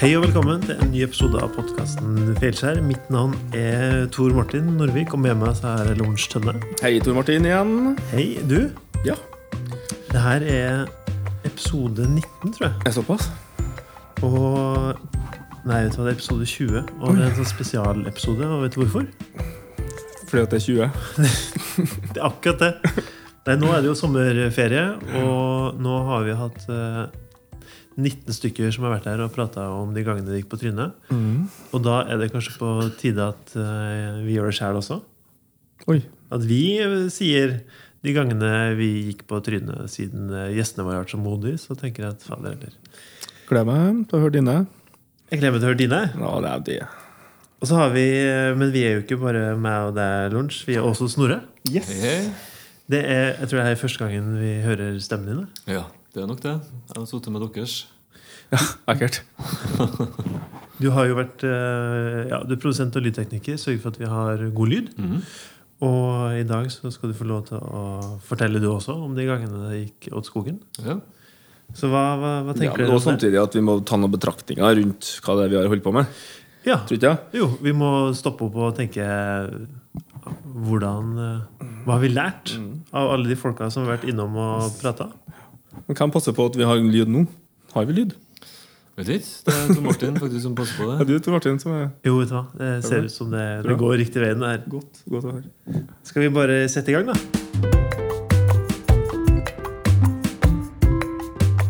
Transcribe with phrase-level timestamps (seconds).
[0.00, 2.78] Hei og velkommen til en ny episode av podkasten Feilskjær.
[2.86, 6.54] Mitt navn er Tor Martin Norvik, og med meg så er Lorentz Tønne.
[6.80, 7.74] Hei, Tor Martin igjen.
[8.14, 8.70] Hei, du.
[9.04, 9.18] Ja,
[10.10, 10.88] Det her er
[11.44, 12.72] episode 19, tror jeg.
[12.86, 13.28] er såpass?
[14.24, 14.96] Og
[15.68, 16.84] Nei, vet du hva, det er episode 20.
[17.04, 18.48] Og det er en sånn spesialepisode.
[18.48, 19.04] Og vet du hvorfor?
[20.30, 20.90] Fordi at det er 20.
[22.14, 23.04] Det er akkurat det.
[23.46, 24.86] Nei, nå er det jo sommerferie,
[25.20, 27.04] og nå har vi hatt eh,
[28.00, 30.96] 19 stykker som har vært her og prata om de gangene det gikk på trynet.
[31.74, 35.00] Og da er det kanskje på tide at eh, vi gjør det sjæl også.
[35.90, 36.00] Oi.
[36.34, 37.58] At vi eh, sier
[38.00, 41.76] de gangene vi gikk på trynet siden eh, gjestene våre har vært så modige, så
[41.78, 42.74] tenker jeg at fader heller.
[43.50, 44.56] Gleder meg til å høre dine.
[45.30, 46.02] Jeg gleder meg til å høre dine.
[46.16, 46.80] Ja, det er det.
[47.60, 48.06] Og så har vi,
[48.56, 50.62] Men vi er jo ikke bare meg og deg, Lunsj.
[50.64, 51.42] Vi er også Snorre.
[51.68, 51.90] Yes.
[51.92, 52.30] Hei.
[52.90, 55.42] Det er, jeg tror det er første gangen vi hører stemmen din.
[55.44, 55.74] da.
[55.76, 55.82] Ja,
[56.14, 56.56] det er nok det.
[56.90, 57.74] Jeg har sittet med deres.
[58.90, 59.20] Ekkelt.
[60.80, 63.58] Du har jo vært eh, ja, du er produsent og lydtekniker.
[63.60, 64.92] Sørger for at vi har god lyd.
[64.98, 65.22] Mhm.
[65.80, 67.82] Og i dag så skal du få lov til å
[68.28, 70.58] fortelle du også om de gangene det gikk åt skogen.
[70.84, 70.98] Ja.
[71.72, 73.00] Så hva, hva, hva Ja, tenker men du?
[73.00, 75.94] samtidig at vi må ta noen betraktninger rundt hva det er vi har holdt på
[75.96, 76.10] med.
[76.68, 77.40] Ja, Tror ikke jeg?
[77.40, 79.06] jo, vi må stoppe opp og tenke
[80.60, 82.52] hvordan eh, Hva har vi lært
[82.92, 85.06] av alle de folka som har vært innom og prata?
[85.86, 87.26] Men Hvem passer på at vi har lyd nå?
[87.74, 88.14] Har vi lyd?
[88.98, 89.28] Vet ikke.
[89.46, 91.06] Det er Tor Martin faktisk som passer på Er det.
[91.08, 92.44] du Tor Martin som er Jo, vet du hva.
[92.58, 94.40] Det ser ut som det, det går riktig veien.
[94.42, 95.84] der godt, godt å høre?
[96.04, 97.16] Skal vi bare sette i gang, da?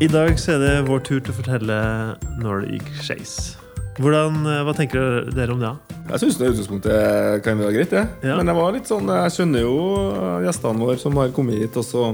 [0.01, 1.77] I dag så er det vår tur til å fortelle
[2.41, 3.35] når det gikk skeis.
[4.01, 5.75] Eh, Hva tenker dere om det?
[6.11, 8.07] Jeg syns utgangspunktet kan være greit, Ja.
[8.25, 8.37] Ja.
[8.41, 9.75] Men jeg var litt sånn Jeg skjønner jo
[10.47, 12.07] gjestene våre som har kommet hit, og så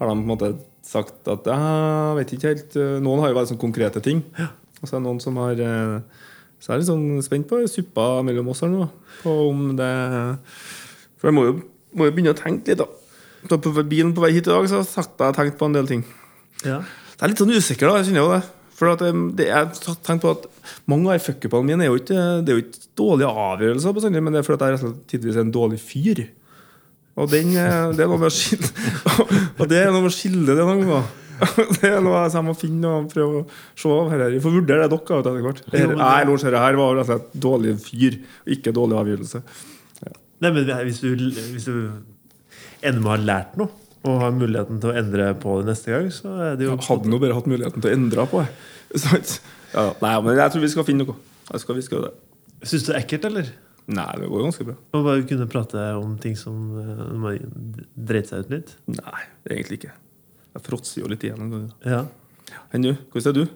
[0.00, 0.50] har de på en måte
[0.86, 4.22] sagt at jeg vet ikke helt eh, Noen har jo vært sånn konkrete ting.
[4.38, 6.26] Og så er det noen som har eh,
[6.60, 8.88] Så jeg er litt sånn spent på suppa mellom oss her nå.
[9.22, 9.90] På om det
[11.18, 11.56] For jeg må jo,
[11.96, 12.88] må jo begynne å tenke litt, da.
[13.50, 15.90] da på bilen på vei hit i dag så har jeg tenkt på en del
[15.90, 16.04] ting.
[16.62, 16.82] Ja.
[17.16, 18.00] Det er litt sånn usikker, da.
[18.00, 18.42] Jeg kjenner jo det.
[18.76, 19.70] For at um, det er
[20.04, 20.44] tenkt på at
[20.90, 24.42] mange av fuckupene mine er jo ikke, det er jo ikke dårlige avgjørelser, men det
[24.42, 26.26] er fordi jeg tidvis er en dårlig fyr.
[27.16, 28.68] Og den, eh, det er noe med å skille
[29.60, 31.06] Og det er noe med å skille det noen ganger.
[31.76, 33.46] Det er noe jeg må finne og prøve å
[33.76, 34.22] se av her.
[34.32, 35.58] Vi får vurdere det dere etter hvert.
[35.92, 38.16] Nei, Lars, dette her var rett og slett dårlig fyr,
[38.56, 39.42] ikke dårlig avgjørelse.
[40.40, 41.10] Nei, men hvis du,
[41.52, 41.74] hvis du
[42.80, 43.68] ender med å ha lært noe,
[44.06, 46.86] og har muligheten til å endre på det neste gang, så er det jo Jeg
[46.86, 48.50] hadde nå bare hatt muligheten til å endre på det.
[49.76, 51.18] Ja, nei, men jeg tror vi skal finne noe.
[51.50, 52.12] Jeg skal, vi skal det.
[52.64, 53.48] Syns du det er ekkelt, eller?
[53.86, 54.74] Nei, det går ganske bra.
[54.96, 57.36] Man bare kunne prate om ting som uh, man
[57.94, 58.72] dreit seg ut litt?
[58.90, 59.92] Nei, egentlig ikke.
[60.56, 61.70] Jeg fråtser jo litt igjen.
[61.86, 62.02] Ja.
[62.74, 62.94] Enn du?
[63.12, 63.46] Hvordan er du?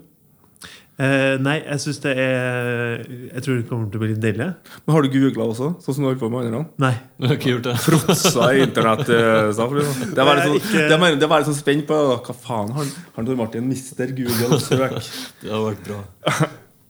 [1.01, 4.51] Eh, nei, jeg syns det er Jeg tror det kommer til å bli litt deilig.
[4.85, 6.61] Men Har du googla også, sånn som du holder på med andre?
[6.83, 6.93] Nei.
[7.23, 7.77] Jeg har ikke gjort det.
[7.87, 9.09] Fråtsa i internett.
[9.09, 9.77] eh, liksom.
[10.13, 12.85] Det var litt sånn, ikke- det det var litt sånn spent på Hva faen har
[13.17, 15.01] har Tor Martin mister Google søk?
[15.41, 16.03] Det har vært bra.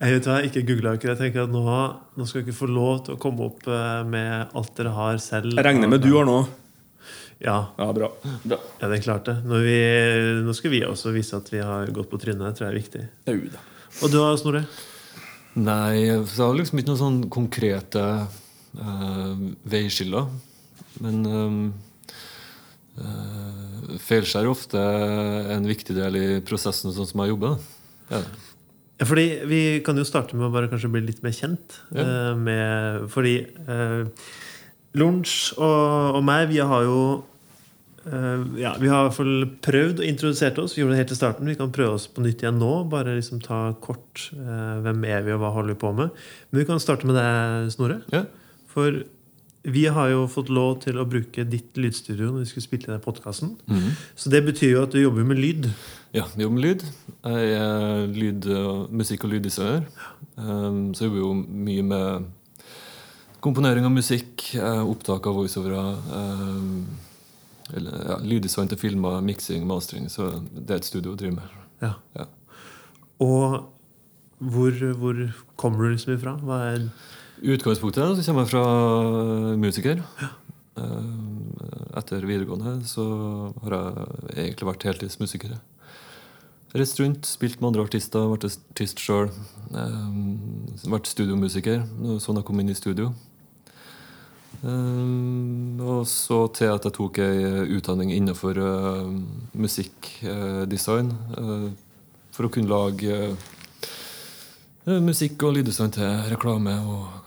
[0.01, 1.11] Jeg vet hva, ikke googla ikke.
[1.13, 1.61] Jeg tenker at nå,
[2.17, 5.53] nå skal dere få lov til å komme opp eh, med alt dere har selv.
[5.59, 6.47] Jeg regner med du har noe.
[7.41, 8.09] Ja, Ja, bra.
[8.45, 8.59] bra.
[8.81, 9.37] ja det er klart det.
[9.49, 9.77] Når vi,
[10.45, 12.47] nå skal vi også vise at vi har gått på trynet.
[12.47, 13.05] Det tror jeg er viktig.
[13.29, 13.61] Uda.
[14.01, 14.65] Og du da, Snorre?
[15.61, 18.05] Nei, så jeg har liksom ikke noen sånn konkrete
[18.81, 19.41] uh,
[19.73, 20.29] veiskiller.
[21.01, 21.73] Men uh,
[24.05, 24.85] feilskjær er ofte
[25.57, 27.57] en viktig del i prosessen sånn som jeg jobber.
[28.13, 28.21] Ja.
[29.07, 31.81] Fordi Vi kan jo starte med å bare kanskje bli litt mer kjent.
[31.95, 32.05] Ja.
[32.05, 33.35] Uh, med, fordi
[33.69, 34.07] uh,
[34.99, 36.99] Lunsj og, og meg, vi har jo
[38.09, 40.75] uh, ja, Vi har i hvert fall prøvd å introdusere oss.
[40.77, 41.49] Vi gjorde det helt til starten.
[41.49, 42.73] Vi kan prøve oss på nytt igjen nå.
[42.93, 46.13] Bare liksom ta kort eh, hvem er vi og hva holder vi på med.
[46.51, 48.01] Men vi kan starte med deg, Snorre.
[48.13, 48.27] Ja.
[48.71, 49.03] For
[49.63, 53.03] vi har jo fått lov til å bruke ditt lydstudio når vi skulle spille inn
[53.05, 53.55] podkasten.
[53.69, 53.91] Mm.
[54.17, 55.69] Så det betyr jo at du jobber med lyd.
[56.17, 56.85] Ja, jeg jobber med lyd.
[57.29, 58.49] Jeg er lyd,
[58.89, 59.85] musikk- og lyddesigner.
[60.37, 61.35] Um, så jeg jobber jo
[61.69, 62.31] mye med
[63.45, 65.85] komponering av musikk, eh, opptak av voiceovere.
[66.13, 66.87] Um,
[67.73, 70.09] eller, ja, lyddesign til filmer, miksing, mastering.
[70.13, 71.61] Så det er et studio å drive med.
[71.85, 71.95] Ja.
[72.17, 72.27] Ja.
[73.21, 73.61] Og
[74.41, 75.25] hvor, hvor
[75.61, 76.37] kommer du liksom ifra?
[76.41, 76.89] Hva er
[77.43, 78.65] utgangspunktet så kommer jeg fra
[79.61, 80.03] musiker.
[80.81, 81.51] Um,
[81.99, 83.05] etter videregående så
[83.65, 85.57] har jeg egentlig vært heltidsmusiker.
[86.77, 89.33] Reist rundt, spilt med andre artister, vært artist sjøl.
[89.75, 91.83] Um, vært studiomusiker.
[92.23, 93.11] Sånn jeg kom inn i studio.
[94.61, 98.61] Um, og så til at jeg tok ei utdanning innenfor
[99.57, 101.15] musikkdesign.
[102.31, 103.33] For å kunne lage
[104.89, 107.20] Eh, Musikk og lyddesign til reklame og eh,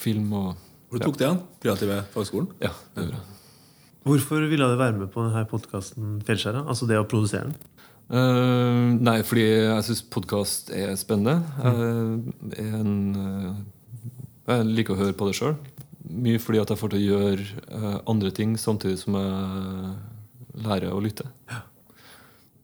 [0.00, 0.50] film og
[0.90, 1.40] Hvor du tok det an?
[1.62, 2.50] Kreative fagskolen?
[2.62, 3.30] Ja, det gjorde jeg.
[4.04, 6.66] Hvorfor ville du være med på denne podkasten Fjellskjæra?
[6.68, 7.54] Altså det å produsere den?
[8.12, 11.38] Uh, nei, fordi jeg syns podkast er spennende.
[11.64, 13.94] Jeg, er en, eh,
[14.50, 15.56] jeg liker å høre på det sjøl.
[16.04, 19.94] Mye fordi at jeg får til å gjøre eh, andre ting samtidig som jeg
[20.66, 21.24] lærer å lytte.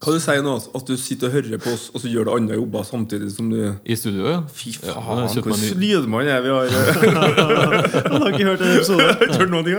[0.00, 0.54] Hva du sier nå?
[0.78, 3.50] At du sitter og hører på oss, og så gjør du andre jobber samtidig som
[3.52, 4.38] du I studio, ja.
[4.48, 5.02] Fy faen, ja,
[5.44, 6.64] hvor man er vi har.
[8.14, 9.04] Han har ikke hørt en episode.
[9.04, 9.76] Har ikke hørt noen ting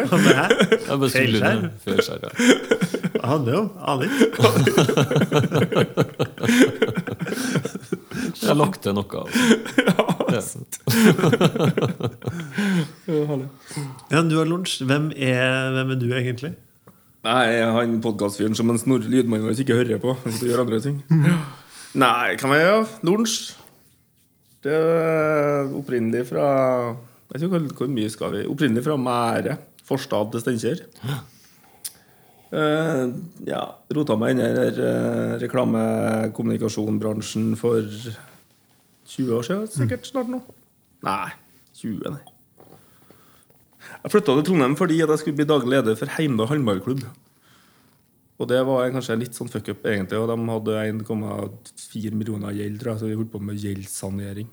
[1.10, 1.58] spiller Feilskjær?
[1.88, 2.30] Feilskjær, ja.
[3.16, 4.30] Det handler jo aner ikke.
[8.42, 9.26] Jeg har lagt til noe.
[10.32, 10.60] Altså.
[13.10, 13.26] Ja.
[14.12, 14.84] Ja, du har lunsj.
[14.86, 16.54] Hvem er, hvem er du egentlig?
[17.22, 20.16] Nei, han podkastfyren som en snorre lydmann vår ikke hører på.
[20.24, 20.96] Han du gjør andre ting.
[22.02, 23.36] Nei, hva med gjøre, Lunsj?
[24.62, 26.46] Det er opprinnelig fra
[27.32, 29.54] Jeg vet ikke hvor, mye skal vi Opprinnelig fra Mære.
[29.88, 30.80] Forstad til Steinkjer.
[32.52, 33.08] Uh,
[33.48, 33.64] ja,
[33.96, 37.80] rota meg inn i uh, eh, reklamekommunikasjonbransjen for
[39.08, 40.40] 20 år siden, sikkert snart nå.
[41.08, 41.30] Nei,
[41.80, 42.24] 20, nei.
[44.02, 47.04] Jeg flytta til Trondheim fordi jeg skulle bli daglig leder for Heimdal håndballklubb.
[48.42, 50.18] Og det var kanskje litt sånn fuck-up, egentlig.
[50.18, 54.50] Og de hadde 1,4 millioner gjeld, tror jeg, så vi holdt på med gjeldssanering.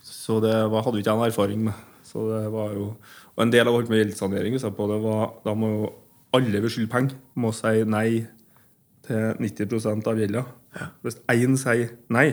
[0.00, 1.84] Så det var, hadde jo ikke jeg noen erfaring med.
[2.06, 2.88] Så det var jo,
[3.34, 5.92] og en del av å holde med gjeldssanering på det var, da må jo
[6.36, 8.08] alle vi skylde penger, må si nei
[9.06, 10.44] til 90 av gjelda.
[11.04, 12.30] Hvis én sier nei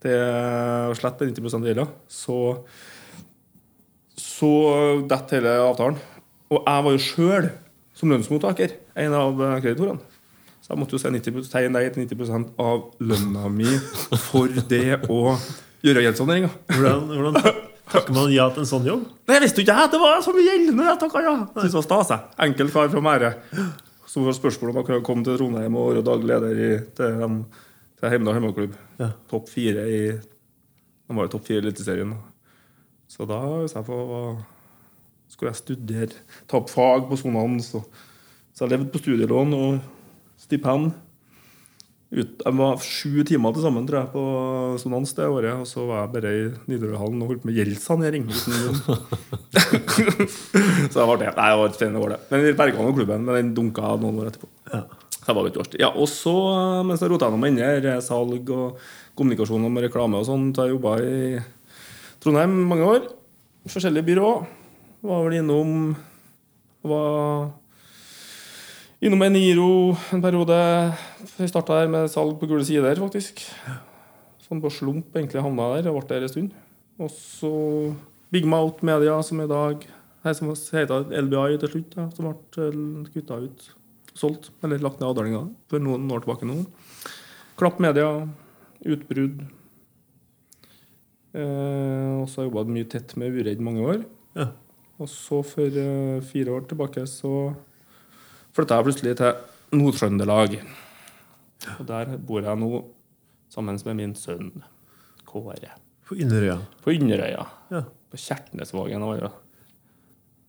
[0.00, 0.16] til
[0.92, 2.36] å slette 90 av gjelda, så
[4.40, 4.50] så
[5.08, 5.98] detter hele avtalen.
[6.50, 7.50] Og jeg var jo sjøl,
[7.94, 8.72] som lønnsmottaker,
[9.04, 10.00] en av eh, kreditorene.
[10.60, 13.68] Så jeg måtte jo si 90%, nei til 90% av lønna mi
[14.28, 15.34] for det å
[15.84, 16.50] gjøre gjeldssaneringa.
[16.70, 17.38] Hvordan, hvordan
[17.90, 19.04] takker man ja til en sånn jobb?
[19.26, 21.36] Nei, jeg visste jo ikke jeg, det var så mye gjeld når jeg takka ja.
[21.56, 22.12] Synes det var stas.
[22.14, 22.34] jeg.
[22.48, 23.32] Enkel kar fra Mære.
[24.10, 27.36] Så var spørsmål om jeg kunne komme til Trondheim og være daglig leder i, til,
[28.00, 28.74] til Heimdal håndballklubb.
[28.98, 29.12] Ja.
[29.30, 32.14] Topp fire i De var jo topp fire i Eliteserien.
[33.10, 33.98] Så da jeg på,
[35.30, 37.62] skulle jeg studere, ta opp fag på sonene.
[37.64, 37.82] Så,
[38.54, 39.80] Så jeg levde på studielån og
[40.38, 40.92] stipend.
[42.10, 44.22] Ut, jeg var sju timer til sammen tror jeg, på
[44.82, 46.40] sonans det året, og så var jeg bare i
[46.72, 48.24] Nidarøhallen og holdt med gjeldssanering.
[50.90, 51.28] så det var det.
[51.36, 52.18] Nei, det var et spennende år, det.
[52.32, 54.50] Men vi berga nå klubben, men den dunka noen år etterpå.
[54.72, 54.82] Ja.
[55.20, 55.78] Så det var litt årstid.
[55.82, 56.34] Ja, og så,
[56.88, 58.80] mens jeg rota gjennom inni her, salg og
[59.18, 61.38] kommunikasjon og reklame og sånn, så jeg jobba i
[62.20, 63.06] Trondheim mange år.
[63.70, 64.30] Forskjellige byrå.
[65.08, 65.94] Var vel innom
[66.84, 67.46] Var
[69.00, 70.58] innom Eniro en periode.
[71.38, 73.40] Jeg starta her med salg på gule sider, faktisk.
[74.44, 75.88] Sånn på slump egentlig havna der.
[75.88, 76.50] og ble der en stund.
[77.00, 77.52] Og så
[78.30, 79.86] Big Mouth Media, som i dag
[80.20, 83.62] Her som heter LBI til slutt, da, som ble kutta ut.
[84.12, 86.66] Solgt, eller lagt ned avdelinga for noen år tilbake nå.
[87.56, 88.28] Klapp Media,
[88.84, 89.46] Utbrudd.
[91.30, 94.00] Eh, og så har jeg jobba mye tett med Uredd mange år.
[94.38, 94.48] Ja.
[95.00, 97.52] Og så for eh, fire år tilbake så
[98.56, 100.58] flytta jeg plutselig til Nord-Trøndelag.
[101.78, 102.82] Og der bor jeg nå
[103.52, 104.50] sammen med min sønn
[105.28, 105.76] Kåre.
[106.08, 106.58] På Inderøya.
[106.82, 107.46] På Inderøya.
[107.70, 107.84] Ja.
[108.10, 109.04] På Kjertnesvågen.
[109.06, 109.30] var jeg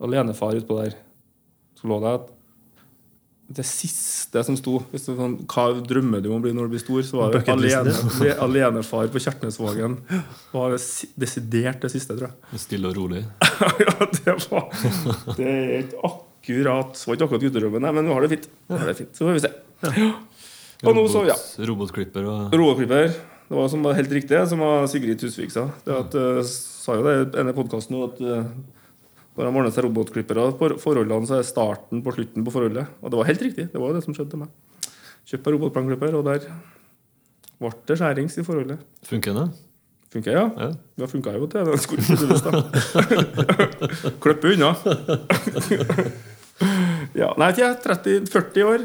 [0.02, 0.96] Alenefar utpå der.
[1.78, 2.32] Så lå det at
[3.56, 6.76] det siste som sto hvis det sånn, Hva drømmer du om å bli når du
[6.76, 7.02] blir stor?
[7.06, 7.94] Så var det alene,
[8.46, 9.98] alenefar på Kjertnesvågen.
[10.08, 10.76] Det var
[11.24, 12.62] desidert det siste, tror jeg.
[12.64, 13.24] Stille og rolig.
[13.86, 14.68] ja, det var
[15.38, 18.50] Det er ikke akkurat var ikke akkurat gutterommet, nei, men vi har det fint.
[18.72, 19.14] Har det fint.
[19.18, 19.54] Så får vi se.
[19.86, 20.12] Ja.
[20.82, 21.38] Og nå så, ja.
[21.70, 23.12] Robotklipper og Robotklipper.
[23.52, 25.68] Det var som var helt riktig, som var Sigrid Tusvik sa.
[25.86, 28.46] Det at, uh, sa jo det i denne podkasten at uh,
[29.36, 32.90] når de ordner seg robotklippere, for, forholdene så er starten på slutten på forholdet.
[33.02, 33.68] Og det var helt riktig.
[33.72, 34.92] Det var det som skjedde til meg.
[35.32, 36.48] Kjøpte robotplanklipper, og der
[37.62, 38.82] ble det skjærings i forholdet.
[39.08, 39.46] Funker det?
[40.12, 40.44] Funker ja?
[40.60, 40.72] Ja.
[41.00, 41.70] Det funka jo til.
[41.70, 42.62] den skulle ikke da.
[44.24, 44.74] Klippe unna.
[47.22, 48.84] ja, nei, jeg er 30, 40 år.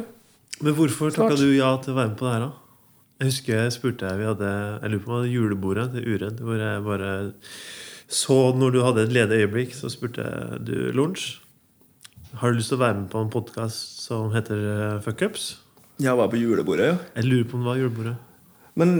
[0.62, 2.52] Men hvorfor takka du ja til å være med på det her, da?
[3.16, 6.08] Jeg husker jeg spurte jeg, vi hadde, jeg lurer på om det var julebordet til
[6.12, 7.10] Uredd, hvor jeg bare
[8.06, 11.40] så når du hadde et ledig øyeblikk, så spurte jeg du lunsj.
[12.36, 15.56] Har du lyst til å være med på en podkast som heter eh, Fuckups?
[16.02, 16.96] Jeg var på julebordet, ja.
[17.16, 18.16] Jeg lurer på om det var julebordet.
[18.76, 18.90] Men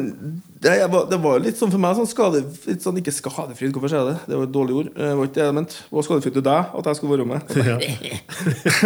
[0.65, 3.91] det, var, det var litt sånn for meg sånn skade, litt sånn, Ikke skadefritt, hvorfor
[3.93, 4.31] sier jeg det?
[4.31, 4.89] Det var et dårlig ord.
[4.97, 5.81] Det var ikke det jeg mente.
[5.83, 7.41] Det var skadefritt til deg at jeg skulle være med.
[7.61, 7.77] Ja.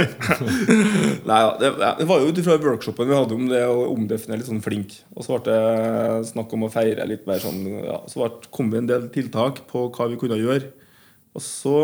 [1.30, 1.70] Nei, ja, det,
[2.00, 4.96] det var jo ut ifra workshopen vi hadde om det å omdefinere litt sånn flink.
[5.14, 8.72] Og så ble det snakk om å feire litt mer sånn ja, Så ble, kom
[8.74, 10.72] vi en del tiltak på hva vi kunne gjøre.
[11.38, 11.76] Og så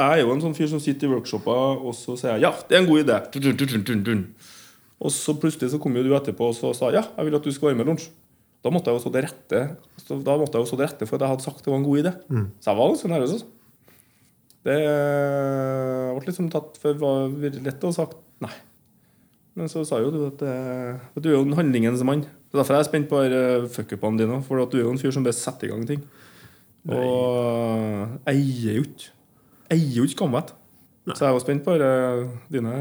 [0.00, 2.54] jeg er jo en sånn fyr som sitter i workshoper, og så sier jeg ja,
[2.70, 3.18] det er en god idé.
[5.00, 7.44] Og så plutselig så kom jo du etterpå og så sa ja, jeg vil at
[7.44, 8.08] du skal være med i lunsj.
[8.60, 9.60] Da måtte jeg jo stå til rette
[10.02, 11.78] så Da måtte jeg jo stå til rette for at jeg hadde sagt det var
[11.80, 12.12] en god idé.
[12.60, 13.36] Så jeg var ganske nervøs.
[13.38, 13.46] Også.
[14.68, 14.76] Det
[16.18, 18.52] ble liksom tatt for det var lett ha sagt nei.
[19.58, 22.22] Men så sa jo du at, eh, at du er jo en handlingens mann.
[22.50, 24.38] Så Derfor er spent på eh, fuckupene dine.
[24.46, 26.04] For at du er jo en fyr som bare setter i gang ting.
[26.88, 29.10] Og eier jo ikke
[29.70, 30.54] Eier jo ikke skamvett.
[31.14, 32.72] Så jeg var spent på eh, dine,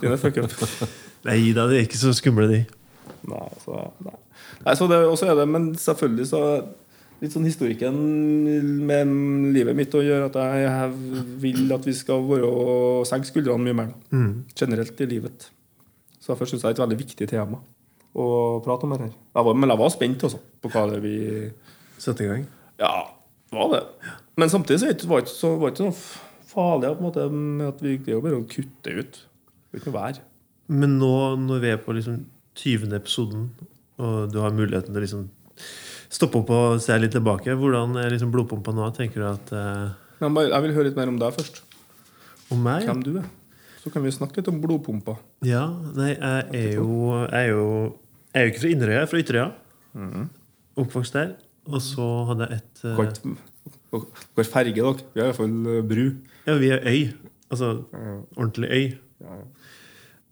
[0.00, 0.54] dine fuckup.
[1.24, 2.62] Nei da, de er ikke så skumle, de.
[3.30, 4.16] Nei, så, nei.
[4.64, 6.40] Nei så det, også er det, Men selvfølgelig så
[7.22, 7.94] Litt sånn historikken
[8.84, 9.06] med
[9.54, 10.88] livet mitt å gjøre at jeg,
[11.40, 13.92] vil at vi skal være og senke skuldrene mye mer.
[14.12, 14.32] Mm.
[14.58, 15.46] Generelt i livet.
[16.18, 17.60] Så derfor syns jeg det er et veldig viktig tema
[18.18, 18.26] å
[18.66, 19.14] prate om det her.
[19.38, 21.14] Jeg var, men jeg var spent også på hva det vi
[22.02, 22.44] Sette i gang.
[22.82, 22.90] Ja,
[23.54, 23.82] var det.
[24.36, 25.92] Men samtidig så var det ikke- så, var det så
[26.50, 29.12] farlig på en måte, med at vi, det er jo bare å kutte ut.
[29.70, 30.18] Det er ikke noe vær.
[30.68, 31.14] Men nå
[31.46, 32.24] når vi er på liksom
[32.56, 32.92] 20.
[32.92, 33.50] episoden,
[34.00, 35.24] og du har muligheten til å liksom
[36.14, 38.88] stoppe opp og se litt tilbake, hvordan er liksom blodpumpa nå?
[38.96, 39.94] Tenker du at uh...
[40.22, 41.62] Jeg vil høre litt mer om deg først.
[42.54, 42.86] Om meg?
[42.88, 43.26] Hvem du er.
[43.82, 45.16] Så kan vi snakke litt om blodpumpa.
[45.44, 46.92] Ja, nei, jeg er jo
[47.26, 47.64] Jeg er jo,
[48.32, 49.48] jeg er jo ikke fra Inderøya, jeg er fra Ytterøya.
[50.84, 51.34] Oppvokst der.
[51.70, 54.00] Og så hadde jeg et eh, Hva
[54.34, 55.04] hva ferge dere?
[55.14, 56.06] Vi har iallfall bru.
[56.48, 57.12] Ja, vi er øy.
[57.48, 57.68] Altså
[58.34, 59.36] ordentlig øy.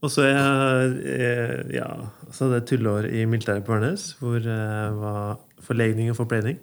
[0.02, 1.86] Og så er jeg, eh, ja,
[2.34, 6.58] så hadde jeg et tulleår i militæret på Værnes, hvor jeg var forlegning og forpleining.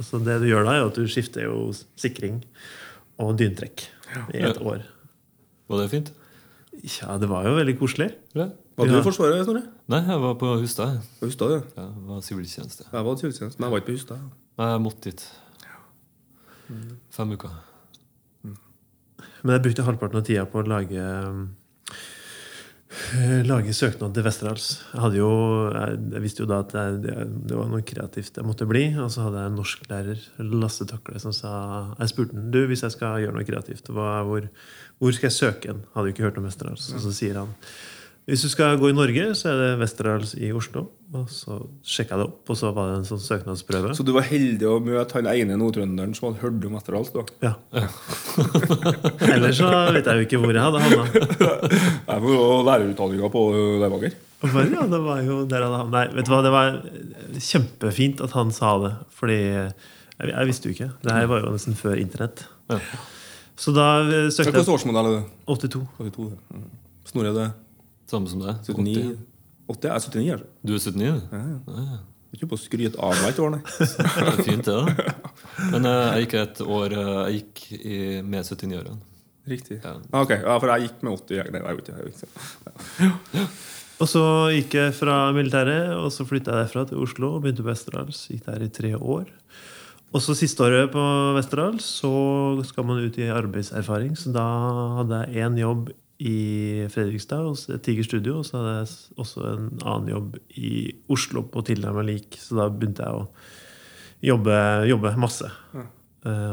[0.00, 2.38] Så det du gjør da, er at du skifter jo sikring
[3.20, 3.84] og dyntrekk
[4.32, 4.80] i et år.
[5.68, 6.08] Var det fint?
[7.02, 8.08] Ja, det var jo veldig koselig.
[8.34, 8.46] Ja.
[8.80, 9.00] Var du Ja.
[9.00, 9.66] i Forsvaret, Snorre?
[9.92, 11.02] Nei, jeg var på Hustad.
[11.20, 11.60] På Hustad, ja.
[11.76, 12.84] Ja, jeg var siviltjeneste.
[12.92, 14.22] Jeg var siviltjeneste, men jeg var ikke på Hustad.
[14.56, 15.26] Nei, jeg måtte dit.
[17.12, 17.50] Fem uker.
[19.42, 21.40] Men jeg brukte halvparten av tida på å lage eh,
[23.46, 24.68] Lage søknad til Westerdals.
[24.90, 25.28] Jeg, jo,
[25.70, 28.88] jeg, visste jo da at jeg, det, var noe kreativt jeg måtte bli.
[28.98, 31.52] Og så hadde jeg en norsklærer, Lasse Takle, som sa
[32.00, 34.48] Jeg spurte han du, hvis jeg skal gjøre noe kreativt, hva, hvor,
[34.98, 35.84] hvor skal jeg søke hen?
[35.94, 36.90] Hadde jo ikke hørt om Westerdals.
[36.96, 37.54] Og så sier han
[38.28, 40.84] hvis du skal gå i Norge, så er det Westerdals i Oslo.
[41.16, 43.94] Og så sjekka jeg det opp, og så var det en sånn søknadsprøve.
[43.98, 47.10] Så du var heldig å møte han ene nordtrønderen som hadde hørt om Westerdals?
[47.14, 47.24] da?
[47.42, 47.54] Ja.
[49.34, 51.24] Ellers så vet jeg jo ikke hvor jeg hadde havna.
[52.10, 53.42] Jeg var jo lærerutdanninga på
[53.82, 54.14] Levanger.
[54.40, 55.96] Og Ja, det var jo der han havna.
[55.96, 56.78] Nei, vet du hva, det var
[57.48, 58.92] kjempefint at han sa det.
[59.16, 59.72] Fordi jeg,
[60.30, 60.90] jeg visste jo ikke.
[61.02, 62.44] Det her var jo nesten før internett.
[62.70, 62.78] Ja.
[63.58, 65.24] Så da søkte søkte Hvilken jeg årsmodell er det?
[65.50, 65.82] 82.
[65.98, 66.60] 82, ja.
[66.60, 66.70] Mm.
[67.10, 67.48] Snorre, det
[68.10, 68.60] Samme som deg.
[68.66, 69.18] 79?
[69.70, 69.70] 80.
[69.70, 69.86] 80?
[69.86, 70.48] Jeg er 79, altså.
[70.66, 70.94] Du er 79?
[70.98, 71.36] du?
[71.36, 71.82] Ja, ja.
[71.90, 72.00] Ja.
[72.34, 73.60] Ikke på å skryte av meg et år, nei.
[73.90, 74.74] Det er fint, det.
[74.74, 75.14] da.
[75.72, 79.00] Men eh, jeg gikk et år eh, Jeg gikk i, med 79-årene.
[79.50, 79.80] Riktig.
[79.82, 79.96] Ja.
[80.12, 81.40] Ah, ok, ja, for jeg gikk med 80.
[81.40, 81.98] jeg- Nei, jeg vet ikke.
[81.98, 83.46] Jeg vet ikke.
[84.00, 84.22] Og så
[84.54, 88.22] gikk jeg fra militæret, og så flytta jeg derfra til Oslo og begynte på Westerdals.
[88.30, 89.26] Gikk der i tre år.
[90.14, 91.02] Og så siste året på
[91.36, 92.10] Westerdals så
[92.66, 94.14] skal man ut i arbeidserfaring.
[94.18, 94.46] Så da
[95.00, 95.90] hadde jeg én jobb
[96.20, 100.72] i Fredrikstad hos Tiger Studio, og så hadde jeg også en annen jobb i
[101.12, 102.36] Oslo på tilnærmet lik.
[102.40, 103.28] Så da begynte jeg å
[104.32, 104.58] jobbe,
[104.90, 105.48] jobbe masse.
[105.72, 105.86] Ja.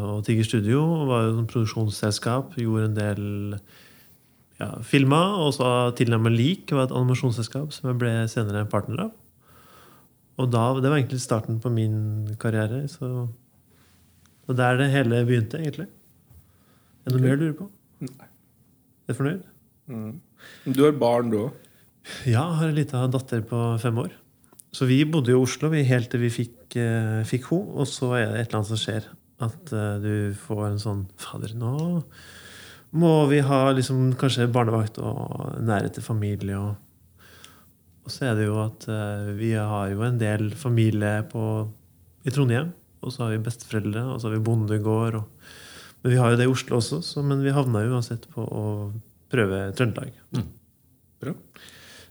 [0.08, 2.56] og Tiger Studio var jo et produksjonsselskap.
[2.62, 3.26] Gjorde en del
[4.62, 5.20] ja, filma.
[5.44, 9.12] Og så tilnærmet lik var et animasjonsselskap som jeg ble senere partner av.
[10.38, 12.00] Og da, det var egentlig starten på min
[12.40, 12.86] karriere.
[12.88, 13.28] Så,
[14.48, 15.90] og der det hele begynte, egentlig.
[17.04, 17.70] Er det noe mer du lurer på?
[18.08, 18.32] Nei.
[19.08, 19.46] Er du fornøyd?
[19.88, 21.68] Du har barn, du òg?
[22.28, 24.16] Ja, jeg har en liten datter på fem år.
[24.76, 27.78] Så vi bodde i Oslo vi, helt til vi fikk, eh, fikk henne.
[27.80, 29.08] Og så er det et eller annet som skjer.
[29.48, 30.14] At eh, du
[30.48, 32.04] får en sånn Fader, nå
[32.98, 36.58] må vi ha liksom, kanskje barnevakt og nærhet til familie.
[36.58, 37.28] Og,
[38.06, 41.44] og så er det jo at eh, vi har jo en del familie på,
[42.24, 42.72] i Trondheim.
[43.04, 45.20] Og så har vi besteforeldre, og så har vi bondegård.
[45.20, 45.52] Og,
[46.02, 48.46] men vi har jo det i Oslo også, så, men vi havna jo uansett på
[48.46, 48.66] å
[49.32, 50.14] prøve Trøndelag.
[51.22, 51.34] Bra.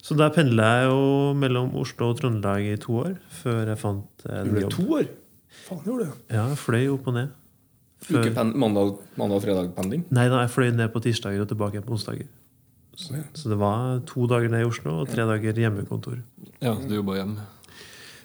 [0.07, 4.27] Så der pendla jeg jo mellom Oslo og Trøndelag i to år, før jeg fant
[4.31, 4.77] en Du ble jobb.
[4.77, 5.09] to år?
[5.67, 6.13] Faen, gjorde du?
[6.31, 7.35] Ja, jeg fløy opp og ned.
[8.07, 8.29] Før...
[8.55, 10.05] Mandag, mandag og fredag-pendling?
[10.15, 12.29] Nei da, jeg fløy ned på tirsdager og tilbake på onsdager.
[12.97, 16.21] Så det var to dager ned i Oslo og tre dager hjemmekontor.
[16.63, 17.45] Ja, du jobba hjemme.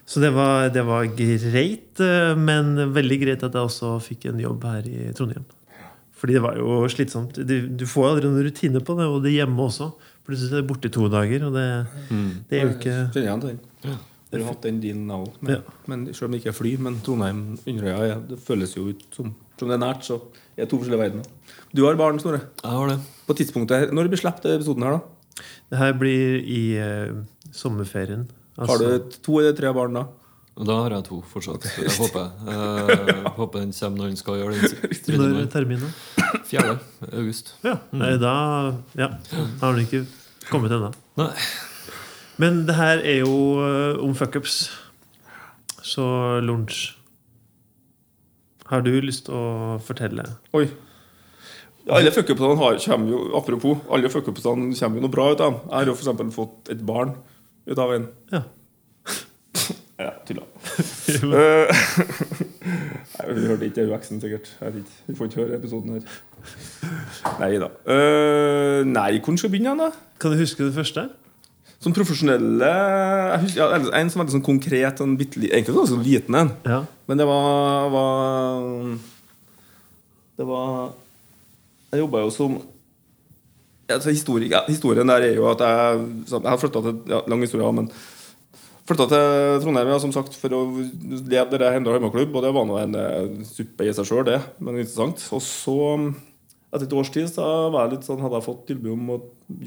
[0.08, 4.40] Så det var, det var greit, eh, men veldig greit at jeg også fikk en
[4.44, 5.46] jobb her i Trondheim.
[6.22, 7.40] Fordi det var jo slitsomt.
[7.50, 9.88] Du, får får aldri noen rutine på det, og det hjemme også.
[10.28, 11.68] Plutselig er du borte i to dager, og det,
[12.52, 13.62] det er jo ikke Kjenner igjen den.
[14.32, 15.32] Jeg har hatt den dealen jeg òg.
[15.42, 15.74] Men, Ja.
[15.92, 19.02] men selv om det ikke er fly, men Trondheim Inderøya ja, det føles jo ut
[19.12, 20.22] som Som det er nært, så
[20.58, 21.26] er to forskjellige verdener.
[21.76, 22.46] Du har barn, Snorre.
[22.64, 23.00] Jeg har det.
[23.28, 25.44] På tidspunktet her Når blir sluppet episoden her, da?
[25.70, 28.28] Det her blir i uh, sommerferien.
[28.58, 30.06] Har du to eller tre barn da?
[30.62, 31.66] Da har jeg to fortsatt.
[31.80, 35.18] Jeg håper, jeg håper den kommer når den skal gjøre den.
[35.18, 35.94] Når er terminen?
[36.52, 36.76] 4.
[37.10, 37.56] august.
[37.66, 37.80] Ja.
[37.98, 38.34] Nei, da
[39.00, 39.10] ja,
[39.62, 40.04] har den ikke
[40.52, 40.92] kommet ennå.
[42.42, 44.62] Men det her er jo eh, om fuckups.
[45.82, 46.06] Så
[46.46, 46.92] lunsj.
[48.70, 50.24] Har du lyst til å fortelle?
[50.56, 50.68] Oi.
[51.92, 55.62] Alle fuckupsene kommer jo Apropos, alle fuckupsene kommer jo noe bra ut av dem.
[55.66, 57.18] Jeg har jo eksempel fått et barn
[57.66, 58.12] ut av en.
[58.32, 58.46] Ja.
[60.02, 60.42] Ja, tulla.
[63.22, 64.48] Hun Vi hørte ikke UX-en, sikkert.
[64.62, 65.16] Jeg vet ikke.
[65.18, 66.04] Får ikke høre episoden her.
[67.42, 67.68] Nei da.
[67.86, 69.90] Uh, nei, hvor skal vi begynne da?
[70.22, 71.08] Kan du huske det første?
[71.82, 72.68] Som profesjonelle
[73.42, 76.52] husker, ja, En som var sånn konkret, bitte, li- egentlig sånn liten en.
[76.70, 76.84] Ja.
[77.10, 78.60] Men det var, var
[80.38, 80.92] Det var
[81.92, 82.60] Jeg jobba jo som
[83.90, 87.42] altså, historik, ja, Historien der er jo at jeg, jeg har flytta til ja, Lang
[87.44, 87.90] historie, ja, men
[88.92, 92.36] flytta til Trondheim ja, som sagt, for å lede dere Hemdal Heimaklubb.
[92.36, 94.40] Og det var nå en eh, suppe i seg sjøl, det.
[94.60, 95.24] Men interessant.
[95.36, 95.78] Og så,
[96.72, 99.20] etter et års tid, så var jeg litt sånn, hadde jeg fått tilbud om å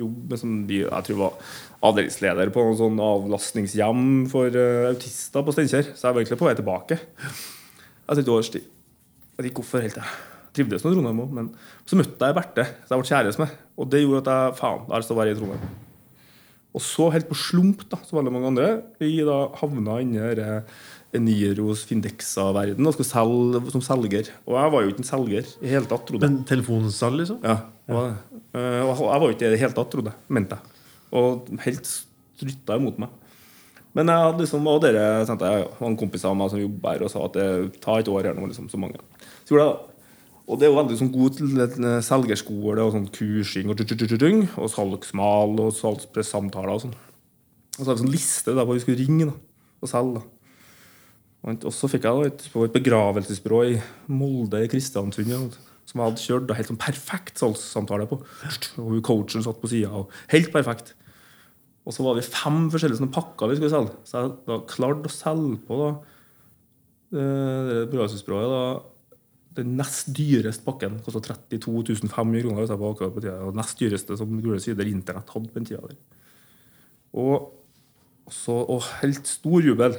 [0.05, 1.57] jobbe med sånn, jeg tror jeg var
[1.91, 5.91] avdelingsleder på noen sånn avlastningshjem for eh, autister på Steinkjer.
[5.93, 7.01] Så jeg var egentlig på vei tilbake.
[8.05, 8.69] Etter et års tid.
[9.35, 9.99] Jeg vet ikke hvorfor helt.
[9.99, 11.51] Jeg trivdes med Trondheim òg, men
[11.85, 13.59] så møtte jeg Berthe, som jeg ble kjæreste med.
[13.81, 15.84] Og det gjorde at jeg faen, jeg har lyst til å være i Trondheim.
[16.75, 20.65] Og så, helt på slump, da, som veldig mange andre, vi da havna inni denne
[21.15, 24.33] Eniros Findexa-verden og skulle selge som selger.
[24.49, 26.33] Og jeg var jo ikke en selger i hele tatt, trodde jeg.
[26.35, 27.39] Men telefonsalg, liksom?
[27.47, 28.41] Ja, Og, var det.
[28.59, 30.27] Eh, jeg var jo ikke det i det hele tatt, trodde jeg.
[30.35, 30.83] Mente jeg.
[31.15, 33.15] Og helt strutta imot meg.
[33.95, 37.07] Men jeg hadde liksom, og dere tenkte jeg, en kompis av meg som jobber her
[37.07, 37.49] og sa at det
[37.85, 38.99] tar et år her nå, liksom, så mange.
[39.47, 39.94] Så gjorde jeg.
[40.45, 41.53] Og det er jo veldig sånn god til
[42.05, 46.97] selgerskole og sånn kursing og, og salgsmal og salgspressamtaler og sånn.
[47.75, 49.37] Og så har vi sånn liste der hvor vi skulle ringe da,
[49.81, 50.21] og selge.
[50.21, 51.55] da.
[51.55, 53.79] Og så fikk jeg da et, på et begravelsesbyrå i
[54.13, 58.21] Molde i Kristiansund som jeg hadde kjørt da, helt sånn perfekt salgssamtale på.
[58.81, 60.05] Og coachen satt på sida.
[60.33, 60.95] Helt perfekt.
[61.85, 63.93] Og så var vi fem forskjellige sånne pakker vi skulle selge.
[64.09, 65.91] Så jeg da klarte å selge på da,
[67.13, 68.55] eh, det begravelsesbyrået.
[68.55, 68.94] da
[69.55, 72.63] den nest dyreste pakken kosta 32 500 kroner.
[72.63, 75.61] hvis jeg var akkurat på tida, og nest dyreste som gule sider internett hadde på
[75.61, 75.81] den tida.
[75.87, 75.97] der.
[77.15, 77.53] Og,
[78.31, 79.99] så, og helt stor jubel.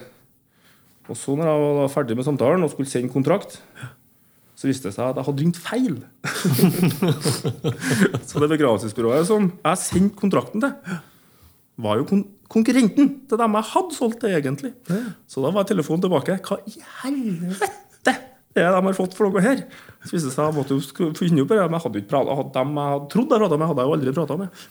[1.07, 3.61] Og så når jeg var ferdig med samtalen og skulle sende kontrakt,
[4.55, 5.97] så viste det seg at jeg hadde ringt feil.
[8.27, 10.99] så det begravelsesbyrået som jeg sendte kontrakten til,
[11.75, 14.71] var jo kon konkurrenten til dem jeg hadde solgt til, egentlig.
[15.27, 16.37] Så da var telefonen tilbake.
[16.45, 17.84] Hva i helvete
[18.55, 19.61] det de har fått for noe her?
[20.05, 21.57] Så viste det seg jeg måtte jo finne opp det.
[21.59, 23.89] Men jeg hadde ikke pratet, hadde, dem jeg hadde trodd jeg prata med, hadde jeg
[23.89, 24.63] jo aldri prata med.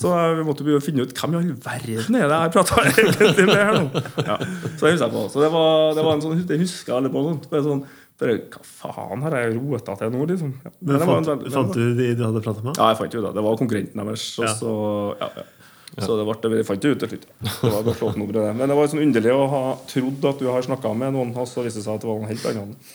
[0.00, 2.84] Så jeg måtte begynne å finne ut hvem i all verden er det jeg prata
[3.50, 4.04] med her nå.
[4.24, 5.24] Ja, så det husker jeg på.
[5.34, 7.24] Så det var, det var en sånn, det husker jeg alle på.
[7.28, 7.38] Sånn.
[7.52, 7.84] Bare sånn,
[8.20, 10.50] bare, hva faen har jeg rota til nå, liksom?
[10.64, 10.74] Ja.
[10.80, 12.74] Men men fant, en fant, du de du hadde prata med?
[12.74, 13.32] ja, jeg fant jo det.
[13.36, 14.26] Det var konkurrenten deres.
[14.42, 14.74] Og så,
[15.22, 15.48] ja, ja.
[15.98, 17.24] Så det ble, jeg fant det ut til slutt.
[17.42, 18.52] Det var bare.
[18.54, 21.48] Men det var sånn underlig å ha trodd at du har snakka med noen, og
[21.50, 22.94] så viste det seg at det var noen helt annet.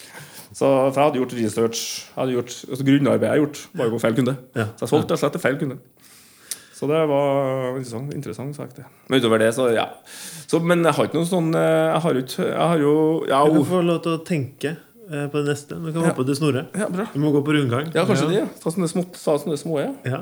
[0.55, 1.81] Så, for jeg hadde gjort research.
[2.07, 4.35] Jeg hadde gjort, altså Grunnarbeidet jeg gjort, var jo på feil kunde.
[4.55, 4.69] Ja.
[4.77, 5.77] Så jeg solgte rett og slett til feil kunde.
[6.75, 8.75] Så det var interessant, interessant sagt.
[8.79, 8.85] det.
[9.09, 9.85] Men utover det, så ja.
[10.47, 12.95] Så, men jeg har ikke noe sånn eh, Jeg har jo Jeg har jo
[13.29, 13.67] Ja, Du oh.
[13.67, 15.77] får lov til å tenke eh, på det neste.
[15.79, 16.11] Du kan Ja.
[16.11, 16.65] håpe til Snorre.
[16.75, 16.89] ja.
[17.13, 17.87] Du må gå på rundgang.
[17.95, 18.43] Ja, kanskje det.
[18.63, 20.21] Ta sånne, små, ta sånne små, ja.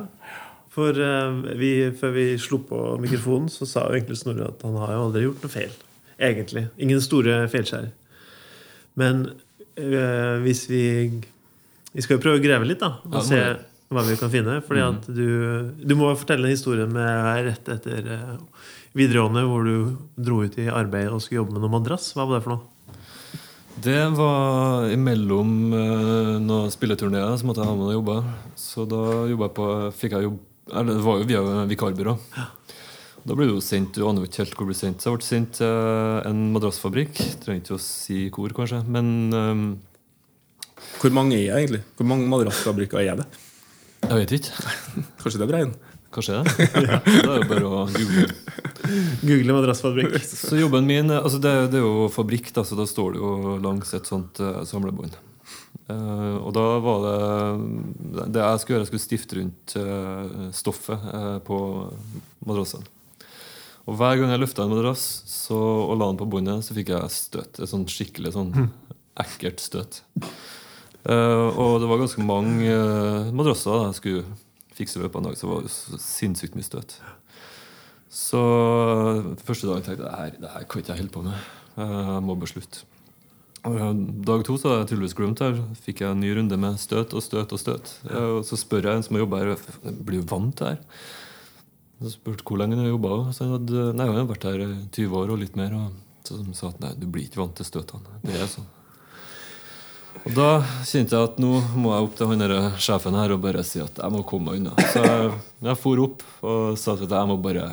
[0.74, 4.78] For eh, vi, før vi slo på mikrofonen, så sa jo egentlig Snorre at han
[4.82, 5.76] har jo aldri gjort noe feil.
[6.18, 6.66] Egentlig.
[6.82, 7.92] Ingen store feilskjær.
[8.98, 9.28] Men
[9.78, 10.84] eh, hvis vi
[11.94, 12.96] Vi skal jo prøve å grave litt, da.
[13.06, 13.42] Og Ja, se
[13.94, 14.56] hva vi kan finne.
[14.66, 15.28] Fordi at du,
[15.78, 18.32] du må fortelle en historie med rett etter eh,
[18.98, 19.76] videregående, hvor du
[20.18, 22.16] dro ut i arbeid og skulle jobbe med noe madrass.
[22.18, 22.70] Hva var det for noe?
[23.84, 28.26] Det var imellom noen spilleturneer så måtte jeg ha med noen jobber.
[28.58, 32.18] Så da jeg på fikk jeg jobb Eller det var jo via vikarbyrå.
[33.24, 35.04] Da ble det jo sendt, Du aner jo ikke helt hvor det ble sendt.
[35.04, 37.24] Så jeg ble sendt til en madrassfabrikk.
[37.44, 38.84] Trenger ikke å si hvor, kanskje.
[38.92, 39.66] Men um,
[41.00, 41.84] Hvor mange er jeg egentlig?
[41.98, 43.32] Hvor mange madrassfabrikker er det?
[44.04, 44.64] jeg vet ikke.
[45.22, 45.76] Kanskje det er Brein?
[46.14, 46.66] Kanskje det?
[46.76, 48.26] Da er det bare å google.
[49.24, 50.18] Google madrassfabrikk.
[50.28, 53.56] Så jobben min altså det, det er jo fabrikk, da, så da står det jo
[53.64, 55.16] langs et sånt uh, samlebånd.
[55.84, 61.08] Uh, og da var det Det jeg skulle gjøre, jeg skulle stifte rundt uh, stoffet
[61.48, 61.58] på
[62.48, 62.86] madrassen.
[63.84, 66.94] Og hver gang jeg løfta en madrass så, og la den på båndet, så fikk
[66.94, 67.60] jeg støt.
[67.60, 68.54] Et sånn skikkelig sånn
[69.20, 70.00] ekkelt støt.
[71.04, 72.78] og det var ganske mange
[73.36, 74.24] madrasser da jeg skulle
[74.74, 76.96] fikse i løpet av en dag, så var det så sinnssykt mye støt.
[78.14, 78.40] Så
[79.42, 81.52] første dagen tenkte jeg det her kan ikke jeg holde på med.
[81.76, 82.86] Jeg må beslutte.
[83.64, 85.56] Dag to så hadde jeg tydeligvis glemt her.
[85.86, 87.94] Fikk jeg en ny runde med støt og støt og støt.
[88.12, 89.68] Og så spør jeg en som har jobba her,
[90.04, 91.06] blir jo vant til det her.
[92.04, 93.32] Så spurte hvor lenge han jobba.
[93.32, 94.64] Så jeg hadde, nei, han hadde vært her
[94.98, 95.78] 20 år og litt mer.
[95.80, 98.20] Og så sa at nei, du blir ikke vant til støtene.
[98.26, 98.68] Det er sånn.
[100.24, 100.50] Og Da
[100.86, 103.82] kjente jeg at nå må jeg opp til han der sjefen her og bare si
[103.84, 104.76] at jeg må komme meg unna.
[104.92, 105.34] Så jeg,
[105.72, 107.68] jeg for opp og sa at jeg må bare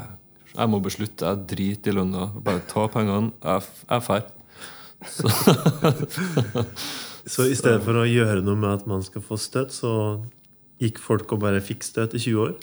[0.51, 1.27] jeg må beslutte.
[1.27, 2.31] Jeg driter i lønna.
[2.43, 3.35] Bare ta pengene.
[3.43, 4.31] Jeg drar.
[5.07, 5.31] Så.
[7.33, 9.93] så i stedet for å gjøre noe med at man skal få støt, så
[10.81, 12.55] gikk folk og bare fikk støt i 20 år?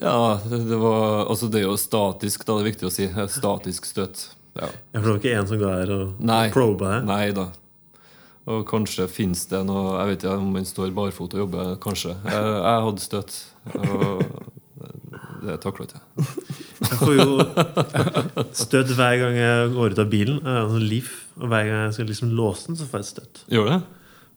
[0.00, 2.56] Ja, det, var, altså det er jo statisk, da.
[2.56, 3.06] Det er viktig å si.
[3.36, 4.24] Statisk støt.
[4.56, 4.66] Ja.
[4.66, 6.42] ja For det var ikke en som ga her og Nei.
[6.54, 7.06] proba her?
[7.06, 7.50] Nei da.
[8.46, 11.72] Og kanskje fins det noe Jeg vet ikke om man står barfot og jobber.
[11.82, 12.14] Kanskje.
[12.26, 13.38] Jeg, jeg hadde støt.
[13.74, 14.22] Og
[15.46, 16.26] det takla ikke jeg.
[16.86, 17.28] Jeg får jo
[18.64, 20.40] støt hver gang jeg går ut av bilen.
[20.42, 23.08] Jeg har sånn Leaf, og hver gang jeg skal liksom låse den, så får jeg
[23.10, 23.44] støtt.
[23.52, 23.78] Gjør det?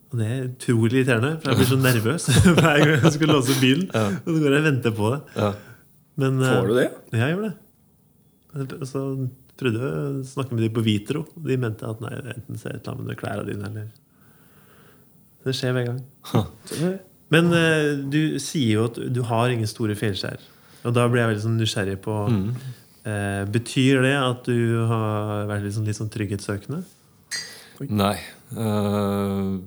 [0.10, 3.58] Og det er utrolig irriterende, for jeg blir så nervøs hver gang jeg skal låse
[3.62, 3.90] bilen.
[3.94, 4.06] Ja.
[4.20, 5.20] Og så går jeg og venter på det.
[5.36, 5.52] Ja.
[6.20, 6.88] Men, Får du det?
[7.14, 8.80] Ja, jeg gjør det.
[8.90, 9.04] Så
[9.60, 11.24] prøvde jeg å snakke med de på Vitro.
[11.46, 13.88] De mente at nei, enten så jeg et med klærne dine, eller
[15.46, 16.02] Det skjer hver gang.
[17.30, 20.42] Men uh, du sier jo at du har ingen store fjellskjær.
[20.88, 22.46] Og da blir jeg veldig sånn nysgjerrig på mm.
[23.08, 26.82] Eh, Betyr det at du har vært litt sånn, litt sånn trygghetssøkende?
[27.88, 28.18] Nei.
[28.52, 29.62] Uh,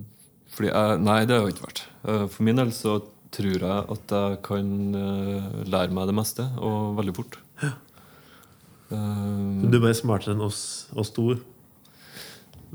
[0.60, 1.84] jeg, nei, det har jeg ikke vært.
[2.04, 2.98] Uh, for min del så
[3.32, 7.38] tror jeg at jeg kan uh, lære meg det meste, og veldig fort.
[7.62, 7.72] Ja.
[8.92, 11.30] du er bare smartere enn oss, oss to.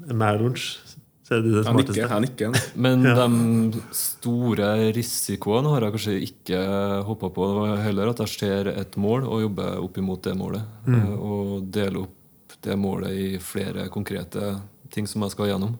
[0.09, 0.96] Mælorns
[1.27, 2.07] så er du det smarteste.
[2.07, 2.53] Han nikker.
[2.85, 3.25] Men ja.
[3.27, 6.61] de store risikoene har jeg kanskje ikke
[7.07, 7.49] hoppa på.
[7.49, 10.69] Det var heller at jeg ser et mål og jobber opp imot det målet.
[10.87, 10.95] Mm.
[11.01, 14.53] Eh, og deler opp det målet i flere konkrete
[14.93, 15.75] ting som jeg skal gjennom.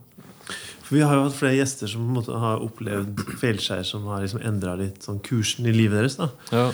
[0.84, 4.44] For Vi har jo hatt flere gjester som måte, har opplevd feilskjær som har liksom
[4.48, 6.20] endra litt sånn kursen i livet deres.
[6.20, 6.68] da ja.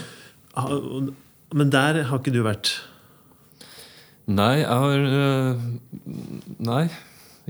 [1.54, 2.76] Men der har ikke du vært?
[4.34, 5.66] Nei, jeg har eh,
[6.64, 6.86] Nei.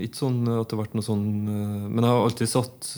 [0.02, 2.88] Ikke sånn at det har vært noe sånn eh, Men jeg har alltid satt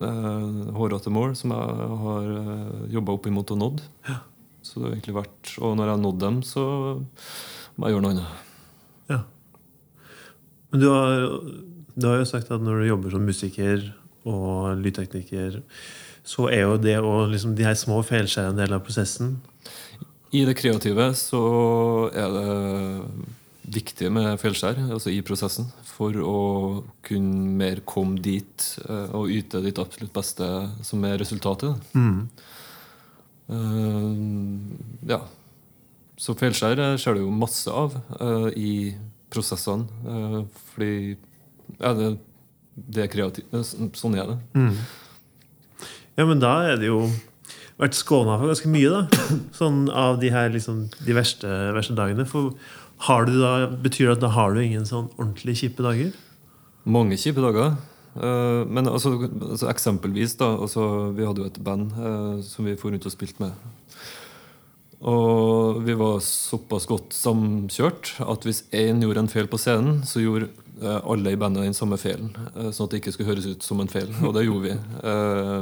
[0.00, 3.82] uh, hårete mål som jeg har eh, jobba opp imot og nådd.
[4.08, 4.20] Ja.
[4.64, 6.64] Så det har egentlig vært Og når jeg har nådd dem, så
[7.76, 8.46] må jeg gjøre noe annet.
[9.12, 9.20] Ja.
[10.70, 11.26] Men du har,
[11.96, 13.84] du har jo sagt at når du jobber som musiker
[14.28, 15.60] og lydtekniker,
[16.28, 19.38] så er jo det og liksom de her små feilskjærene en del av prosessen.
[20.36, 21.42] I det kreative så
[22.14, 22.50] er det
[23.62, 26.38] viktig med feilskjær altså i prosessen for å
[27.06, 30.46] kunne mer komme dit uh, og yte ditt absolutt beste,
[30.86, 31.92] som er resultatet.
[31.92, 32.22] Mm.
[33.50, 35.20] Uh, ja.
[36.20, 38.92] Så feilskjær ser du jo masse av uh, i
[39.30, 39.86] prosessene.
[40.72, 41.16] fordi
[41.78, 42.08] ja, det,
[42.74, 43.54] det er kreativt.
[43.96, 44.38] Sånn er det.
[44.58, 44.74] Mm.
[46.18, 47.04] Ja, men da er det jo
[47.80, 49.28] vært skåna for ganske mye, da.
[49.56, 52.26] Sånn av de her liksom, de verste, verste dagene.
[52.28, 52.52] For
[53.06, 56.12] da, betyr det at da har du ingen sånn ordentlig kjipe dager?
[56.84, 57.76] Mange kjipe dager.
[58.10, 62.74] Uh, men altså, altså, eksempelvis, da altså, Vi hadde jo et band uh, som vi
[62.78, 63.52] for rundt og spilte med.
[65.00, 70.20] Og vi var såpass godt samkjørt at hvis én gjorde en feil på scenen, så
[70.20, 70.50] gjorde
[70.82, 72.34] uh, alle i bandet den samme feilen.
[72.72, 74.10] sånn at det ikke skulle høres ut som en feil.
[74.26, 74.76] Og det gjorde vi.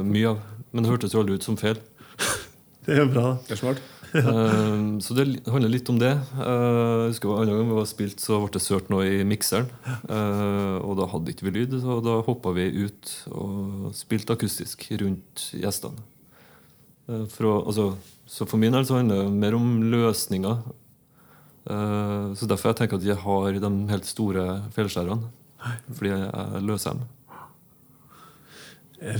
[0.09, 0.43] mye av.
[0.73, 1.79] Men det hørtes jo aldri ut som feil.
[2.89, 3.35] Det er jo bra.
[3.45, 3.81] Det er smart.
[4.15, 6.11] Uh, så det handler litt om det.
[6.37, 9.69] Uh, jeg husker Andre gang vi var spilt, så ble det sølt noe i mikseren.
[10.09, 14.87] Uh, og da hadde ikke vi lyd, så da hoppa vi ut og spilte akustisk
[15.01, 16.01] rundt gjestene.
[17.09, 17.87] For å, altså,
[18.29, 20.59] så for min del så handler det mer om løsninger.
[21.65, 24.43] så derfor jeg tenker at jeg har de helt store
[24.75, 25.31] feilskjærene.
[25.89, 27.07] Fordi jeg løser dem.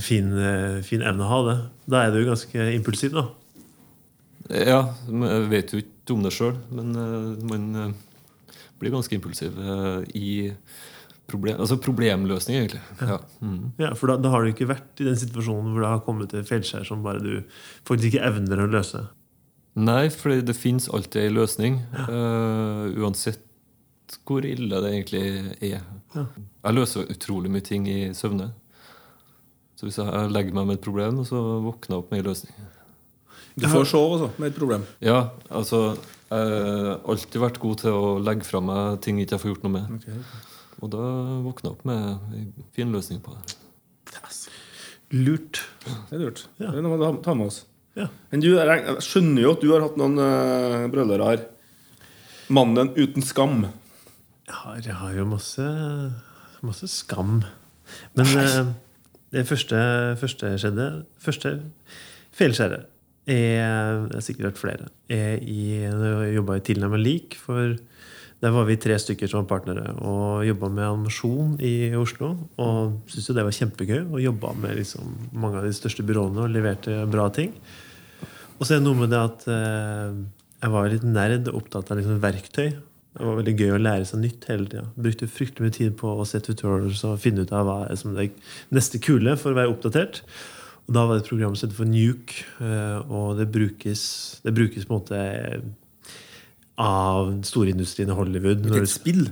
[0.06, 0.30] Fin,
[0.86, 1.58] fin evne å ha det.
[1.90, 3.26] Da er du ganske impulsiv, da.
[4.50, 9.58] Ja, jeg vet jo ikke om det sjøl, men uh, man uh, blir ganske impulsiv
[9.62, 10.50] uh, i
[11.30, 12.82] problem, altså problemløsning, egentlig.
[13.02, 13.20] Ja, ja.
[13.46, 13.72] Mm.
[13.82, 16.34] ja For da, da, har du ikke vært i den situasjonen hvor det har kommet
[16.34, 17.34] til feilskjær som bare du
[17.88, 19.04] faktisk ikke evner å løse?
[19.80, 21.78] Nei, for det fins alltid ei løsning.
[22.02, 23.46] eh, uansett
[24.26, 25.22] hvor ille det egentlig
[25.70, 25.86] er.
[26.16, 28.50] Jeg løser utrolig mye ting i søvne.
[29.78, 32.56] Så hvis jeg legger meg med et problem, så våkner jeg opp med ei løsning.
[33.60, 34.86] Du får sove, også, med et problem.
[35.04, 35.98] Ja, altså
[36.30, 39.64] Jeg har alltid vært god til å legge fra meg ting ikke jeg får gjort
[39.66, 40.20] noe med.
[40.80, 41.06] Og da
[41.46, 43.58] våkner jeg opp med en fin løsning på det.
[45.10, 45.64] Lurt.
[45.82, 46.44] Det er lurt.
[46.60, 47.64] Det er noe å ta med oss.
[47.98, 48.06] Ja.
[48.30, 51.48] Men du, jeg skjønner jo at du har hatt noen uh, brølere her.
[52.54, 53.64] Mannen uten skam.
[54.46, 55.66] Jeg har, jeg har jo masse,
[56.66, 57.40] masse skam.
[58.14, 58.70] Men uh,
[59.34, 59.80] det første,
[60.22, 60.88] første skjedde
[61.22, 61.56] Første
[62.38, 62.86] feilskjæret
[63.30, 64.90] er Det har sikkert flere.
[65.10, 67.38] Er i, jeg jobba i Tilnærmet lik.
[67.40, 67.76] For
[68.40, 72.36] der var vi tre stykker som var partnere og jobba med animasjon i Oslo.
[72.58, 74.02] Og syntes jo det var kjempegøy.
[74.08, 77.56] Og jobba med liksom mange av de største byråene og leverte bra ting.
[78.60, 80.20] Og så er det noe med det at eh,
[80.60, 82.70] jeg var litt nerd og opptatt av liksom verktøy.
[83.10, 84.86] Det var veldig gøy å lære seg nytt hele tida.
[85.00, 88.14] Brukte fryktelig mye tid på å se tutorials og finne ut av hva er som
[88.16, 88.30] det
[88.76, 90.22] neste kule for å være oppdatert.
[90.90, 94.02] Og da var det et program som het for Nuke, eh, og det brukes,
[94.42, 95.20] det brukes på en måte
[96.82, 98.66] av storindustrien i Hollywood.
[98.66, 99.28] Ikke et spill.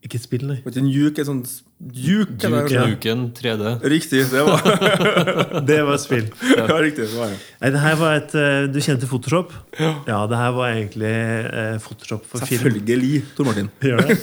[0.00, 0.56] ikke et spill, nei.
[0.62, 1.50] Ikke Nuke, et sånt
[1.92, 2.32] juk.
[2.40, 2.48] ja.
[2.48, 3.74] Duke Nuken 3D.
[3.92, 4.22] Riktig.
[4.30, 4.64] Det var
[5.68, 6.30] Det var et spill.
[6.48, 7.36] ja, riktig, det var det.
[7.60, 9.52] Nei, det her var et eh, Du kjente Photoshop?
[9.76, 9.90] Ja.
[10.08, 12.62] ja det her var egentlig eh, Photoshop for film.
[12.70, 13.68] Selvfølgelig, Tor Martin.
[13.84, 14.16] Gjør det?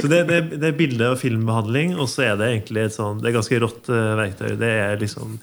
[0.00, 3.22] Så det, det, det er bilde- og filmbehandling, og så er det egentlig et sånn
[3.22, 4.50] Det er ganske rått uh, verktøy.
[4.58, 5.38] Det er liksom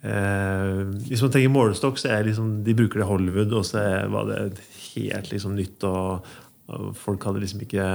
[0.00, 4.30] eh, Hvis man tenker målestokk, så er liksom de bruker det Hollywood, og så var
[4.30, 6.26] det helt liksom nytt, og,
[6.72, 7.88] og folk hadde liksom ikke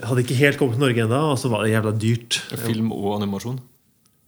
[0.00, 2.38] Hadde ikke helt kommet til Norge ennå, og så var det jævla dyrt.
[2.56, 3.58] Film og animasjon.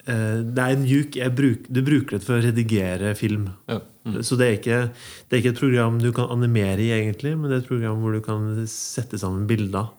[0.07, 3.49] Eh, en Nuke bruk, Du bruker det for å redigere film.
[3.67, 3.81] Ja.
[4.07, 4.21] Mm.
[4.23, 4.81] Så det er, ikke,
[5.27, 8.05] det er ikke et program du kan animere i, egentlig, men det er et program
[8.05, 9.91] hvor du kan sette sammen bilder.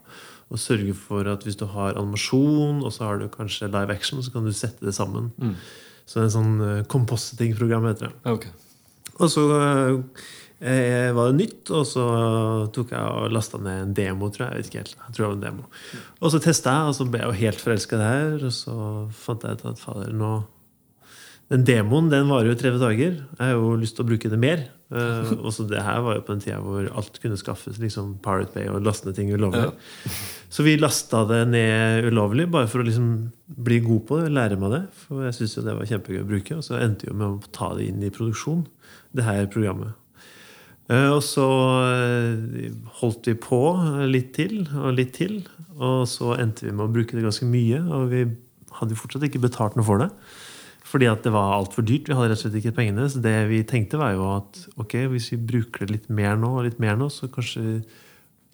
[0.48, 4.24] Og sørge for at hvis du har animasjon, og så har du kanskje live action,
[4.24, 5.34] så kan du sette det sammen.
[6.08, 8.32] Så det er en sånn compositing-program heter det.
[8.32, 8.56] Okay.
[8.56, 8.68] ok.
[9.18, 9.46] Og så
[10.60, 12.06] eh, var det nytt, og så
[12.74, 14.52] tok jeg og lasta ned en demo, tror jeg.
[14.52, 15.72] jeg vet ikke helt, jeg tror det var en demo.
[16.22, 18.38] Og så testa jeg, og så ble jeg jo helt forelska i det her.
[18.50, 18.78] Og så
[19.26, 20.36] fant jeg ut at fader, nå
[21.48, 23.14] Den demoen den varer jo 30 dager.
[23.24, 24.66] Jeg har jo lyst til å bruke det mer.
[24.92, 27.80] Eh, og så det her var jo på den tida hvor alt kunne skaffes.
[27.80, 29.70] liksom Pirate Bay og laste ned ting ulovlig.
[30.50, 33.08] Så vi lasta det ned ulovlig, bare for å liksom
[33.68, 34.32] bli god på det.
[34.32, 34.82] Lære meg det.
[35.04, 36.58] For jeg syntes jo det var kjempegøy å bruke.
[36.60, 38.64] Og så endte vi med å ta det inn i produksjon,
[39.18, 39.98] det her programmet.
[40.88, 41.48] Eh, Og så
[41.92, 43.62] eh, holdt vi på
[44.08, 45.42] litt til og litt til.
[45.76, 47.84] Og så endte vi med å bruke det ganske mye.
[47.84, 48.24] Og vi
[48.80, 50.12] hadde jo fortsatt ikke betalt noe for det.
[50.88, 52.08] Fordi at det var altfor dyrt.
[52.08, 53.10] Vi hadde rett og slett ikke pengene.
[53.12, 56.56] Så det vi tenkte, var jo at ok, hvis vi bruker det litt mer nå,
[56.56, 57.82] og litt mer nå, så kanskje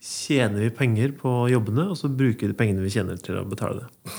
[0.04, 3.46] tjener vi penger på jobbene, og så bruker vi de pengene vi tjener, til å
[3.48, 4.14] betale det.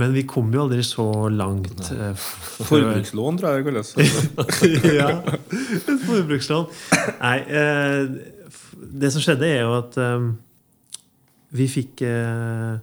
[0.00, 1.04] Men vi kom jo aldri så
[1.34, 1.80] langt.
[1.90, 3.90] eh, før- Forbrukslån, tror jeg det kalles.
[5.00, 5.08] ja.
[5.76, 6.68] Et forbrukslån.
[7.20, 8.12] Nei, eh,
[9.02, 10.28] det som skjedde, er jo at eh,
[11.58, 12.78] vi fikk eh,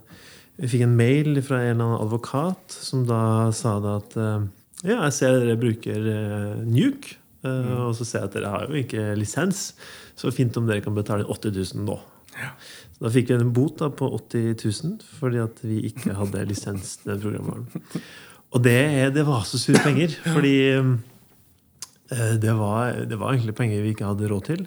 [0.58, 3.22] Vi fikk en mail fra en eller annen advokat som da
[3.56, 4.46] sa det at eh,
[4.90, 8.66] Ja, jeg ser dere bruker eh, Nuke, eh, og så ser jeg at dere har
[8.68, 9.70] jo ikke lisens.
[10.18, 11.96] Så fint om dere kan betale 8000 nå.
[12.96, 16.46] Så da fikk vi en bot da, på 80 000 fordi at vi ikke hadde
[16.48, 17.68] lisens til den programvaren.
[18.54, 18.80] Og det,
[19.14, 24.08] det var så sure penger, fordi eh, det var, det var egentlig penger vi ikke
[24.08, 24.66] hadde råd til.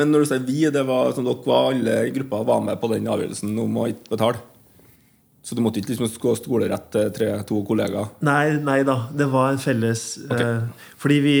[0.00, 2.80] Men når du sier vi, det var som dere var alle i gruppa var med
[2.80, 4.40] på den avgjørelsen om å ikke betale?
[5.42, 8.12] Så du måtte ikke liksom gå skolerett til tre, to kollegaer?
[8.24, 9.08] Nei, nei da.
[9.10, 10.62] Det var en felles eh,
[11.02, 11.38] Fordi vi,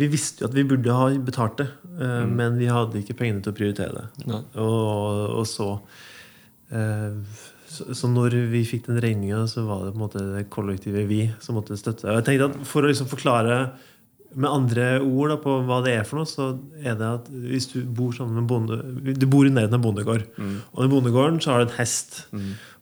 [0.00, 2.34] vi visste jo at vi burde ha betalt det, mm.
[2.38, 4.42] men vi hadde ikke pengene til å prioritere det.
[4.60, 5.70] Og, og så,
[6.72, 7.16] eh,
[7.72, 11.06] så Så når vi fikk den regninga, så var det på en måte det kollektive
[11.08, 12.10] vi som måtte støtte.
[12.10, 13.62] Og jeg tenkte at For å liksom forklare
[14.32, 17.68] med andre ord da, på hva det er for noe, så er det at hvis
[17.72, 18.78] du bor sammen med bonde
[19.18, 20.24] Du bor i nærheten av bondegård.
[20.72, 22.22] Og i bondegården så har du en hest.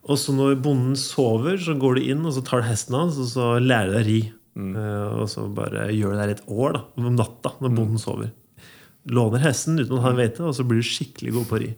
[0.07, 3.18] Og så når bonden sover, så går du inn og så tar du hesten hans
[3.20, 4.20] og så lærer deg ri.
[4.58, 8.32] Eh, og så bare gjør det der et år da, om natta når bonden sover.
[9.10, 11.60] Låner hesten uten at han vet det, og så blir du skikkelig god på å
[11.62, 11.70] ri.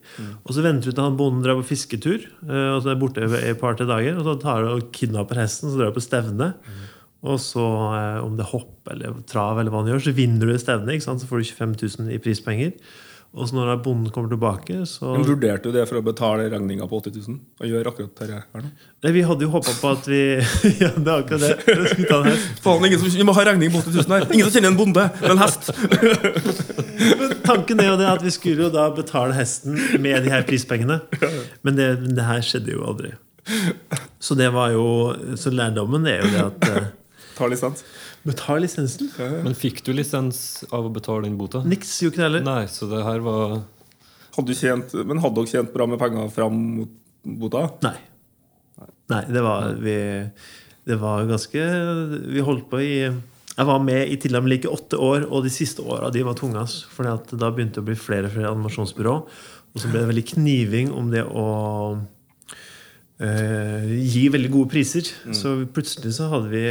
[0.43, 3.23] Og så venter du til han bonden drar på fisketur, eh, og så er borte
[3.23, 4.19] i et par-tre dager.
[4.19, 6.53] Og så tar du og kidnapper hesten, så drar du på stevne.
[7.23, 7.63] Og så,
[7.95, 11.05] eh, om det er hopp eller trav, eller hva han gjør, så vinner du stevnet.
[11.05, 12.73] Så får du 25 000 i prispenger.
[13.33, 16.85] Og så når bonden kommer tilbake, så Men Vurderte du det for å betale regninga
[16.89, 17.39] på 80 000?
[17.63, 18.73] Og gjøre akkurat dette her nå?
[19.07, 20.21] Nei, Vi hadde jo håpa på at vi
[20.83, 21.77] Ja, det er akkurat det.
[22.13, 22.35] det.
[22.61, 24.27] Faen, ingen som, Vi må ha regning på 80 000 her!
[24.37, 25.73] Ingen som kjenner en bonde med en hest!
[27.23, 30.45] Men tanken er jo det at vi skulle jo da betale hesten med de her
[30.49, 31.01] prispengene.
[31.65, 33.15] Men det, det her skjedde jo aldri.
[34.23, 34.85] Så det var jo
[35.41, 36.85] Så lærdommen er jo det at eh,
[37.33, 37.81] Ta lisens.
[38.23, 39.11] Betal lisensen.
[39.43, 41.63] Men fikk du lisens av å betale den bota?
[41.67, 42.45] Niks gjorde ikke det heller.
[42.47, 43.63] Nei, så det her var
[44.33, 46.93] Hadde du tjent, men hadde dere tjent bra med penger fram mot
[47.43, 47.67] bota?
[47.85, 47.97] Nei.
[49.13, 49.97] Nei, det var vi
[50.89, 51.65] Det var ganske
[52.33, 55.45] Vi holdt på i Jeg var med i til og med like åtte år, og
[55.45, 56.65] de siste åra var tunge.
[56.95, 59.17] For da begynte det å bli flere og flere animasjonsbyrå.
[59.73, 61.49] Og så ble det veldig kniving om det å
[63.21, 65.05] eh, gi veldig gode priser.
[65.37, 66.65] Så plutselig så hadde vi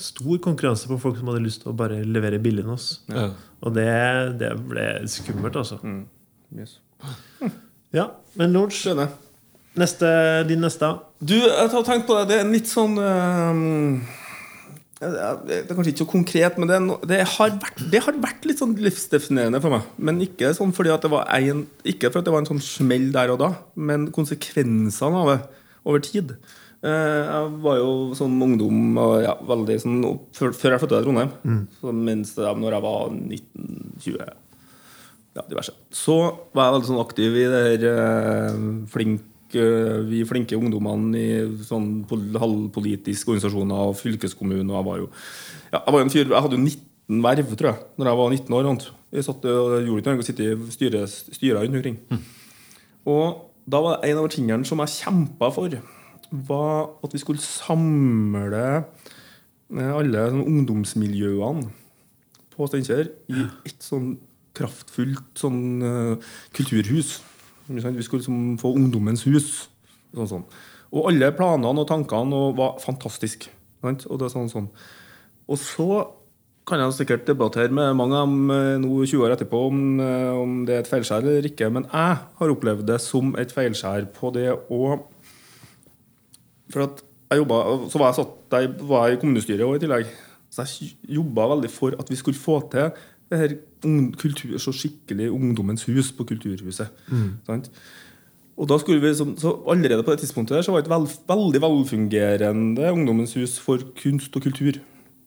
[0.00, 2.88] stor konkurranse på folk som hadde lyst til å bare levere billigere enn oss.
[3.12, 3.28] ja.
[3.64, 3.86] Og det,
[4.40, 5.78] det ble skummelt, altså.
[6.52, 6.74] Yes.
[7.94, 9.14] Ja, Men Lodge Skjønner.
[9.78, 10.08] neste,
[10.48, 10.90] din neste?
[11.22, 12.26] Du, jeg har tenkt på det.
[12.28, 14.02] Det er en litt sånn uh,
[15.00, 18.44] Det er kanskje ikke så konkret, men det, no, det, har vært, det har vært
[18.50, 19.88] litt sånn livsdefinerende for meg.
[19.96, 22.62] Men ikke sånn fordi at det var en, Ikke for at det var en sånn
[22.64, 25.40] smell der og da, men konsekvensene av det
[25.84, 26.36] over tid.
[26.84, 30.00] Eh, Jeg var jo sånn ungdom og ja, veldig sånn,
[30.36, 31.30] før, før jeg flytta til Trondheim.
[31.80, 34.18] Så mens da jeg var 19-20
[35.34, 35.72] ja, diverse.
[35.90, 36.16] Så
[36.54, 38.58] var jeg veldig sånn aktiv i det her eh,
[38.92, 39.24] flink,
[39.56, 44.68] eh, vi flinke ungdommene i sånn pol- halvpolitiske organisasjoner og fylkeskommune.
[44.68, 45.08] Og jeg var jo
[45.72, 48.30] ja, jeg var en fyr, jeg hadde jo 19 verv, tror jeg, Når jeg var
[48.36, 48.70] 19 år.
[49.14, 51.98] Jeg satt, og gjorde ikke noe å sitte i styre, styrer rundt omkring.
[53.10, 55.74] Og da var det en av tingene som jeg kjempa for,
[56.34, 61.68] var at vi skulle samle eh, alle sånn ungdomsmiljøene
[62.54, 64.14] på Steinkjer i et sånn
[64.54, 67.16] kraftfullt sånn eh, kulturhus.
[67.66, 69.68] Vi skulle liksom få ungdommens hus.
[70.14, 70.44] Sånn, sånn.
[70.94, 73.50] Og alle planene og tankene og var fantastiske.
[73.84, 74.68] Og, sånn, sånn.
[75.44, 75.88] og så
[76.64, 79.82] kan jeg sikkert debattere med mange av dem eh, nå 20 år etterpå om,
[80.40, 84.08] om det er et feilskjær eller ikke, men jeg har opplevd det som et feilskjær
[84.16, 84.94] på det å
[86.74, 89.84] For at jeg jobbet, så var jeg, satt, jeg var jeg i kommunestyret også i
[89.86, 90.14] tillegg.
[90.54, 92.90] Så jeg jobba veldig for at vi skulle få til
[93.32, 93.54] det her
[94.20, 96.90] kultur, så skikkelig ungdommens hus på Kulturhuset.
[97.46, 97.70] Sant?
[98.54, 100.94] Og da skulle vi, liksom- så Allerede på det tidspunktet der, så var det et
[100.94, 104.78] vel, veldig velfungerende ungdommens hus for kunst og kultur.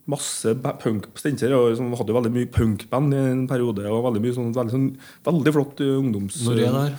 [0.07, 1.51] Masse punk Steinkjer.
[1.51, 3.83] og liksom hadde jo veldig mye punkband i en periode.
[3.91, 6.39] Og veldig mye sånn, veldig, sånn, veldig flott eh, ungdoms...
[6.45, 6.95] Når er det her?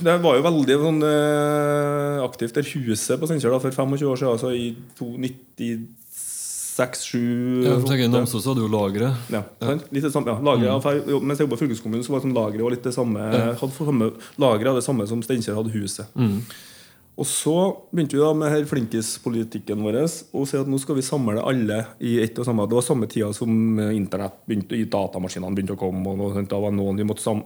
[0.00, 4.32] Det var jo veldig sånn, eh, aktivt der huset på Steinkjer for 25 år siden.
[4.32, 7.20] Altså i 96-7
[7.66, 9.08] Ja, for tenker, I Namsos hadde jo lagre.
[9.32, 9.66] Ja, ja.
[9.92, 10.36] litt det samme, ja.
[10.72, 10.80] Av
[11.20, 13.20] Mens jeg jobbet i fylkeskommunen, så var det sånn lagre litt det samme,
[13.60, 14.06] hadde for samme
[14.40, 16.06] lageret det samme som Steinkjer hadde huset.
[17.20, 17.54] Og så
[17.92, 21.82] begynte vi da med her flinkispolitikken vår og si at nå skal vi samle alle
[22.00, 22.64] i ett og samme.
[22.68, 23.52] Det var samme tida som
[23.92, 26.00] internett begynte, datamaskinene begynte å komme.
[26.08, 26.44] og noe.
[26.48, 27.42] Da var noen vi måtte sam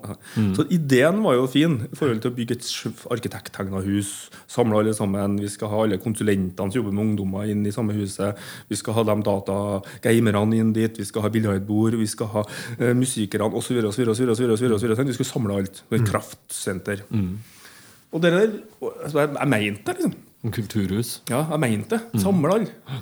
[0.55, 2.69] Så ideen var jo fin i forhold til å bygge et
[3.11, 4.31] arkitekttegna hus.
[4.47, 5.37] Samle alle sammen.
[5.43, 8.39] Vi skal ha alle konsulentene som jobber med ungdommer, inn i samme huset.
[8.71, 11.03] Vi skal ha de datagamerne inn dit.
[11.03, 11.99] Vi skal ha biljardbord.
[11.99, 13.83] Vi skal ha uh, musikerne osv.
[13.83, 15.83] Vi skulle samle alt.
[15.91, 17.03] Et kraftsenter.
[18.17, 20.17] Og det der, altså, jeg, jeg mente det, liksom.
[20.57, 21.11] Kulturhus.
[21.29, 22.23] Ja, jeg mente det.
[22.23, 23.01] Samle alle.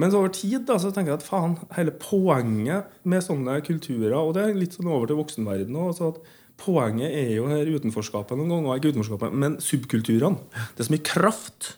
[0.00, 4.32] Men over tid da, så tenker jeg at faen, hele poenget med sånne kulturer Og
[4.36, 6.20] det er litt sånn over til voksenverdenen òg.
[6.60, 10.40] Poenget er jo her utenforskapet noen ganger, ikke utenforskapet, men subkulturene.
[10.76, 11.70] Det er så mye kraft.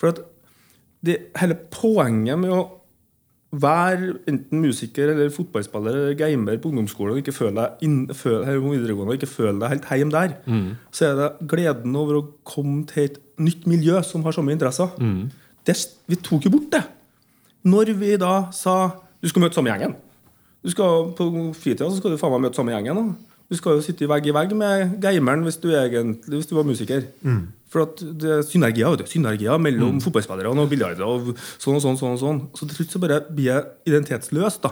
[0.00, 0.22] For at
[1.04, 2.62] det, hele poenget med å
[3.52, 8.44] være enten musiker eller fotballspiller eller gamer på ungdomsskolen og ikke føl deg inn, føl,
[8.46, 10.36] videregående, og ikke føl deg helt hjemme der,
[10.94, 14.92] så er det gleden over å komme til et nytt miljø som har samme interesser.
[15.66, 15.74] Det,
[16.06, 16.84] vi tok jo bort det.
[17.66, 18.76] Når vi da sa
[19.20, 19.96] du skal møte samme gjengen.
[20.64, 22.96] Du skal, på fritida så skal du faen meg møte samme gjengen.
[22.96, 23.29] Da.
[23.50, 26.68] Du skal jo sitte vegg i vegg med gameren hvis du, egentlig, hvis du var
[26.68, 27.02] musiker.
[27.70, 29.06] For at det er synergier, vet du.
[29.10, 31.06] synergier mellom fotballspillere og biljardere.
[31.06, 31.32] Og
[31.62, 32.38] sånn og sånn, sånn og sånn.
[32.58, 34.56] Så til slutt så bare blir jeg identitetsløs.
[34.62, 34.70] da.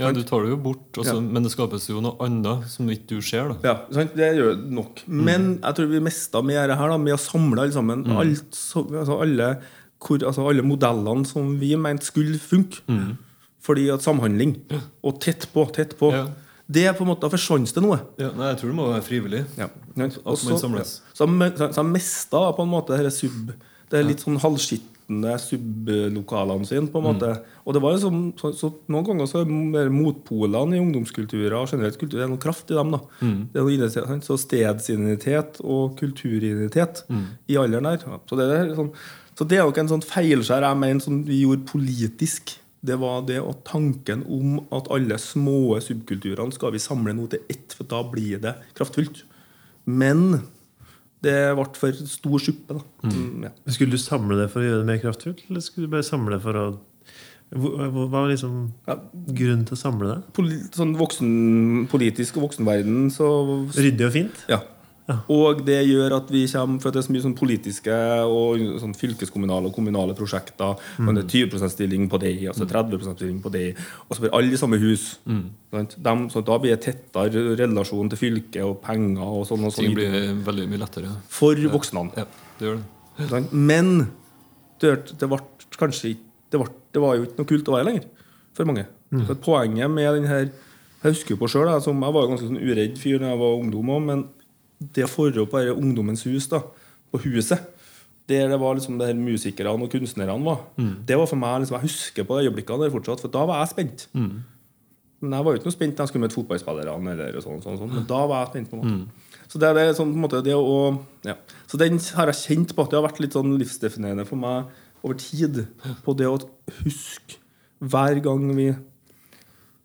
[0.00, 3.06] Ja, du tar det jo bort, altså, men det skapes jo noe annet som ikke
[3.14, 3.52] du ser.
[3.54, 4.12] da Ja, sant?
[4.16, 5.00] Det gjør det nok.
[5.08, 8.04] Men jeg tror vi mista mer her da, med å samle alle sammen.
[8.16, 9.50] Alt, så, altså alle,
[10.00, 12.80] hvor, altså alle modellene som vi mente skulle funke.
[13.66, 14.58] Fordi at samhandling
[15.02, 16.26] og tett på, tett på Ja.
[16.66, 18.00] Det på en måte forsvant det noe.
[18.18, 19.44] Ja, nei, Jeg tror det må være frivillig.
[19.56, 19.68] Ja.
[19.94, 20.18] sant?
[20.26, 20.96] At man samles.
[21.14, 23.52] Så, så de mista på en måte dette sub
[23.90, 26.88] Det er litt sånn halvskitne sublokalene sine.
[26.90, 27.28] på en måte.
[27.62, 31.70] Og det var jo sånn, så, så Noen ganger så er motpolene i ungdomskulturer og
[31.70, 32.90] generelt kultur, det er noe kraft i dem.
[32.96, 33.00] da.
[33.54, 34.18] Det er noe.
[34.26, 37.04] Så stedsidentitet og kulturidentitet
[37.46, 38.02] i alderen der.
[38.26, 38.90] Så det er sånn,
[39.38, 42.56] så det er nok en sånn feilskjær jeg mener som vi gjorde politisk.
[42.86, 47.42] Det var det og tanken om at alle små subkulturene skal vi samle nå til
[47.50, 49.24] ett, for da blir det kraftfullt.
[49.86, 50.42] Men
[51.24, 52.76] det ble for stor suppe.
[52.76, 53.08] da.
[53.10, 53.50] Mm, ja.
[53.74, 56.36] Skulle du samle det for å gjøre det mer kraftfullt, eller skulle du bare samle
[56.36, 56.66] det for å
[57.46, 60.32] Hva var liksom Ja, grunnen til å samle det?
[60.34, 61.28] poli sånn voksen,
[61.92, 63.28] politisk og voksenverden, så
[63.76, 64.40] Ryddig og fint?
[64.50, 64.58] Ja.
[65.06, 65.16] Ja.
[65.30, 67.96] Og det gjør at vi kommer For det er så mye sånn politiske
[68.26, 70.74] og sånn fylkeskommunale og kommunale prosjekter.
[70.98, 73.68] Men det er 20 stilling på det, og så 30 stilling på det.
[74.08, 75.06] Og så blir alle i samme hus.
[75.30, 75.44] Mm.
[75.76, 79.66] De, så da blir det tettere relasjon til fylket og penger og sånn.
[79.66, 81.14] Og sånn Ting blir veldig mye lettere.
[81.30, 82.08] for voksne.
[82.18, 82.26] Ja,
[82.58, 83.42] det gjør det.
[83.52, 83.92] Men
[84.82, 85.40] det, det ble
[85.78, 88.06] kanskje ikke det, ble, det var jo ikke noe kult å være lenger
[88.56, 88.86] for mange.
[89.26, 90.48] For poenget med den her
[91.04, 93.58] Jeg husker jo på sjøl, jeg var jo ganske sånn uredd fyr da jeg var
[93.60, 94.22] ungdom òg, men
[94.80, 96.60] det forholdet på dette Ungdommens hus, da,
[97.12, 97.72] på huset
[98.28, 100.64] der det var liksom det her musikerne og kunstnerne var,
[101.06, 103.60] det var for meg liksom, Jeg husker på de øyeblikkene der fortsatt, for da var
[103.62, 104.08] jeg spent.
[105.20, 107.12] Men jeg var jo ikke noe spent når jeg skulle møte fotballspillerne.
[107.14, 107.92] Eller sånn, sånn, sånn.
[107.94, 108.70] Men da var jeg spent.
[108.70, 108.96] på en måte
[109.48, 111.36] Så det, er- det er sånn på en måte det å ja.
[111.70, 114.66] Så den har jeg kjent på at det har vært litt sånn livsdefinerende for meg
[115.06, 115.62] over tid.
[116.04, 116.36] På det å
[116.82, 117.38] huske
[117.80, 118.74] hver gang vi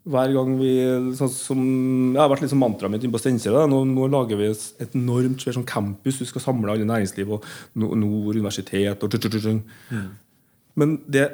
[0.02, 0.72] hver gang vi
[1.14, 1.60] sånn som,
[2.14, 3.54] Jeg har vært litt sånn mantraet mitt inne på Steinkjer.
[3.70, 6.18] Nå, nå lager vi et enormt svært sånn campus.
[6.18, 7.46] Vi skal samle alle næringsliv og
[7.78, 10.10] no- Nord universitet og tut, tut, tut, mm.
[10.80, 11.28] Men det,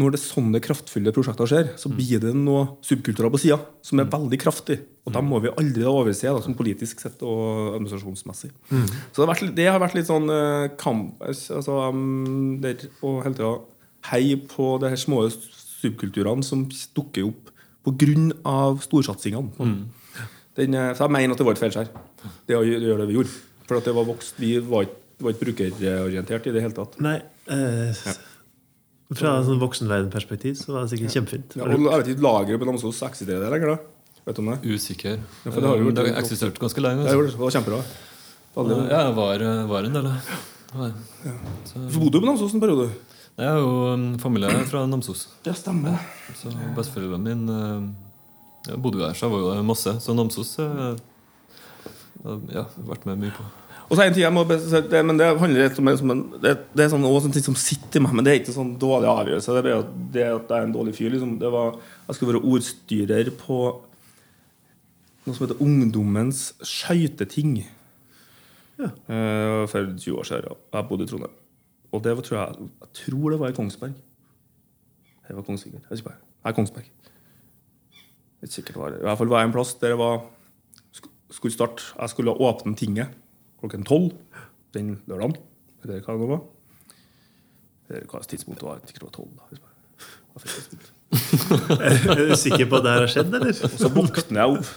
[0.00, 4.10] når det sånne kraftfulle prosjekter skjer, så blir det noe subkulturer på sida som er
[4.12, 4.80] veldig kraftig.
[5.06, 8.50] Og dem må vi aldri overse, da, som politisk sett og administrasjonsmessig.
[8.72, 11.62] Så det har, vært, det har vært litt sånn uh, kamp altså,
[11.92, 13.54] um, der, Og hele tida
[14.10, 16.66] heie på de små subkulturene som
[16.96, 17.52] dukker opp
[17.86, 18.60] pga.
[18.82, 19.86] storsatsingene.
[20.56, 21.88] Den, eh, så jeg mener at det var et feilskjær,
[22.48, 23.34] det å gjøre det vi gjorde.
[23.66, 26.96] For at det var vokst, vi var ikke, var ikke brukerorientert i det hele tatt.
[27.00, 27.16] Nei.
[27.48, 27.92] Eh,
[29.16, 31.56] fra et sånn voksenverdenperspektiv så var det sikkert kjempefint.
[31.58, 33.76] Ja, og jeg vet ikke, Lageret på Namsos eksisterer det lenger?
[33.76, 33.78] da?
[34.26, 34.58] Vet du om det?
[34.66, 35.20] Usikker.
[35.44, 37.04] Ja, for det har jo Eh, det eksistert ganske lenge.
[37.04, 37.22] Det Altså.
[37.22, 37.32] det.
[37.36, 37.80] Det var kjempebra.
[38.56, 40.20] Ja, jeg var, var en del av det.
[41.70, 42.90] Så bodde du på Namsos en periode?
[43.36, 45.26] Jeg er jo um, familie fra Namsos.
[45.44, 45.98] Ja, stemmer.
[46.38, 47.84] Så besteforeldrene mine uh,
[48.70, 49.92] ja, bodde jo der, så jeg var jo der masse.
[50.00, 50.96] Så Namsos Jeg
[52.54, 53.44] ja, vært med mye på.
[53.86, 56.56] Og så en ting jeg må det, men det handler litt om som en, det,
[56.74, 58.72] det er sånn, også en ting som sitter i meg, men det er ikke sånn
[58.82, 59.52] dårlig avgjørelse.
[59.52, 61.12] Det er bare at det at jeg er en dårlig fyr.
[61.12, 61.36] Liksom.
[61.42, 61.76] Det var,
[62.08, 63.60] jeg skulle være ordstyrer på
[65.26, 67.58] noe som heter Ungdommens skøyteting.
[68.80, 70.62] Eh, for 20 år siden.
[70.74, 71.42] Jeg bodde i Trondheim.
[71.94, 73.94] Og det var, tror jeg, jeg tror det var i Kongsberg.
[75.26, 75.82] Det var Kongsvinger.
[75.82, 76.16] Jeg husker.
[76.44, 76.88] Nei, Kongsberg.
[78.36, 79.00] Er ikke sikkert var det.
[79.02, 80.24] I hvert fall var jeg en plass der det var
[81.36, 83.14] skulle starte Jeg skulle åpne tinget
[83.60, 84.12] klokken tolv
[84.76, 85.36] den lørdagen.
[85.84, 86.42] Eller hva det var.
[87.88, 88.80] Eller hva slags tidspunkt det var.
[88.82, 89.32] Jeg det var tolv.
[91.86, 93.54] Er du sikker på at det her har skjedd, eller?
[93.64, 94.68] Og så våkner jeg opp.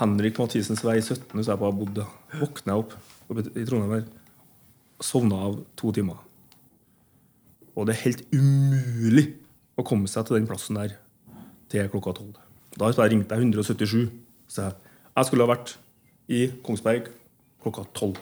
[0.00, 2.02] Henrik Mathisens vei 17, hvis jeg bare bodde.
[2.02, 2.40] bodd.
[2.40, 2.94] Våkner jeg opp
[3.54, 4.06] i Trondheim her.
[5.02, 6.20] Sovna av to timer.
[7.74, 9.26] Og det er helt umulig
[9.74, 10.94] å komme seg til den plassen der
[11.72, 12.36] til klokka tolv.
[12.78, 14.06] Da ringte jeg ringt deg 177.
[14.50, 15.74] Så jeg, jeg skulle ha vært
[16.30, 17.10] i Kongsberg
[17.62, 18.20] klokka tolv.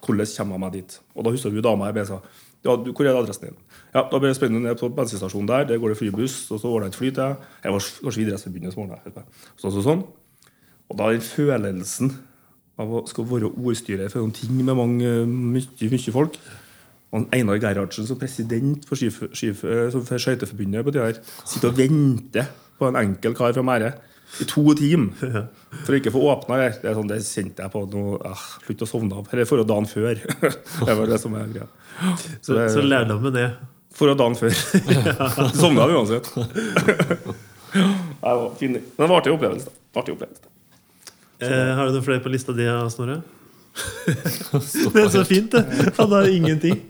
[0.00, 0.94] Hvordan kommer jeg meg dit?
[1.14, 2.20] Og da husker hun dama jeg sa
[2.60, 3.60] ja, du, hvor er adressen din?
[3.94, 5.64] Ja, Da ble jeg spennende ned på bensinstasjonen der.
[5.64, 6.50] Der går det flybuss.
[6.52, 7.46] Og så ordner jeg et fly til deg.
[7.64, 9.22] Jeg var kanskje Idrettsforbundet som ordna det.
[9.56, 10.02] Sånn, sånn, sånn.
[10.90, 12.12] Og da den følelsen
[12.80, 16.36] av å skal være ordstyrer for noen ting med mange, mye, mye folk
[17.10, 21.08] og Einar Gerhardsen som president for, eh, for Skøyteforbundet på tida
[21.42, 22.46] sitter og venter
[22.78, 23.88] på en enkel kar fra Mære
[24.40, 25.10] i to timer
[25.82, 26.68] for å ikke få åpna det.
[26.84, 28.02] Det, er sånn, det kjente jeg på nå.
[28.24, 29.26] Ah, Slutt å sovne av.
[29.34, 30.20] Eller for å dagen før.
[30.86, 31.66] det var det som er greia.
[32.38, 33.56] Så, det- så lærdommen er
[33.98, 34.54] For å dagen før.
[35.60, 36.30] Sovna uansett.
[37.70, 38.72] Det var fin.
[38.78, 39.70] Men det var artig opplevelse.
[39.98, 40.49] Artig opplevelse.
[41.42, 43.20] Eh, Har du noen flere på lista di, Snorre?
[44.94, 45.62] det er så fint, det.
[45.96, 46.80] Han har ingenting.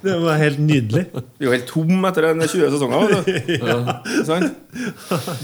[0.00, 1.02] Det var helt nydelig.
[1.12, 3.12] Vi er jo helt tom etter den 20 sesonger.
[3.60, 3.76] ja.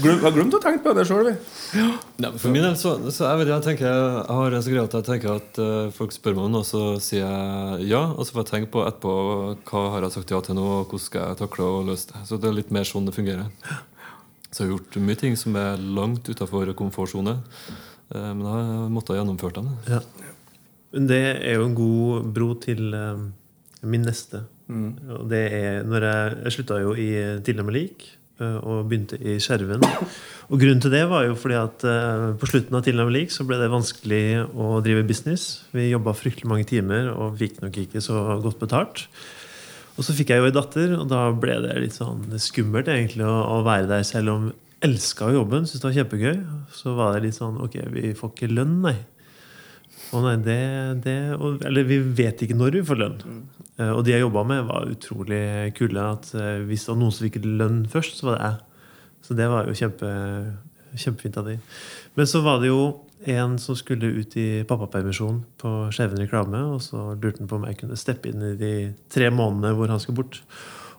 [0.01, 1.29] Glem, har glemt å tenke på det sjøl.
[1.29, 1.35] vi.
[1.77, 4.85] Ja, for min del så, så jeg, vet, jeg, tenker, jeg har en så greie
[4.89, 8.03] at jeg tenker at uh, folk spør meg om noe, så sier jeg ja.
[8.15, 9.13] Og så får jeg tenke på etterpå
[9.69, 12.25] hva har jeg sagt ja til nå, og hvordan skal jeg takle og løse det.
[12.27, 13.51] Så det er litt mer sånn det fungerer.
[14.49, 17.37] Så jeg har gjort mye ting som er langt utafor komfortsone.
[18.13, 19.71] Eh, Men jeg måtte jeg gjennomføre dem.
[19.89, 20.01] Ja.
[20.95, 23.25] Men det er jo en god bro til eh,
[23.87, 27.09] min neste Og det er når jeg, jeg slutta jo i
[27.45, 28.07] Tilnærmet lik
[28.41, 29.83] eh, og begynte i Skjerven.
[30.47, 31.87] Og grunnen til det var jo fordi at
[32.39, 34.23] på slutten av Tilnærmet lik så ble det vanskelig
[34.55, 35.65] å drive business.
[35.75, 39.07] Vi jobba fryktelig mange timer og fikk nok ikke så godt betalt.
[39.97, 43.25] Og så fikk jeg jo ei datter, og da ble det litt sånn skummelt egentlig
[43.25, 44.49] å, å være der, selv om
[44.85, 46.41] elska jobben, syntes det var kjempegøy.
[46.73, 48.97] Så var det litt sånn Ok, vi får ikke lønn, nei.
[50.15, 50.59] Og nei, det,
[51.03, 53.17] det og, Eller vi vet ikke når vi får lønn.
[53.25, 53.41] Mm.
[53.93, 55.41] Og de jeg jobba med, var utrolig
[55.77, 56.05] kule.
[56.17, 58.87] At eh, Hvis det var noen som fikk lønn først, så var det jeg.
[59.27, 60.09] Så det var jo kjempe,
[60.95, 61.57] kjempefint av de.
[62.15, 62.81] Men så var det jo
[63.27, 66.61] en som skulle ut i pappapermisjon på Skjeven reklame.
[66.73, 68.73] Og så lurte han på om jeg kunne steppe inn i de
[69.13, 70.39] tre månedene hvor han skulle bort.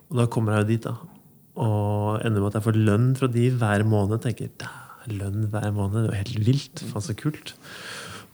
[0.08, 1.17] Og da kommer jeg jo dit, da.
[1.58, 4.22] Og ender med at jeg får lønn fra de hver måned.
[4.22, 4.50] tenker,
[5.10, 6.84] lønn hver måned, Det var helt vilt.
[6.92, 7.54] Faen, så kult.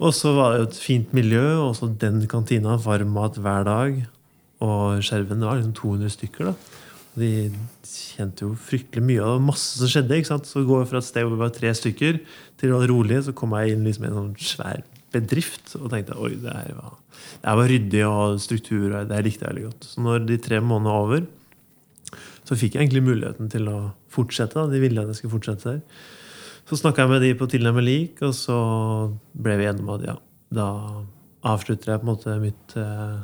[0.03, 2.77] Og så var det jo et fint miljø, og så den kantina.
[2.77, 4.07] Varm mat hver dag.
[4.61, 6.51] Og skjerven var liksom 200 stykker.
[6.51, 6.55] da.
[7.15, 7.31] De
[7.87, 9.21] kjente jo fryktelig mye.
[9.23, 10.19] Og det var masse som skjedde.
[10.19, 10.51] ikke sant?
[10.51, 12.21] Så går jeg fra et sted hvor vi var tre stykker,
[12.59, 14.83] til det var rolig, så kom jeg inn liksom i en sånn svær
[15.15, 16.97] bedrift og tenkte oi, det her var,
[17.39, 18.89] det her var ryddig og struktur.
[18.91, 19.89] og Det her likte jeg veldig godt.
[19.93, 21.27] Så når de tre månedene var over,
[22.45, 23.79] så fikk jeg egentlig muligheten til å
[24.13, 24.59] fortsette.
[24.59, 24.69] da.
[24.71, 25.83] De ville at jeg skulle fortsette der.
[26.69, 28.57] Så snakka jeg med de på Tilnærmet lik, og så
[29.37, 30.17] ble vi enige om at ja,
[30.55, 30.69] da
[31.45, 33.19] avslutter jeg på en måte mitt eh,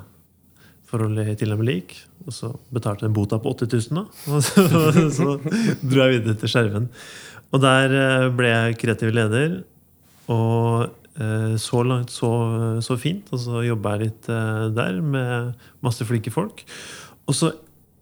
[0.91, 1.97] forhold i Tilnærmet lik.
[2.27, 4.05] Og så betalte jeg en bota på 80 000, da.
[4.35, 6.91] Og så, så dro jeg videre til Skjerven.
[7.51, 9.61] Og der eh, ble jeg kreativ leder.
[10.31, 12.31] Og eh, så langt så,
[12.85, 13.33] så fint.
[13.33, 16.65] Og så jobba jeg litt eh, der med masse flinke folk.
[17.25, 17.55] Og så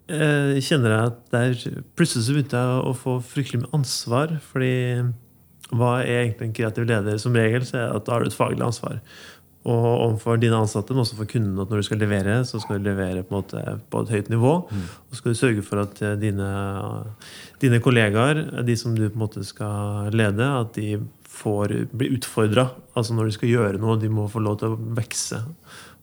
[0.08, 4.36] eh, kjenner jeg at der plutselig så begynte jeg å få fryktelig mye ansvar.
[4.50, 4.74] Fordi
[5.68, 7.18] hva er egentlig en kreativ leder?
[7.20, 9.02] Som regel så er det at da har du et faglig ansvar.
[9.68, 12.78] Og overfor dine ansatte, men også for kundene, at når du skal levere, så skal
[12.78, 14.54] du levere på, på et høyt nivå.
[14.70, 16.48] Og så skal du sørge for at eh, dine,
[17.60, 22.70] dine kollegaer, de som du på en måte skal lede, at de får bli utfordra.
[22.96, 25.42] Altså når de skal gjøre noe, de må få lov til å vokse.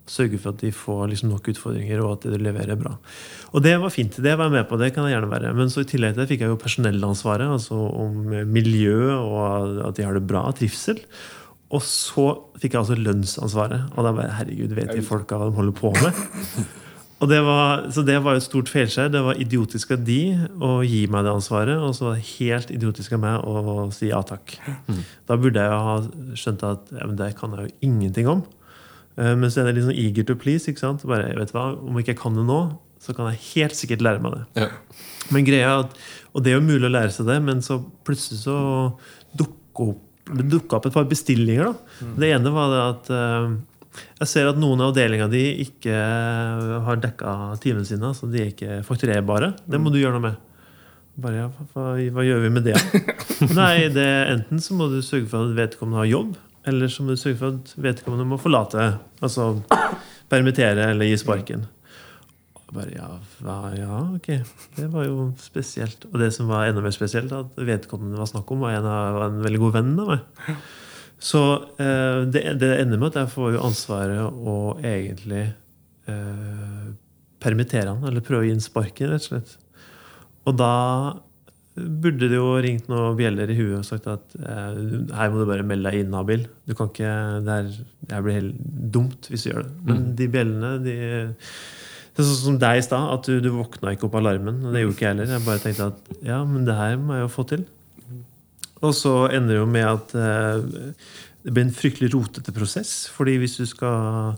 [0.09, 2.93] Sørge for at de får liksom nok utfordringer, og at de leverer bra.
[3.57, 4.19] Og det var fint.
[4.21, 4.77] Det var jeg med på.
[4.77, 5.53] det kan jeg gjerne være.
[5.57, 9.97] Men så i tillegg til det fikk jeg jo personellansvaret, altså om miljø og at
[9.97, 11.01] de har det bra, trivsel.
[11.73, 12.29] Og så
[12.61, 13.91] fikk jeg altså lønnsansvaret.
[13.95, 16.25] Og da bare Herregud, vet de folka hva de holder på med?
[17.23, 19.07] Og det var, så det var et stort feilskjær.
[19.13, 20.19] Det var idiotisk av de
[20.59, 24.09] å gi meg det ansvaret, og så var det helt idiotisk av meg å si
[24.09, 24.57] ja takk.
[25.25, 25.95] Da burde jeg jo ha
[26.37, 28.43] skjønt at ja, men det kan jeg jo ingenting om.
[29.17, 30.67] Eh, Men så er det litt sånn eager to please.
[30.71, 31.05] ikke sant?
[31.07, 32.59] Bare, vet du hva, Om ikke jeg kan det nå,
[32.99, 34.45] så kan jeg helt sikkert lære meg det.
[34.65, 34.69] Ja.
[35.31, 35.93] Men greia er at,
[36.33, 38.57] Og det er jo mulig å lære seg det, men så plutselig så
[39.37, 40.01] dukka opp,
[40.35, 41.69] det dukket opp et par bestillinger.
[41.71, 42.09] da.
[42.19, 43.55] Det ene var det at eh,
[44.19, 45.93] jeg ser at noen av avdelinga di ikke
[46.83, 48.09] har dekka timene sine.
[48.17, 49.53] Så de er ikke fakturerbare.
[49.69, 50.41] Det må du gjøre noe med.
[51.15, 52.75] Bare, ja, hva, hva gjør vi med det?
[53.55, 56.33] Nei, det Enten så må du sørge for at vedkommende har jobb,
[56.69, 58.95] eller så må du sørge for at vedkommende må forlate.
[59.23, 59.53] Altså
[60.31, 61.67] permittere eller gi sparken.
[62.65, 63.09] Og Bare, ja,
[63.77, 64.31] ja, ok.
[64.75, 66.07] Det var jo spesielt.
[66.11, 69.27] Og det som var enda mer spesielt, at vedkommende var snakk om, var en, var
[69.29, 70.57] en veldig god venn av meg.
[71.21, 71.41] Så
[71.79, 75.45] eh, det, det ender med at jeg får jo ansvaret å egentlig
[76.11, 76.89] eh,
[77.41, 79.55] permittere han, eller prøve å gi han sparken, rett og slett.
[80.45, 80.73] Og da
[81.75, 84.77] burde det jo ringt noen bjeller i huet og sagt at eh,
[85.11, 86.45] her må du bare melde deg inhabil.
[86.63, 87.13] Du kan ikke,
[87.43, 87.79] det, er,
[88.11, 88.61] det blir helt
[88.95, 89.73] dumt hvis du gjør det.
[89.89, 90.95] Men de bjellene de,
[92.15, 94.61] Det er sånn som deg i stad, at du, du våkna ikke opp alarmen.
[94.63, 95.33] Og det gjorde ikke jeg heller.
[95.35, 97.65] Jeg bare tenkte at ja, men det her må jeg jo få til.
[98.85, 100.87] Og så ender det jo med at eh,
[101.45, 102.93] det blir en fryktelig rotete prosess.
[103.11, 104.37] fordi hvis du skal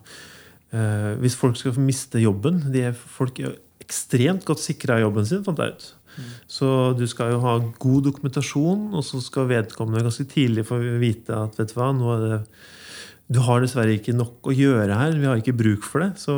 [0.74, 5.26] eh, Hvis folk skal miste jobben de er, Folk er ekstremt godt sikra i jobben
[5.26, 5.86] sin, fant jeg ut.
[6.48, 11.36] Så du skal jo ha god dokumentasjon, og så skal vedkommende ganske tidlig få vite
[11.36, 12.42] at vet du hva, nå er det
[13.28, 15.18] du har dessverre ikke nok å gjøre her.
[15.20, 16.14] Vi har ikke bruk for det.
[16.22, 16.34] Så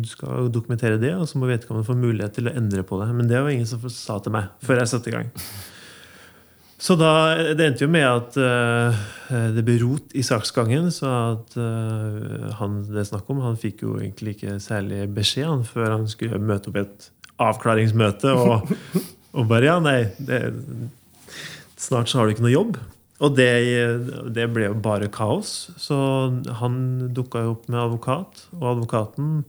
[0.00, 3.10] du skal dokumentere det, og så må vedkommende få mulighet til å endre på det.
[3.12, 5.28] Men det var ingen som sa til meg før jeg satte i gang.
[6.84, 7.12] Så da,
[7.56, 9.04] det endte jo med at uh,
[9.52, 10.88] det ble rot i saksgangen.
[10.92, 15.50] Så at uh, han det er snakk om, han fikk jo egentlig ikke særlig beskjed
[15.50, 17.10] han, før han skulle møte opp i et
[17.44, 18.32] avklaringsmøte.
[18.32, 18.72] Og,
[19.34, 20.40] og bare ja, nei, det,
[21.80, 22.76] snart så har du ikke noe jobb.
[23.22, 23.50] Og det,
[24.34, 25.52] det ble jo bare kaos.
[25.80, 25.96] Så
[26.60, 26.76] han
[27.14, 29.42] dukka jo opp med advokat, og advokaten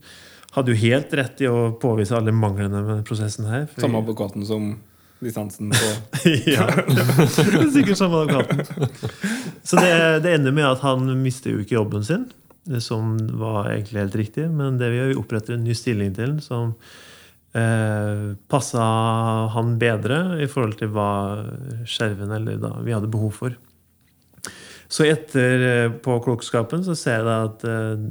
[0.55, 3.65] hadde jo helt rett i å påvise alle manglene med prosessen her.
[3.75, 4.75] Samme advokaten som
[5.23, 5.89] lisensen på
[6.55, 8.89] ja, er sikkert samme advokaten.
[9.65, 9.91] Så det,
[10.23, 12.29] det ender med at han mister jo ikke jobben sin.
[12.79, 14.47] som var egentlig helt riktig.
[14.51, 16.75] Men det vi gjør, vi oppretter en ny stilling til som
[17.56, 18.86] eh, passa
[19.56, 21.10] han bedre i forhold til hva
[21.88, 23.56] skjerven eller da vi hadde behov for.
[24.91, 28.06] Så etter eh, på klokskapen så ser jeg da at eh,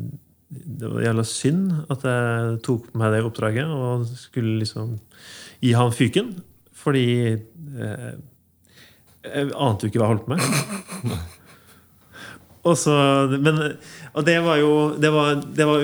[0.55, 4.97] det var jævla synd at jeg tok på meg det oppdraget og skulle liksom
[5.63, 6.35] gi han fyken.
[6.85, 8.11] Fordi eh,
[9.25, 11.17] jeg ante jo ikke hva jeg holdt på med.
[12.65, 12.95] Og, så,
[13.29, 13.59] men,
[14.17, 15.83] og det var jo det var, det var,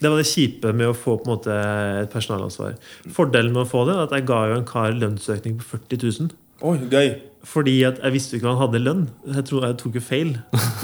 [0.00, 1.54] det var det kjipe med å få på en måte
[2.02, 2.74] et personalansvar.
[3.16, 6.02] Fordelen med å få det er at jeg ga jo en kar lønnsøkning på 40
[6.26, 6.36] 000.
[6.66, 7.10] Oi, gøy.
[7.46, 9.02] Fordi at jeg visste ikke han hadde lønn.
[9.28, 10.32] Jeg, tror, jeg tok jo feil.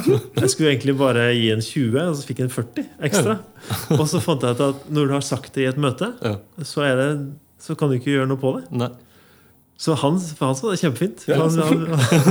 [0.06, 3.38] Jeg skulle egentlig bare gi en 20, og så fikk jeg en 40 ekstra.
[3.98, 6.12] Og så fant jeg ut at når du har sagt det i et møte,
[6.62, 7.08] så, er det,
[7.62, 8.64] så kan du ikke gjøre noe på det.
[8.78, 8.92] Nei.
[9.82, 11.24] Så han, for han sa det kjempefint.
[11.26, 11.40] Ja.
[11.40, 11.80] Han, han,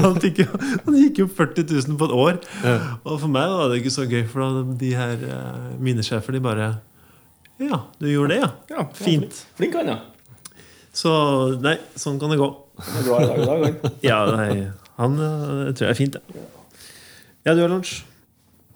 [0.05, 0.47] han, gikk jo,
[0.85, 2.37] han gikk jo 40 000 på et år.
[2.63, 2.75] Ja.
[3.03, 6.37] Og for meg var det ikke så gøy, for da de her eh, mine sjefer
[6.37, 6.69] de bare
[7.59, 8.51] Ja, du gjorde det, ja.
[8.71, 9.43] Ja, Fint.
[9.59, 9.99] Flink han, ja.
[10.95, 11.11] Så
[11.63, 12.47] nei, sånn kan det gå.
[12.81, 13.99] Han er bra i dag, i dag.
[14.07, 14.55] Ja, nei,
[15.01, 16.47] han eh, tror jeg er fint, ja.
[17.49, 17.99] Ja, du har lunsj.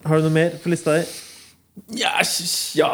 [0.04, 1.08] Har du noe mer på lista di?
[1.92, 2.22] Ja,
[2.74, 2.90] ja,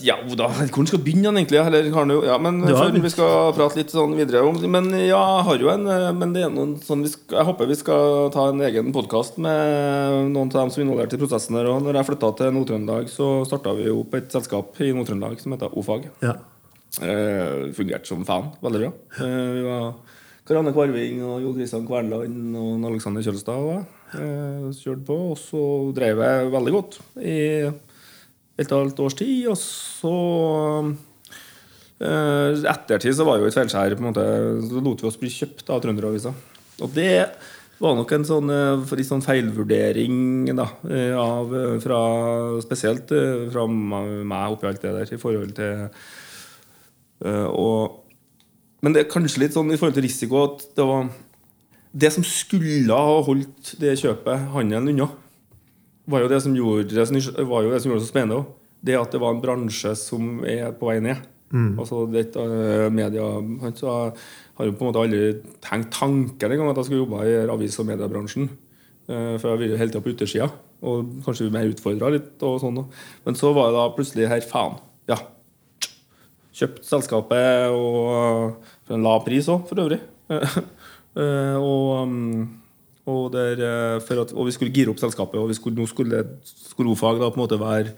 [0.00, 0.46] ja da.
[0.72, 1.58] Hvor skal begynne egentlig?
[1.60, 1.90] Eller,
[2.24, 5.68] ja, men før vi skal prate litt sånn videre om Men ja, jeg har jo
[5.70, 8.64] en eh, Men det er noen sånn vi skal, Jeg håper vi skal ta en
[8.64, 11.68] egen podkast med noen av dem som er involvert i prosessen her.
[11.68, 15.54] Og når jeg flytta til Nord-Trøndelag, så starta vi opp et selskap i Nord-Trøndelag som
[15.54, 16.08] heter Ofag.
[16.24, 16.38] Ja.
[17.04, 18.54] Eh, fungerte som fan.
[18.64, 18.92] Veldig bra.
[19.20, 19.92] Eh, vi var
[20.44, 23.84] Karianne Kvarving og Jo Kristian Kvernland og Alexander Kjølstad og.
[24.14, 25.62] Eh, kjørte på, og så
[25.96, 27.38] drev jeg veldig godt i
[28.58, 29.48] et halvt års tid.
[29.50, 30.14] Og så
[32.00, 33.96] eh, Ettertid så var jo et feilskjær.
[33.96, 34.28] på en måte
[34.68, 36.34] Så lot vi oss bli kjøpt av Trønderavisa.
[36.82, 37.18] Og det
[37.82, 41.98] var nok en sånn, eh, for litt sånn feilvurdering da, eh, av, eh, fra,
[42.62, 45.88] spesielt eh, fra meg oppi alt det der i forhold til
[47.24, 48.00] eh, og,
[48.84, 51.08] Men det er kanskje litt sånn i forhold til risiko at det var
[51.94, 55.08] Det som skulle ha holdt det kjøpet, handelen, unna,
[56.10, 58.60] var jo det som gjorde det, var jo det som gjorde det så spennende også.
[58.84, 61.22] Det at det var en bransje som er på vei ned.
[61.54, 63.24] Altså det, uh, media
[63.62, 64.10] han sa,
[64.58, 65.28] har jo på en måte aldri
[65.62, 68.48] tenkt tanken engang at jeg skulle jobbe i avis- og mediebransjen.
[69.06, 70.48] Uh, for jeg ville hele tida på utersida
[70.84, 72.34] og kanskje mer utfordra litt.
[72.42, 72.82] og sånn.
[73.24, 74.76] Men så var det da plutselig her faen.
[75.08, 75.20] Ja.
[76.54, 80.02] Kjøpt selskapet og for en lav pris òg, for øvrig.
[81.14, 82.63] Eh, og um,
[83.06, 87.20] og, der, eh, at, og vi skulle gire opp selskapet, og skulle, nå skulle Skolofag
[87.20, 87.88] da på en måte være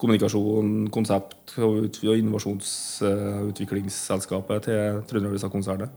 [0.00, 5.90] kommunikasjon, konsept og, og innovasjonsutviklingsselskapet til Trønderøysa-konsernet.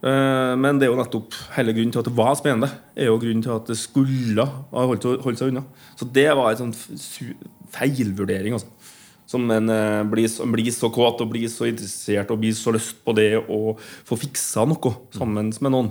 [0.00, 2.70] Eh, Men det er jo nettopp hele grunnen til at det var spennende.
[2.96, 5.62] er jo grunnen til at det skulle ha holdt, holdt seg unna.
[5.96, 6.74] Så det var en sånn
[7.74, 8.52] feilvurdering.
[8.56, 8.68] altså.
[9.26, 13.04] Som en eh, blir, blir så kåt og blir så interessert og blir så lyst
[13.04, 15.90] på det å få fiksa noe sammen med noen.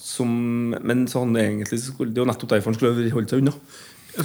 [0.00, 0.30] Som,
[0.72, 3.52] men sånn egentlig så skulle, det jo nettopp derfor han skulle holdt seg unna.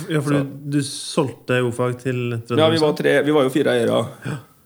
[0.09, 3.75] Ja, for du, du solgte Ofag til Ja, vi var, tre, vi var jo fire
[3.75, 3.99] eiere.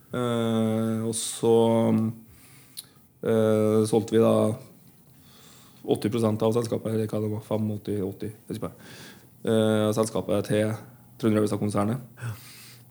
[0.10, 1.55] Eh, og så
[1.91, 4.36] uh, solgte vi da
[5.89, 8.72] 80% av selskapet, eller hva det var, 85-80, jeg husker ikke.
[9.39, 10.74] Eh, selskapet til
[11.20, 12.01] Trønderavisa-konsernet.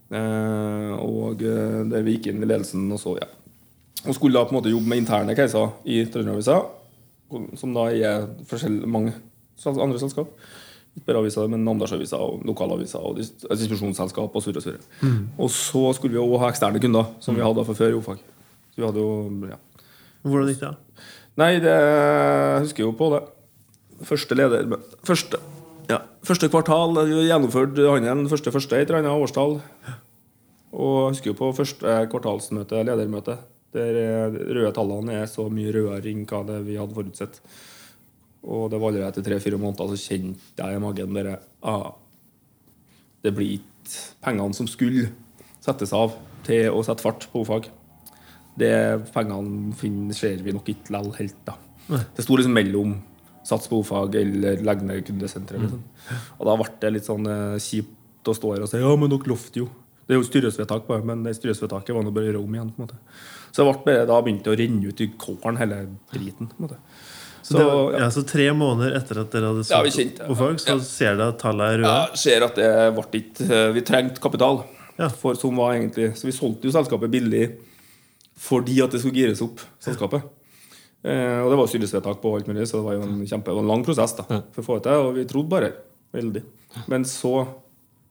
[0.08, 3.28] Eh, og eh, der vi gikk inn i ledelsen og så, ja.
[4.06, 6.62] Og skulle da på en måte jobbe med interne caser i Trønderavisa,
[7.60, 9.12] som da er forskjellige, mange
[9.66, 10.30] andre selskap.
[10.96, 14.80] Ikke bare aviser, men Namdalsavisa og lokalaviser og dis- distribusjonsselskap og surre, surre.
[15.38, 18.22] Og så skulle vi òg ha eksterne kunder, som vi hadde fra før i O-fag.
[18.72, 19.12] Så vi hadde jo,
[19.50, 19.58] ja.
[20.24, 20.72] Hvordan gikk det?
[21.38, 23.20] Nei, det jeg husker jo på det.
[24.08, 24.66] Første leder
[25.06, 25.38] Første,
[25.90, 29.60] ja, første kvartal gjennomført handelen første første et eller annet årstall.
[30.72, 33.38] Og jeg husker jo på første kvartalsmøte, ledermøte,
[33.78, 37.40] der eh, de røde tallene er så mye rødere enn hva det vi hadde forutsett.
[38.48, 41.90] Og det var allerede etter tre-fire måneder så kjente jeg i magen bare ah,
[43.24, 45.08] Det blir ikke pengene som skulle
[45.64, 46.14] settes av
[46.46, 47.66] til å sette fart på O-fag.
[48.58, 48.72] Det
[49.14, 51.40] pengene finner, ser vi nok ikke likevel helt.
[51.46, 51.58] da.
[51.88, 52.94] Det sto liksom mellom
[53.48, 55.66] sats på O-fag eller legge ned kundesenteret.
[55.66, 55.82] Liksom.
[56.38, 59.12] Og da ble det litt sånn eh, kjipt å stå her og si ja, men
[59.12, 59.68] dere lovte jo.
[60.08, 62.70] Det er jo styresvedtak på det, men det styresvedtaket var nå bare rom igjen.
[62.72, 62.98] på en måte.
[63.53, 65.78] Så det ble bare, da begynte det å renne ut i kålen, hele
[66.12, 66.49] driten.
[66.51, 66.78] på en måte.
[67.42, 70.26] Så, det, var- ja, så tre måneder etter at dere hadde Ja, vi solgt ja,
[70.26, 70.78] på Ofag, så Ja.
[70.84, 71.92] ser dere at tallene er røde?
[71.94, 74.64] Ja, ser at det ble ikke Vi trengte kapital.
[74.99, 75.09] Ja.
[75.09, 77.44] For, som var egentlig, så vi solgte jo selskapet billig
[78.38, 80.22] fordi at det skulle gires opp, selskapet.
[81.07, 83.55] Eh, og det var styresvedtak på alt mulig, så det var jo en kjempe det
[83.57, 85.07] var en lang prosess da, for å få det til.
[85.09, 85.72] Og vi trodde bare
[86.14, 86.42] veldig.
[86.90, 87.32] Men så,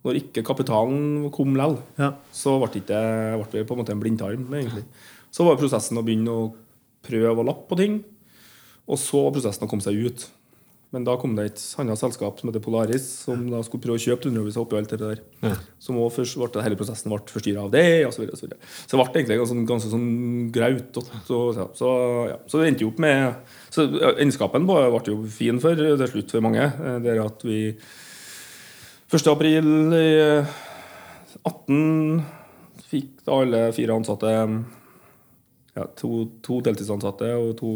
[0.08, 2.12] når ikke kapitalen kom likevel, Ja.
[2.34, 3.04] så ble det
[3.38, 4.48] ble det på en måte en blindtarm.
[4.52, 4.84] egentlig.
[5.38, 6.48] Så var prosessen å begynne å
[7.06, 8.00] prøve å lappe på ting.
[8.90, 10.26] Og så var prosessen å komme seg ut.
[10.96, 14.02] Men da kom det et annet selskap som heter Polaris, som da skulle prøve å
[14.02, 15.20] kjøpe Trønderøyvisa oppi alt det der.
[15.44, 15.52] Ja.
[15.84, 17.84] Som også først ble, hele prosessen ble forstyrra av det.
[18.08, 18.70] Og så, videre, og så, videre.
[18.80, 20.08] så det ble egentlig ganske, ganske sånn
[20.56, 21.22] grautete.
[21.28, 21.42] Så,
[21.76, 21.92] så,
[22.32, 22.40] ja.
[22.48, 23.86] så det endte jo opp med Så
[24.24, 26.66] Endskapen ble jo fin for til slutt for mange.
[26.72, 27.60] Eh, Det er at vi
[29.12, 29.30] 1.
[29.36, 29.70] april
[30.00, 30.10] i
[31.44, 32.26] 18
[32.88, 34.32] fikk da alle fire ansatte
[35.78, 36.12] ja, to,
[36.46, 37.72] to deltidsansatte og to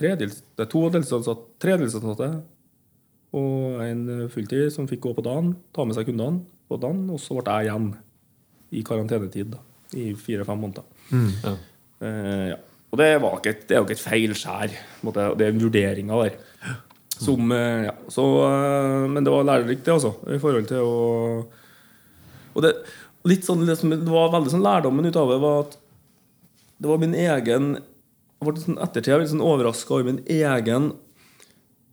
[0.00, 2.28] Tre, dels, det er to deltidsansatte, tre deltidsansatte
[3.36, 7.20] og en fulltid som fikk gå på dagen, ta med seg kundene på dagen, og
[7.22, 7.90] så ble jeg igjen
[8.74, 9.60] i karantenetid da,
[9.98, 10.86] i fire-fem måneder.
[11.12, 11.54] Ja.
[12.00, 12.58] Eh, ja.
[12.90, 14.72] Og det, var ikke et, det er jo ikke et feilskjær.
[15.38, 16.38] Det er vurderinger der.
[17.20, 17.94] Som, eh, ja.
[18.10, 20.14] så, eh, men det var lærerikt, det, altså.
[20.26, 20.94] I forhold til å
[22.50, 22.72] Og det,
[23.30, 25.76] litt sånn, det, som, det var veldig sånn lærdommen ut av det, var at
[26.80, 30.94] det var min egen Jeg ble sånn ettertid litt sånn overraska over min egen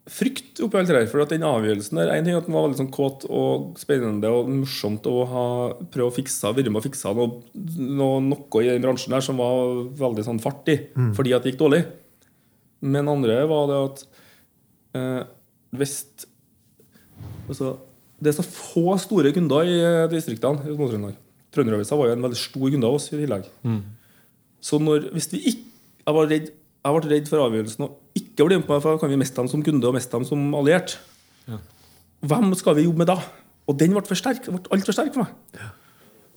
[0.07, 1.07] frykt oppi alt det der.
[1.11, 4.31] For at den avgjørelsen der, en ting at den var veldig sånn kåt og spennende
[4.31, 5.47] og morsomt å ha
[5.91, 7.41] prøve å fikse, være med å fikse noe,
[7.75, 10.77] noe, noe i den bransjen der som var veldig sånn fart i,
[11.17, 11.83] fordi at det gikk dårlig.
[12.79, 14.05] Men andre var det at
[14.95, 15.21] eh,
[15.75, 15.95] hvis
[17.49, 17.77] altså,
[18.19, 21.15] Det er så få store kunder i eh, distriktene i
[21.51, 23.47] Trønderavisa var jo en veldig stor kunde av oss i tillegg.
[24.64, 25.66] Så når, hvis vi ikke
[26.08, 26.51] jeg, var redd,
[26.88, 29.36] jeg ble redd for avgjørelsen å ikke bli med på for da kan vi miste
[29.41, 30.95] dem som kunde og miste dem som alliert.
[31.49, 31.60] Ja.
[32.32, 33.18] Hvem skal vi jobbe med da?
[33.68, 34.47] Og den ble for sterk.
[34.47, 35.68] Ble altfor sterk for meg.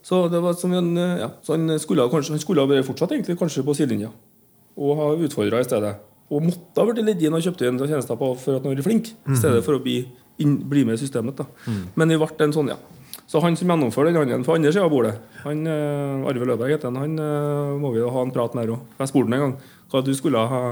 [0.03, 3.37] Så det var som en, ja, så han skulle, kanskje, han skulle ha fortsatt egentlig
[3.39, 4.09] kanskje på sidelinja
[4.81, 5.93] og ha utfordra i stedet.
[6.31, 8.87] Og måtte ha blitt ledd inn og kjøpt inn tjenester på for at han var
[8.87, 9.99] flink, i stedet for å bli,
[10.41, 11.43] inn, bli med i systemet.
[11.43, 11.47] da.
[12.01, 12.79] Men vi ble en sånn, ja.
[13.31, 15.15] Så han som gjennomfører den handelen på andre sida av bordet,
[15.45, 18.67] han, uh, Arve Løberg heter han, han eh, må vi jo ha en prat med
[18.67, 18.89] her òg.
[18.99, 19.53] Jeg spurte ham en gang
[19.93, 20.63] hva du skulle ha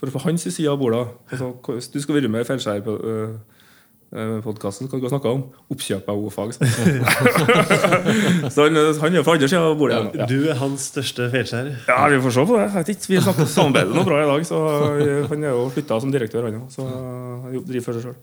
[0.00, 1.04] for å få hans side av bordet.
[1.30, 3.36] Altså, hvis du skal være med i Feilskjær på uh,
[4.44, 5.44] podkasten, hva skal du snakke om?
[5.72, 6.56] Oppkjøp av O-fag.
[8.54, 10.00] så han, han er fra andre sida av bordet.
[10.16, 10.30] Ja.
[10.32, 11.70] Du er hans største feilskjær.
[11.92, 12.66] Ja, vi får se på det.
[12.70, 13.12] Jeg vet ikke.
[13.12, 14.48] Vi snakker samarbeider noe bra i dag.
[14.48, 14.64] Så
[14.96, 16.66] eh, Han er jo flytta som direktør, han òg.
[16.72, 18.18] Så han driver for seg sjøl.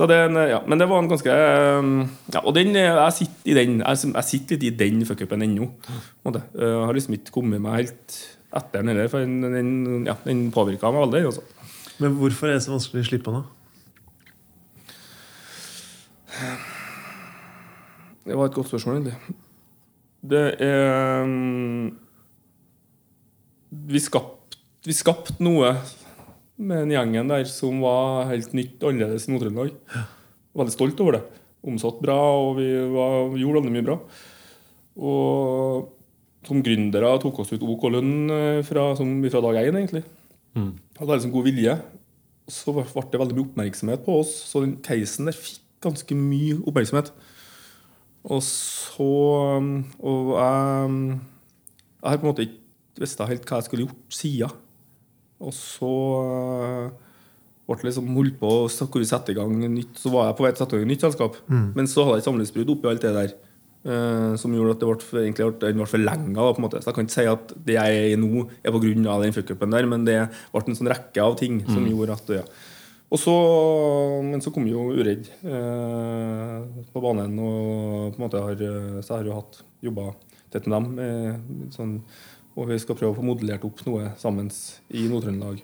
[0.00, 0.16] Så det,
[0.48, 0.62] ja.
[0.64, 1.88] Men det var en ganske eh,
[2.32, 5.68] ja, Og den, eh, jeg sitter i den Jeg, sitter litt i den fuckupen ennå.
[6.24, 8.16] Jeg har liksom ikke kommet meg helt
[8.56, 11.26] etter den heller, for den, den, ja, den påvirka meg veldig.
[11.28, 11.42] Også.
[12.00, 13.44] Men hvorfor er det så vanskelig å slippe den, da?
[18.24, 19.36] Det var et godt spørsmål, egentlig.
[20.32, 21.86] Det er mm,
[23.92, 24.40] Vi skapte
[24.80, 25.74] vi skapt noe
[26.60, 29.72] med den gjengen der som var helt nytt annerledes i Nord-Trøndelag.
[30.60, 31.22] Veldig stolt over det.
[31.66, 33.96] Omsatt bra, og vi var, gjorde veldig mye bra.
[35.00, 35.88] Og
[36.46, 40.04] som gründere tok oss ut OK lønn eh, fra, som, fra dag én, egentlig.
[40.56, 40.72] Mm.
[40.98, 41.74] Hadde sånn god vilje.
[42.50, 46.58] Så ble det veldig mye oppmerksomhet på oss, så den casen der fikk ganske mye
[46.64, 47.12] oppmerksomhet.
[48.30, 49.12] Og så
[49.56, 49.68] um,
[50.04, 51.20] Og jeg, um,
[52.02, 54.58] jeg har på en måte ikke visst helt hva jeg skulle gjort siden.
[55.40, 56.88] Og så uh,
[57.68, 58.50] ble det liksom holdt på
[58.98, 60.90] vi sette i gang nytt, så var jeg på vei til å sette i gang
[60.90, 61.38] nytt selskap.
[61.48, 63.38] Men så hadde jeg et samlivsbrudd oppi alt det der.
[63.80, 66.48] Uh, som gjorde at det ble, egentlig ble, ble forlenga.
[66.68, 69.14] Så jeg kan ikke si at det jeg er i nå, er pga.
[69.22, 70.18] den fuckupen der, men det
[70.52, 72.44] ble en sånn rekke av ting som gjorde at ja.
[73.10, 73.32] Og så,
[74.22, 76.60] men så kom jo Uredd uh,
[76.92, 78.60] på banen, og på en måte har,
[79.00, 80.12] så har jeg jo hatt jobba
[80.50, 80.98] tett med dem.
[80.98, 81.96] Eh, sånn,
[82.56, 84.50] og vi skal prøve å få modellert opp noe sammen
[84.90, 85.60] i Nord-Trøndelag.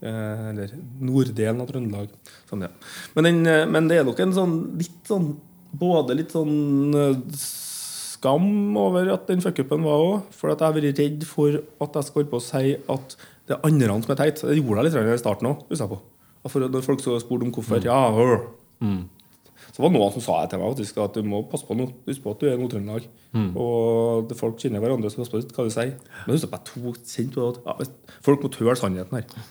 [0.00, 2.10] Eh, eller norddelen av Trøndelag.
[2.48, 2.70] Sånn, ja.
[3.16, 5.32] men, den, eh, men det er nok en sånn litt sånn
[5.70, 10.32] Både litt sånn eh, skam over at den fuckupen var òg.
[10.34, 13.14] For at jeg har vært redd for at jeg skal holde på å si at
[13.46, 14.42] det er andre som er teit.
[14.42, 15.62] Det gjorde jeg litt i starten òg.
[16.50, 18.48] For når folk så spurte om hvorfor Ja, hør.
[18.82, 19.04] Mm.
[19.68, 21.92] Så det var noen som sa til meg faktisk, at du må passe på noe.
[22.08, 23.06] Husk på at du er Nord-Trøndelag.
[23.54, 25.94] Og det folk kjenner hverandre, så pass på hva du sier.
[26.24, 27.62] Men husk at jeg tok kjent på det.
[27.66, 29.48] ja, folk må tøle sannheten her.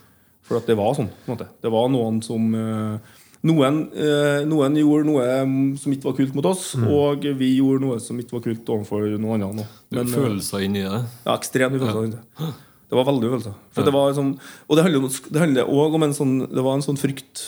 [0.49, 1.09] For at det var sånn.
[1.13, 1.49] på en måte.
[1.61, 6.33] Det var noen som eh, noen, eh, noen gjorde noe mm, som ikke var kult
[6.35, 9.67] mot oss, og vi gjorde noe som ikke var kult overfor noen andre.
[9.93, 11.03] Men, eh, følelser inni det.
[11.23, 12.25] ja, ekstremt mye følelser.
[12.41, 12.49] Ja.
[12.89, 13.55] Det var veldig følelser.
[13.77, 14.33] For det var sånn,
[14.65, 17.43] og det handler, det handler også om en sånn Det var en sånn frykt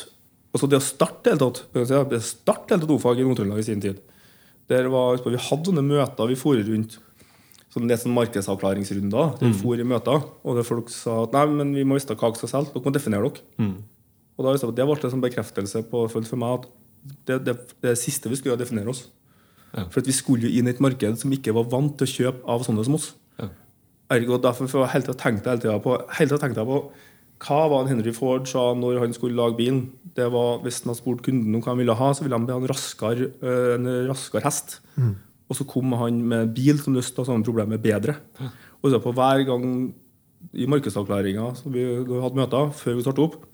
[0.52, 3.84] Altså det å starte hele tatt det starte hele tatt O-fag i Nord-Trøndelag i sin
[3.84, 4.02] tid
[4.72, 6.98] Der var, Vi hadde sånne møter, vi for rundt
[7.72, 9.38] sånn, det er sånn markedsavklaringsrunder.
[9.40, 12.18] Der vi for i møter, og der folk sa at nei, men vi må vite
[12.20, 12.74] hva vi skal selge.
[12.76, 13.46] Dere må definere dere.
[13.64, 13.74] Mm.
[14.36, 16.70] Og da, det ble en sånn bekreftelse på, for meg at
[17.28, 19.06] det, det, det siste vi skulle gjøre, definere oss.
[19.72, 19.86] Ja.
[19.88, 22.14] For at vi skulle jo inn i et marked som ikke var vant til å
[22.16, 23.12] kjøpe av sånne som oss.
[23.40, 23.48] Ja.
[24.18, 26.82] Ergo derfor for hele tiden tenkte jeg hele tida på, hele tiden tenkte jeg på
[27.42, 29.90] hva var det Henry Ford sa når han skulle lage bilen.
[30.16, 32.48] Det var Hvis han hadde spurt kunden om hva han ville ha, så ville han
[32.50, 34.80] ha en raskere, øh, en raskere hest.
[35.50, 38.16] Og så kom han med bil som løste samme problemet bedre.
[38.82, 39.94] Og så på hver gang
[40.54, 43.46] i markedsavklaringa som vi hadde møter før vi startet opp,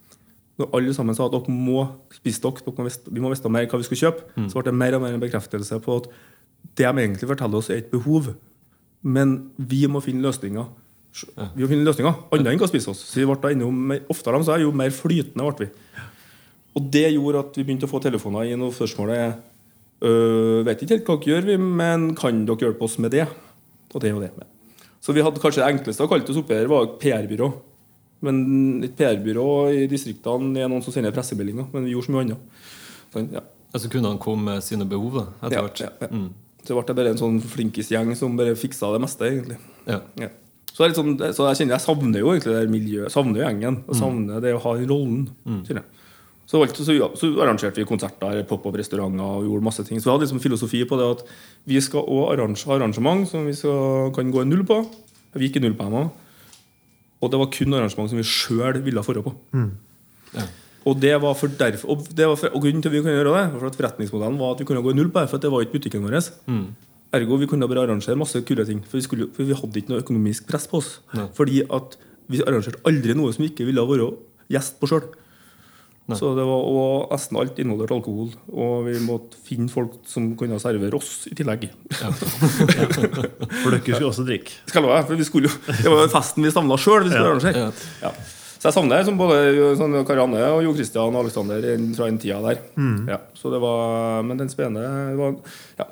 [0.57, 3.49] når alle sammen sa at dere må spise dere, dere må vite, vi må vite
[3.49, 6.09] mer hva vi skal kjøpe, så ble det mer og mer en bekreftelse på at
[6.77, 8.33] det de egentlig forteller oss, er et behov.
[9.01, 10.65] Men vi må finne løsninger.
[11.25, 13.01] Vi må finne løsninger Andre enn hva spise oss.
[13.09, 15.45] Så vi ble da innom, mer, ofte av dem så er jo mer flytende.
[15.57, 16.03] ble vi.
[16.77, 19.31] Og det gjorde at vi begynte å få telefoner inn, og spørsmålet er
[20.05, 23.25] øh, Vet ikke helt hva dere gjør, vi, men kan dere hjelpe oss med det?
[23.93, 24.31] Og det og det.
[25.01, 27.49] Så vi hadde kanskje det enkleste å kalle oss oppi her, var PR-byrå.
[28.25, 31.69] Men et PR-byrå i distriktene er noen som sender pressemeldinger.
[31.73, 32.65] Men vi gjorde så mye annet.
[33.13, 33.43] Sånn, ja.
[33.75, 35.81] Altså kunne han komme med sine behov da, etter Ja, hvert?
[35.85, 36.07] ja, ja.
[36.11, 36.29] Mm.
[36.67, 39.57] Så ble det bare en sånn flinkisgjeng som bare fiksa det meste, egentlig.
[39.87, 40.01] Ja.
[40.19, 40.29] Ja.
[40.77, 43.09] Så, er litt sånn, så jeg kjenner jeg savner jo egentlig det miljøet.
[43.09, 43.79] Savner gjengen.
[43.89, 45.23] Og savner det å ha den rollen.
[45.49, 45.63] Mm.
[46.45, 49.97] Så, så, så arrangerte vi konserter, pop-up-restauranter og gjorde masse ting.
[49.97, 51.25] Så vi hadde liksom filosofi på det at
[51.67, 54.77] vi skal også arrange arrangement som vi skal, kan gå null på.
[55.33, 56.13] Vi gikk i null på dem.
[57.17, 59.33] Og det var kun arrangement som vi sjøl ville dra på.
[60.37, 60.45] Ja.
[60.87, 63.17] Og det var for derfor og, det var for, og grunnen til at vi kunne
[63.17, 65.31] gjøre det, var for at forretningsmodellen var at vi kunne gå i null på det,
[65.31, 66.21] for at det var ikke butikken vår.
[66.47, 66.67] Mm.
[67.15, 68.81] Ergo vi kunne bare arrangere masse kule ting.
[68.83, 70.97] For vi, skulle, for vi hadde ikke noe økonomisk press på oss.
[71.15, 71.27] Nei.
[71.37, 71.95] Fordi at
[72.27, 74.09] vi arrangerte aldri noe som vi ikke ville være
[74.51, 75.05] gjest på sjøl.
[76.15, 78.29] Så det var og nesten alt involvert alkohol.
[78.47, 81.65] Og vi måtte finne folk som kunne servere oss i tillegg.
[82.71, 84.53] For dere skulle også drikke.
[84.69, 87.03] Skal jeg love for vi skulle jo, Det var festen vi savna sjøl.
[87.07, 87.31] Vi skulle Ja.
[87.33, 87.57] arrangere.
[87.57, 87.71] Ja.
[88.07, 88.11] Ja.
[88.57, 91.61] Så jeg savner som både sånn Karianne og Jo Christian og Alexander
[91.95, 92.57] fra den tida der.
[93.11, 95.35] Ja, så det var, men den spennende var,
[95.77, 95.85] ja.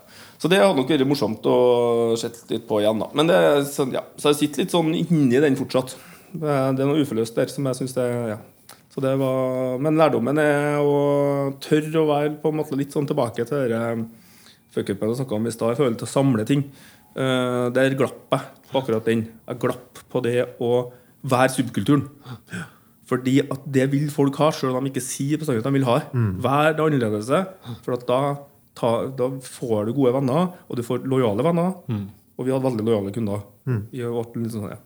[0.46, 3.00] Så det hadde nok vært morsomt å se litt på igjen.
[3.02, 4.04] da Men det, er sånn, ja.
[4.22, 5.96] Så jeg sitter litt sånn inni den fortsatt.
[6.38, 8.38] Det er noe uforløst der som jeg syns det ja.
[8.94, 11.00] Så det var, Men lærdommen er å
[11.66, 13.82] tørre å være på en måte litt sånn tilbake til det
[14.76, 16.62] fuckupen jeg snakka om i stad, i forhold til å samle ting.
[17.18, 19.26] Uh, der glapp jeg på akkurat den.
[19.50, 20.72] Jeg glapp på det å
[21.26, 22.06] være subkulturen.
[23.10, 25.90] Fordi at det vil folk ha, selv om de ikke sier bestandig at de vil
[25.90, 26.26] ha det.
[26.46, 27.34] Vær det annerledes.
[27.86, 28.22] For at da,
[28.76, 31.74] ta, da får du gode venner, og du får lojale venner.
[32.36, 33.44] Og vi hadde veldig lojale kunder.
[33.66, 33.84] Mm.
[34.52, 34.80] sånn, ja.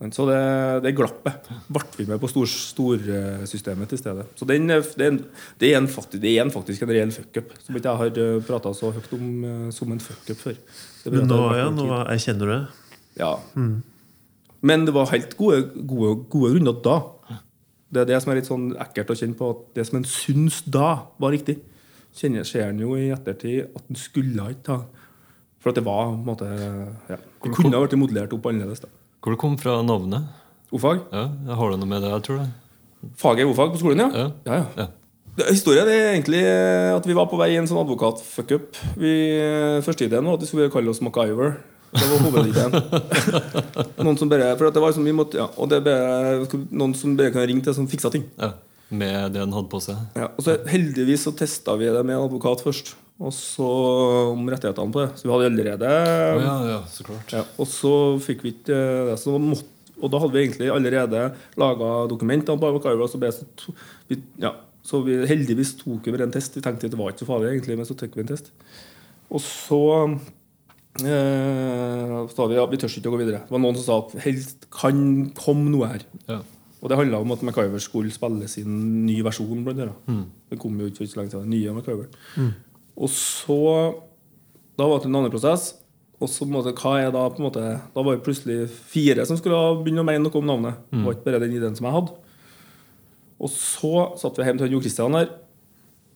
[0.00, 0.36] Men Så det,
[0.84, 4.26] det glappet ble vi med på storsystemet stor, til stedet.
[4.38, 5.18] Så den, er- det, er en,
[5.60, 7.52] det, er en, faktisk, det er en faktisk en reell fuckup.
[7.66, 10.56] Som ikke jeg har prata så høyt om eh, som en fuckup før.
[11.04, 12.62] Det Men nå, ja, nå erkjenner du det.
[13.20, 13.34] Ja.
[14.64, 16.96] Men det var helt gode, gode, gode runder da.
[17.90, 20.06] Det er det som er litt sånn ekkelt å kjenne på, at det som en
[20.08, 21.58] syns da, var riktig.
[22.16, 24.78] Kjenner, ser han jo i ettertid at han skulle ikke ta
[25.62, 27.16] For at det var en måte ja.
[27.16, 28.80] Det kunne ha vært modellert opp annerledes.
[28.82, 28.88] da
[29.22, 30.26] Hvor det kom fra navnet?
[30.72, 31.00] O-fag.
[31.12, 31.24] Ja,
[31.58, 32.48] Har du noe med det, jeg tror det?
[33.18, 34.08] Faget er O-fag på skolen, ja?
[34.14, 34.30] Ja.
[34.46, 34.86] ja, ja.
[35.48, 36.40] Historien er egentlig
[36.96, 38.76] at vi var på vei i en sånn advokat-fuckup.
[39.00, 41.54] Vi- Første ideen var at vi skulle kalle oss MacGyver.
[41.90, 42.74] Det var hovedideen.
[44.04, 46.92] noen som bare, for at det var liksom, vi måtte, ja, og det bare, noen
[46.94, 48.26] som bare kunne ringe til som fiksa ting.
[48.38, 48.52] Ja.
[48.90, 49.98] Med det han hadde på seg?
[50.18, 52.94] Ja, og så Heldigvis så testa vi det med en advokat først.
[53.20, 53.66] Og så
[54.32, 55.10] om rettighetene på det.
[55.20, 57.34] Så vi hadde allerede oh, ja, ja, så klart.
[57.36, 57.92] ja, Og så
[58.24, 58.80] fikk vi ikke
[59.10, 59.18] det.
[59.20, 59.68] Så måtte,
[60.00, 61.26] og da hadde vi egentlig allerede
[61.60, 63.10] laga dokumentene på MacGyver.
[63.12, 63.20] Så,
[63.60, 63.74] så,
[64.08, 64.54] vi, ja,
[64.86, 66.56] så vi heldigvis tok vi en test.
[66.56, 68.48] Vi tenkte at det var ikke så farlig, egentlig, men så tok vi en test.
[69.30, 69.82] Og så
[71.04, 73.44] eh, sa vi ja, vi tør ikke å gå videre.
[73.44, 75.04] Det var noen som sa at helst kan
[75.36, 76.08] komme noe her.
[76.24, 76.40] Ja.
[76.80, 79.64] Og det handla om at MacGyver skulle spille sin ny versjon.
[79.66, 80.28] Blant annet.
[80.50, 81.44] Det kom jo ikke så lenge siden.
[81.50, 82.06] den Nye MacGyver.
[82.96, 83.60] Og så
[84.78, 85.74] Da var det en annen prosess.
[86.20, 87.60] Og så på en måte, hva er da på en måte
[87.94, 90.74] Da var det plutselig fire som skulle begynne å mene noe om navnet.
[90.90, 92.16] Det var ikke bare den ideen som jeg hadde.
[93.40, 95.30] Og så satt vi hjemme til Jo Christian her.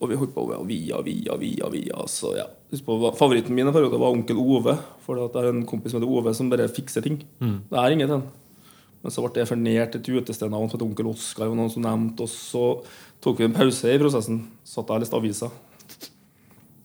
[0.01, 2.07] Og vi holdt på ja, via, via, via, via.
[2.09, 2.45] Så ja.
[2.73, 4.77] Husk på, Favoritten min i perioden var onkel Ove.
[5.05, 7.21] For det er en kompis som heter Ove, som bare fikser ting.
[7.71, 8.25] Det er ingenting.
[9.05, 11.51] Men så ble det fornert et utestednavn som het Onkel Oskar.
[11.53, 12.65] Og noen som nevnte, Og så
[13.21, 14.41] tok vi en pause i prosessen.
[14.65, 15.53] Satt jeg og leste aviser.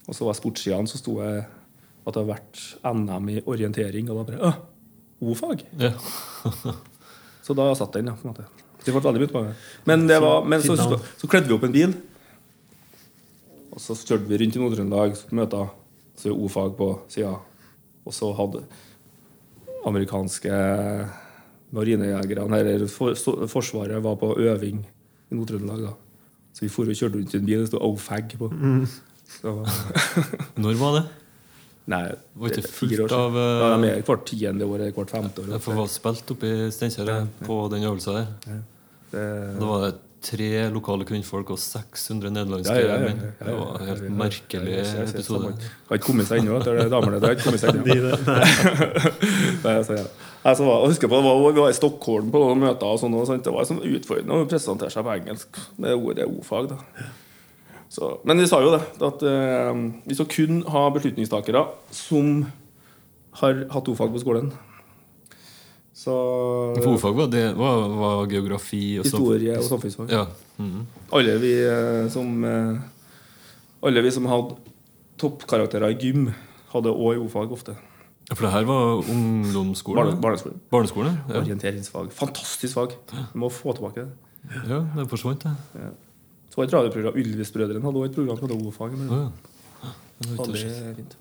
[0.09, 4.09] Og så var jeg sportssiden, så sto jeg at det hadde vært NM i orientering.
[4.11, 4.59] Og da bare Åh,
[5.29, 5.63] O-fag!
[5.79, 5.93] Ja.
[7.43, 8.13] Så da satt den, ja.
[8.13, 8.43] på en måte
[8.85, 9.53] Det ble veldig mye.
[9.89, 11.95] Men, det var, men så, så, så kledde vi opp en bil.
[13.73, 15.71] Og så kjørte vi rundt i Nord-Trøndelag på møter.
[16.19, 17.33] Så O-fag på sida.
[18.05, 18.63] Og så hadde
[19.87, 20.53] amerikanske
[21.75, 23.13] marinejegerne, eller for,
[23.47, 24.81] Forsvaret, var på øving
[25.31, 25.93] i Nord-Trøndelag.
[26.53, 28.49] Så vi for og kjørte rundt i en bil, det sto O-fag på.
[29.29, 29.53] Så,
[30.63, 31.03] Når var det?
[31.89, 32.03] nei,
[32.35, 33.21] Var det ikke er fire fullt år siden.
[33.21, 35.47] av eh, Ja, er hvert tiende år eller hvert femte år.
[35.55, 38.59] Det var spilt oppe i Steinkjer på den øvelsen der.
[39.11, 39.23] Det,
[39.59, 39.93] Da var det
[40.23, 43.21] tre lokale kvinnfolk og 600 nederlandske Ja, ja, menn.
[43.39, 45.53] Det var en helt merkelig episode.
[45.87, 46.57] Har ikke kommet seg ennå.
[46.59, 48.11] etter er Damene det har ikke kommet seg ennå.
[49.63, 49.99] altså.
[50.43, 52.87] Altså, jeg husker på, var, Vi var i Stockholm på noen møter.
[52.87, 53.43] og sånn, og sånt.
[53.47, 56.71] Det var sånn utfordrende å presentere seg på engelsk Det ordet o-fag.
[56.75, 57.09] da.
[57.89, 59.73] Så, men vi sa jo det, at uh,
[60.05, 61.63] vi skal kun ha beslutningstakere
[61.95, 62.43] som
[63.41, 64.51] har hatt o-fag på skolen.
[65.99, 66.13] Så
[66.77, 69.07] For ordfag var, det, var, var geografi og.
[69.07, 70.13] Historie og samfunnsfag.
[70.13, 70.23] Ja.
[70.61, 70.85] mhm.
[71.17, 72.79] Alle vi eh, som eh,
[73.83, 74.55] Alle vi som hadde
[75.19, 76.29] toppkarakterer i gym,
[76.71, 77.75] hadde òg o-fag ofte.
[78.29, 79.99] For det her var ungdomsskolen?
[79.99, 80.21] Barne, ja.
[80.23, 80.59] barneskolen.
[80.71, 81.17] Barneskolen?
[81.27, 81.41] Ja.
[81.41, 82.11] Orienteringsfag.
[82.15, 82.95] Fantastisk fag.
[83.11, 84.11] Vi må få tilbake det.
[84.69, 85.89] ja, det forsvant, det.
[86.49, 88.95] Så var det et radioprogram Ylvis-brødrene hadde også et program som heter O-fag.
[89.09, 89.95] ja.
[90.19, 91.19] Det var fint.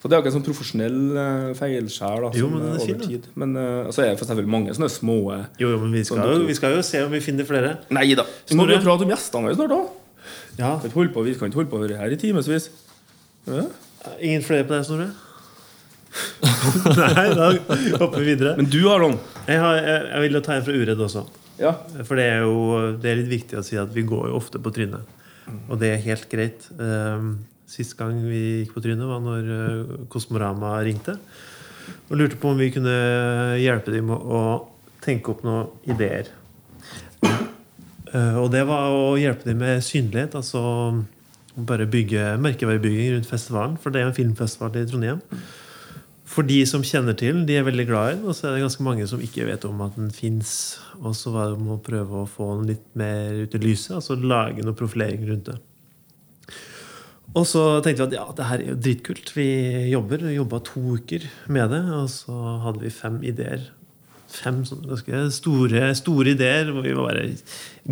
[0.00, 2.86] Så det er ikke en sånn profesjonell uh, feilskjær da, Jo, men den er er
[2.86, 3.26] fin, over tid.
[3.42, 6.22] Men uh, så er det selvfølgelig mange sånne små eh, Jo, jo, men vi skal,
[6.24, 7.74] jo, vi skal jo se om vi finner flere.
[7.92, 8.24] Nei da!
[8.48, 9.90] Vi må jo prate om gjestene våre snart òg.
[10.56, 10.70] Ja.
[10.80, 12.70] Vi kan ikke holde på- å på her i timevis.
[13.44, 13.66] Ja.
[14.24, 15.10] Ingen flere på deg, Snorre?
[16.96, 17.50] Nei, da
[18.00, 18.56] hopper vi videre.
[18.56, 19.20] Men du har noen.
[19.46, 21.26] Jeg, har, jeg, jeg vil ta en fra Uredd også.
[21.60, 21.76] Ja.
[22.08, 22.56] For det er jo
[23.00, 25.16] det er litt viktig å si at vi går jo ofte på trynet.
[25.68, 26.68] Og det er helt greit.
[26.78, 27.40] Um,
[27.70, 31.14] Sist gang vi gikk på trynet, var når uh, Kosmorama ringte
[32.10, 32.92] og lurte på om vi kunne
[33.58, 34.42] hjelpe dem med å
[35.02, 36.28] tenke opp noen ideer.
[38.10, 40.34] Uh, og det var å hjelpe dem med synlighet.
[40.38, 40.60] Altså
[41.54, 43.78] bare bygge merkevarebygging rundt festivalen.
[43.80, 45.22] For det er en filmfestival i Trondheim.
[46.30, 48.28] For de som kjenner til, de er veldig glad i den.
[48.30, 50.52] Og så er det ganske mange som ikke vet om at den fins.
[51.00, 53.96] Og så var det om å prøve å få den litt mer ut i lyset.
[53.98, 55.58] Altså lage noe profilering rundt det.
[57.38, 59.30] Og så tenkte vi at ja, det her er jo dritkult.
[59.36, 59.46] Vi
[59.92, 61.82] jobber, jobba to uker med det.
[61.94, 63.68] Og så hadde vi fem ideer.
[64.30, 67.28] Fem sånne ganske store, store ideer hvor vi var bare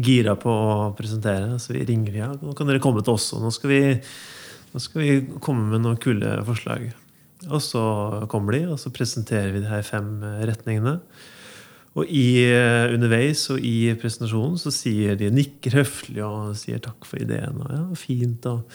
[0.09, 1.59] gira på å presentere.
[1.63, 3.83] Så vi ringer ja, nå kan dere komme til oss, og nå skal vi,
[4.75, 6.91] nå skal vi komme med noen kule forslag.
[7.47, 7.83] Og så
[8.31, 10.17] kommer de, og så presenterer vi de her fem
[10.51, 10.99] retningene.
[11.99, 17.07] Og i, eh, underveis og i presentasjonen så sier de nikker høflig og sier takk
[17.07, 17.63] for ideen.
[17.65, 18.67] Og ja, fint og,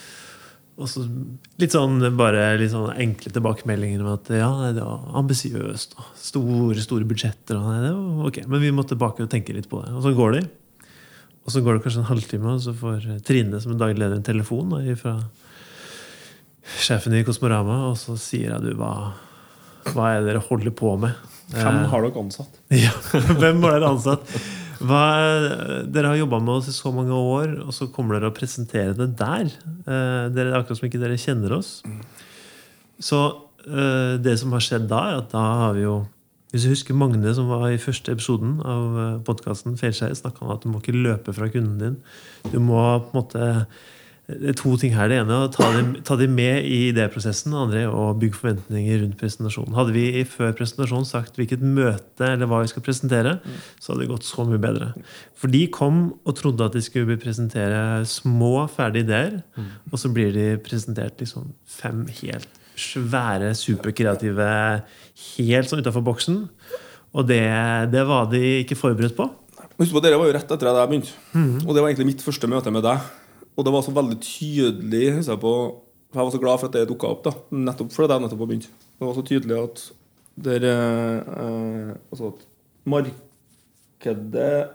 [0.74, 1.04] og så
[1.62, 7.06] litt sånn bare litt sånn enkle tilbakemeldinger om at ja, det var ambisiøst store, store
[7.06, 7.60] budsjetter.
[7.60, 9.92] Og nei, det var ok, Men vi må tilbake og tenke litt på det.
[9.94, 10.42] Og så går de.
[11.44, 14.16] Og så går det kanskje en halvtime, og så får Trine som en daglig leder
[14.18, 15.18] en telefon da, fra
[16.80, 19.12] sjefen i Kosmorama, og så sier jeg du, hva,
[19.92, 21.12] hva er det dere holder på med?
[21.52, 22.54] Hvem Eh, har dere ansatt?
[22.86, 24.32] ja, Hvem har dere ansatt?
[24.82, 25.02] Hva,
[25.86, 28.96] dere har jobba med oss i så mange år, og så kommer dere og presenterer
[28.98, 29.52] det der.
[29.84, 31.76] Eh, dere, er akkurat som ikke dere kjenner oss.
[33.02, 33.20] Så
[33.66, 36.02] eh, det som har skjedd da, er at da har vi jo
[36.54, 40.62] Hvis du husker Magne, som var i første episoden av podkasten Feilskjær, snakka om at
[40.62, 41.96] du må ikke løpe fra kunden din.
[42.52, 43.48] Du må på en måte
[44.24, 45.10] det er to ting her.
[45.12, 47.52] Det ene er å ta dem, ta dem med i idéprosessen.
[47.52, 49.74] Det andre er å bygge forventninger rundt presentasjonen.
[49.76, 53.34] Hadde vi i før presentasjonen sagt hvilket møte eller hva vi skal presentere,
[53.76, 54.94] så hadde det gått så mye bedre.
[55.36, 59.36] For de kom og trodde at de skulle presentere små, ferdige ideer,
[59.90, 62.48] og så blir de presentert liksom fem helt
[62.80, 64.46] svære, superkreative,
[65.34, 66.38] helt sånn utafor boksen.
[67.14, 67.44] Og det,
[67.92, 69.28] det var de ikke forberedt på.
[69.74, 71.12] Husk på, Dere var jo rett etter at jeg begynte.
[71.66, 73.04] Og det var egentlig mitt første møte med deg.
[73.54, 75.56] Og det var så veldig tydelig husker jeg på,
[76.14, 77.24] Jeg var så glad for at det dukka opp.
[77.24, 78.70] da Nettopp fordi jeg nettopp har begynt.
[78.70, 79.92] Det var så tydelig at
[80.44, 82.46] der eh, Altså at
[82.84, 84.68] markedet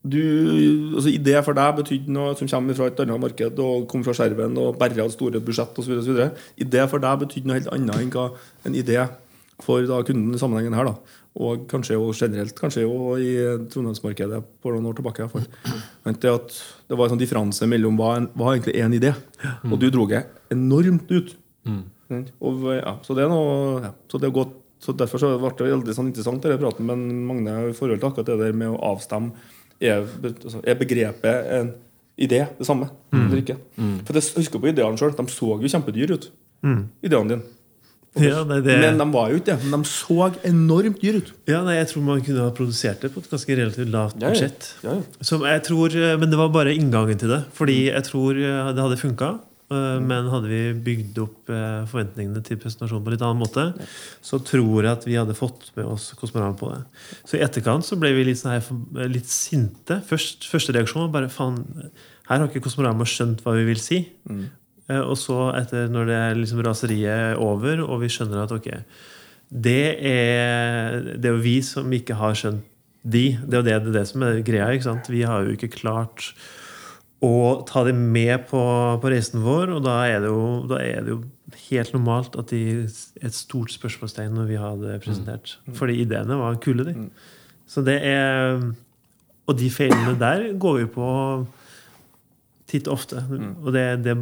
[0.00, 0.20] du,
[0.96, 4.14] altså Idé for deg betydde noe som kommer fra et annet marked og kom fra
[4.16, 5.98] skjerven og bare hadde store budsjett osv.
[6.56, 8.30] Idé for deg betydde noe helt annet enn hva
[8.64, 8.96] en idé
[9.60, 10.88] for da kunden i sammenhengen her.
[10.88, 10.94] da
[11.38, 13.30] Og kanskje jo generelt kanskje jo i
[13.70, 15.28] trondheimsmarkedet for noen år tilbake.
[15.30, 15.44] For.
[16.10, 19.12] At det var en sånn differanse mellom hva, en, hva egentlig en idé.
[19.68, 21.36] Og du dro det enormt ut.
[21.68, 21.84] Mm.
[22.42, 25.50] Og, ja, så det er noe ja, så det er godt, så Derfor så ble
[25.58, 28.72] det veldig sånn interessant denne praten men Magne i forhold til akkurat det der med
[28.72, 29.36] å avstemme
[29.76, 31.70] er, altså, er begrepet en
[32.20, 32.88] idé det samme?
[33.14, 33.56] Eller ikke?
[34.08, 35.14] For jeg husker på ideene sjøl.
[35.16, 36.26] De så jo kjempedyr ut,
[37.04, 37.59] ideene dine.
[38.18, 39.58] Ja, nei, det, Men de var jo ikke det.
[39.70, 40.16] Men de så
[40.48, 41.28] enormt dyr ut.
[41.46, 44.66] ja, nei, jeg tror man kunne ha produsert det på et ganske relativt lavt budsjett.
[44.82, 45.58] Ja, ja.
[45.62, 47.44] Tror, eh, men det var bare inngangen til det.
[47.54, 49.30] Fordi jeg tror eh, det hadde funka.
[49.70, 51.54] eh, Men hadde vi bygd opp
[51.92, 53.68] forventningene til presentasjonen på en litt annen måte,
[54.26, 56.82] så tror jeg at vi hadde fått med oss Kosmoran på det.
[57.24, 60.02] Så i etterkant så ble vi litt, sånn her, litt sinte.
[60.10, 61.62] Først, første reaksjon var bare faen,
[62.30, 64.02] her har ikke Kosmorama skjønt hva vi vil si.
[64.28, 64.48] Eh,
[65.04, 68.68] Og så, etter når det er liksom raseriet er over, og vi skjønner at ok
[69.50, 72.66] Det er, det er jo vi som ikke har skjønt
[73.02, 73.38] de.
[73.40, 74.70] Det er jo det, det, er det som er greia.
[74.74, 75.08] ikke sant?
[75.10, 76.32] Vi har jo ikke klart
[77.24, 78.60] å ta dem med på,
[79.00, 81.20] på reisen vår, og da er, det jo, da er det jo
[81.66, 85.58] helt normalt at de er et stort spørsmålstegn når vi har det presentert.
[85.76, 87.08] Fordi ideene var kule, de.
[87.70, 88.62] Så det er
[89.50, 91.06] Og de feilene der går vi på
[92.70, 93.18] titt ofte.
[93.64, 94.14] Og det, det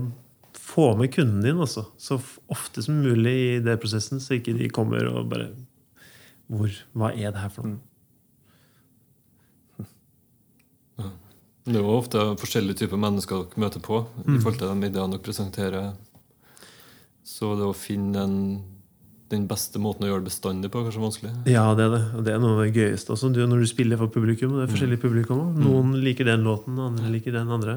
[0.68, 2.18] få med kunden din også, så
[2.52, 5.50] ofte som mulig i den prosessen, så ikke de kommer og bare
[6.48, 7.84] hvor, Hva er det her for noe?
[11.68, 15.12] Det er jo ofte forskjellige typer mennesker dere møter på i forhold til de ideene
[15.12, 15.90] dere presenterer.
[17.28, 18.38] Så det å finne en,
[19.28, 21.32] den beste måten å gjøre det bestandig på, er kanskje vanskelig.
[21.52, 22.00] Ja, det er det.
[22.16, 23.28] Og det er noe av det gøyeste også.
[23.36, 24.56] Du, når du spiller for publikum.
[24.56, 25.66] Det er forskjellige publikum også.
[25.66, 27.76] Noen liker den låten, andre liker den andre.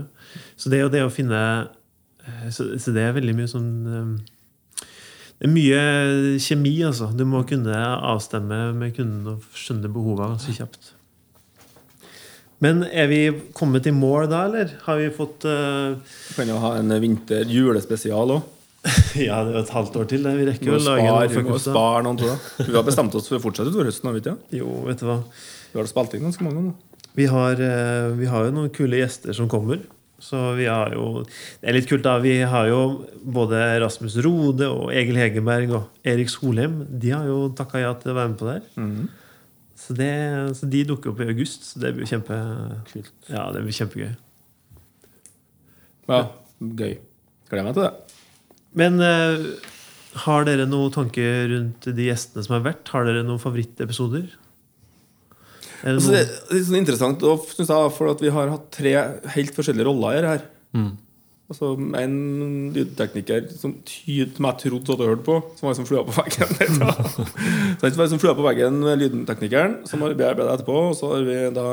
[0.56, 1.44] Så det er jo det å finne
[2.54, 4.86] Så, så det er veldig mye sånn eh,
[5.40, 5.84] Det er mye
[6.42, 7.10] kjemi, altså.
[7.18, 10.94] Du må kunne avstemme med kunden og skjønne behovene ganske kjapt.
[12.62, 13.22] Men er vi
[13.58, 14.76] kommet i mål da, eller?
[14.86, 15.98] Har vi fått uh...
[16.28, 18.58] Vi kan jo ha en vinter-julespesial òg.
[19.22, 20.24] Ja, det er jo et halvt år til.
[20.26, 20.36] det.
[20.38, 21.72] Vi rekker jo å lage noe vi må frokost.
[22.06, 22.68] noen til det.
[22.70, 24.14] Vi har bestemt oss for å fortsette utover høsten.
[24.18, 24.62] Vet jeg.
[24.62, 25.18] Jo, vet du hva.
[25.72, 26.76] Vi har spilt inn ganske mange nå.
[27.18, 29.82] Vi har, uh, vi har jo noen kule gjester som kommer.
[30.22, 32.18] Så vi har jo Det er litt kult, da.
[32.22, 32.82] Vi har jo
[33.22, 36.84] både Rasmus Rode og Egil Hegerberg og Erik Solheim.
[37.02, 38.68] De har jo takka ja til å være med på det her.
[38.78, 39.10] Mm.
[39.82, 40.12] Så, det,
[40.60, 41.66] så de dukker opp i august.
[41.72, 42.38] Så det blir kjempe
[42.92, 43.14] Kult.
[43.32, 44.14] Ja, det blir kjempegøy.
[46.12, 46.24] Ja,
[46.60, 46.96] gøy.
[47.50, 47.94] Gleder meg til det.
[48.78, 49.72] Men uh,
[50.26, 52.94] har dere noen tanker rundt de gjestene som har vært?
[52.94, 54.30] Har dere noen favorittepisoder?
[55.82, 58.68] Er det Altså, det er sånn interessant og synes jeg, for at vi har hatt
[58.74, 58.94] tre
[59.36, 60.44] helt forskjellige roller her.
[60.78, 60.92] Mm.
[61.52, 62.14] Altså, en
[62.72, 66.54] lydtekniker som, ty, som jeg trodde hadde hørt på, som var som flua på veggen.
[67.82, 70.78] så det var som flua på veggen med lydteknikeren, som har bearbeida etterpå.
[70.94, 71.68] Og så har vi da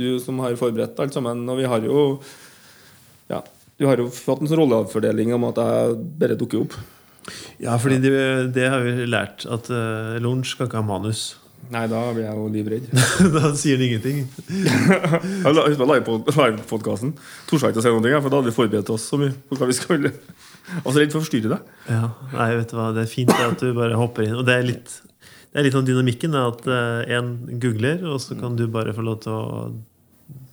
[0.00, 1.44] du som har forberedt alt sammen.
[1.52, 2.06] Og vi har jo
[3.28, 3.42] Ja,
[3.76, 6.76] du har jo fått en sånn rolleavfordeling om at jeg bare dukker opp.
[7.60, 8.12] Ja, fordi det,
[8.56, 11.34] det har vi lært, at uh, lunsj skal ikke ha manus.
[11.72, 12.86] Nei, da blir jeg jo livredd.
[13.36, 14.20] da sier han ingenting.
[15.56, 17.14] La- husker livepodkasten.
[17.48, 19.68] Torde ikke å si noe, for da hadde vi forberedt oss så mye på hva
[19.70, 20.12] vi skulle.
[20.84, 21.74] Og så redd for å forstyrre deg.
[21.90, 22.04] Ja,
[22.34, 24.36] nei, vet du hva, Det er fint det at du bare hopper inn.
[24.38, 24.96] Og det er litt,
[25.52, 26.34] det er litt sånn dynamikken.
[26.38, 29.44] At én en googler, og så kan du bare få lov til å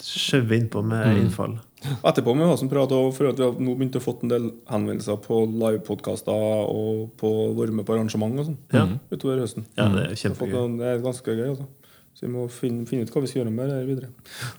[0.03, 1.55] skjøve innpå med innfall.
[1.83, 4.45] Etterpå med sånn prat og for at vi har nå begynt å fått en del
[4.71, 6.31] henvendelser på livepodkaster
[6.71, 8.85] og på å være med på arrangement og sånn Ja.
[9.11, 9.65] utover høsten.
[9.77, 10.77] Ja, det er kjempegøy.
[10.79, 11.49] Det er ganske gøy.
[11.49, 11.67] altså
[12.15, 14.09] Så vi må finne, finne ut hva vi skal gjøre med det videre.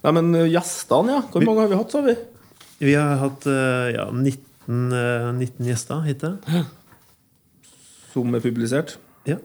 [0.05, 1.23] Nei, men eh, gjestene, ja.
[1.33, 2.17] Hvor mange har vi hatt, sa vi?
[2.81, 6.39] Vi har hatt eh, ja, 19, eh, 19 gjester hittil.
[8.13, 8.97] Som er publisert?
[9.27, 9.39] Ja.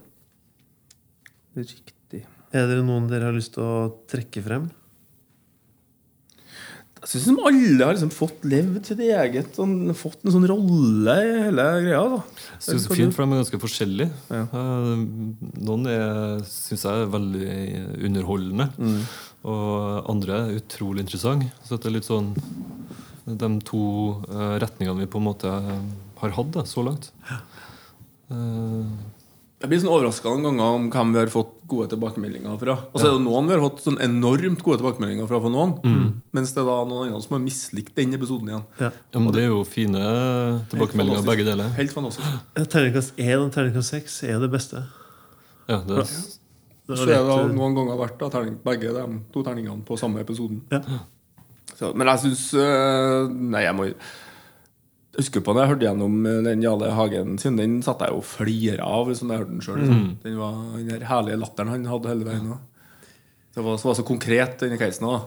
[1.55, 2.25] Riktig.
[2.53, 4.69] Er det noen dere har lyst til å trekke frem?
[6.99, 11.29] Jeg syns alle har liksom fått levd sitt eget sånn, Fått en sånn rolle i
[11.45, 12.01] hele greia.
[12.11, 14.09] da Jeg synes det er fint, for de er ganske forskjellige.
[14.29, 14.41] Ja.
[14.51, 15.05] Eh,
[15.63, 15.87] Noen
[16.43, 18.99] syns jeg er veldig underholdende, Mm.
[19.45, 21.51] og andre er utrolig interessante.
[21.63, 22.35] Så det er litt sånn
[23.29, 23.81] de to
[24.27, 25.47] eh, retningene vi på en måte
[26.19, 27.11] har hatt da, så langt.
[28.29, 28.85] Eh,
[29.59, 32.77] Jeg blir sånn overraska noen ganger om hvem vi har fått gode tilbakemeldinger fra.
[32.93, 35.73] Og så er det noen vi har fått sånn enormt gode tilbakemeldinger fra for noen.
[36.35, 38.63] Mens det er da noen andre som har mislikt den episoden igjen.
[38.79, 38.91] Ja.
[38.95, 40.05] ja, men det er jo fine
[40.71, 41.73] tilbakemeldinger, begge deler.
[41.75, 42.39] Helt fantastisk.
[42.55, 44.85] Terningkast 1 og terningkast 6 er det beste.
[45.67, 46.15] Ja, det, er...
[46.89, 49.05] Så er det eh, noen ganger vært da, terning, begge de
[49.35, 50.63] to terningene på samme episoden.
[50.71, 51.03] Ja.
[51.75, 52.47] Så, men jeg syns
[53.29, 53.91] Nei, jeg må
[55.17, 57.57] huske på når jeg hørte gjennom eh, den Jale Hagen sin.
[57.59, 60.03] Den satte jeg jo flira av liksom, jeg hørte den selv, Liksom.
[60.23, 62.51] Den, var- den der herlige latteren han hadde hele veien.
[62.51, 62.65] også.
[63.55, 65.07] Det var, så var så konkret, denne casen.
[65.09, 65.23] òg.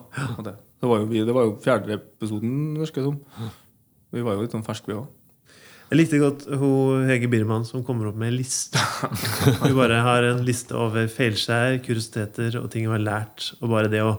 [0.47, 3.51] Det, det var jo, vi, det var jo fjerde episoden, virker det som.
[4.13, 5.09] Vi var jo litt sånn ferske, vi òg.
[5.93, 8.81] Jeg likte godt hun Hege Birman som kommer opp med en liste.
[9.61, 13.51] Hun bare har en liste over feilskjær, kuriositeter og ting hun har lært.
[13.59, 14.15] Og bare det å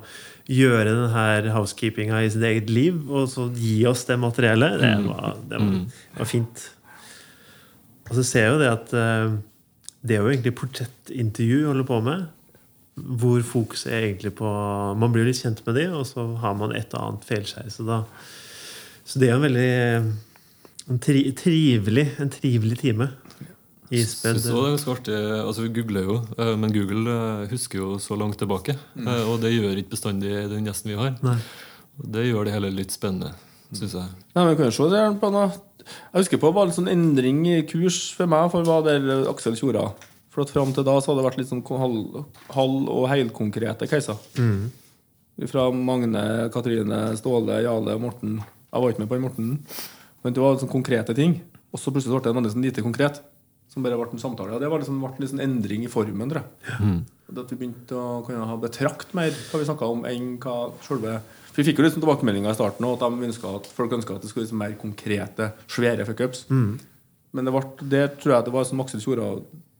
[0.45, 5.39] gjøre denne housekeepinga i sitt eget liv, og så gi oss det materiellet, det var,
[5.49, 6.65] det var, var fint.
[8.05, 9.33] Og så ser jeg jo det at eh,
[10.05, 12.27] det er jo egentlig portrettintervju holder på med.
[13.23, 14.51] Hvor fokuset er egentlig på
[15.01, 17.73] Man blir litt kjent med de, og så har man et og annet feilskjær.
[17.73, 18.03] Så, da,
[19.09, 19.73] så det er jo en veldig
[20.89, 23.09] en tri, trivelig, en trivelig time.
[23.93, 25.17] Ispedd også det er ganske artig.
[25.43, 28.75] Altså, vi googler jo, eh, men Google eh, husker jo så langt tilbake.
[28.97, 29.09] Mm.
[29.29, 31.13] Og det gjør ikke bestandig den gjesten vi har.
[31.25, 31.37] Nei.
[32.15, 33.33] Det gjør det hele litt spennende.
[33.73, 34.09] syns jeg.
[34.33, 35.51] Nei, men kan jeg, se det på noe.
[35.83, 38.97] Jeg husker på det var en sånn endring i kurs for meg for hva det
[38.97, 39.87] gjelder Aksel Tjora.
[40.33, 42.23] For at fram til da så hadde det vært litt sånn halv,
[42.55, 44.17] halv- og helkonkretete caser.
[45.49, 46.23] Fra Magne,
[46.53, 48.39] Katrine, Ståle, Jale Morten.
[48.41, 49.51] Jeg var ikke med på den Morten.
[50.23, 51.37] Men det var sånn konkrete ting.
[51.73, 53.21] Og så plutselig ble det veldig sånn lite konkret.
[53.71, 54.53] Som bare ble en samtale.
[54.53, 57.03] Og det var liksom, ble en liksom endring i formen, tror jeg.
[57.29, 60.57] Og At vi begynte å kunne ha betrakt mer hva vi snakka om, enn hva
[60.85, 61.17] selve
[61.53, 64.29] For Vi fikk jo liksom tilbakemeldinger i starten og at, at folk ønska at det
[64.31, 66.47] skulle være mer konkrete, svære fuckups.
[67.33, 69.27] Men det, ble, det tror jeg det var som Aksel Tjora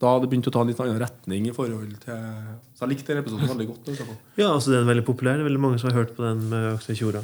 [0.04, 2.24] Da hadde det begynt å ta en litt annen retning i forhold til
[2.76, 3.92] Så jeg likte den episoden veldig godt.
[4.36, 5.38] Ja, altså Den er veldig populær.
[5.40, 7.22] Det er veldig mange som har hørt på den med Aksel Tjora.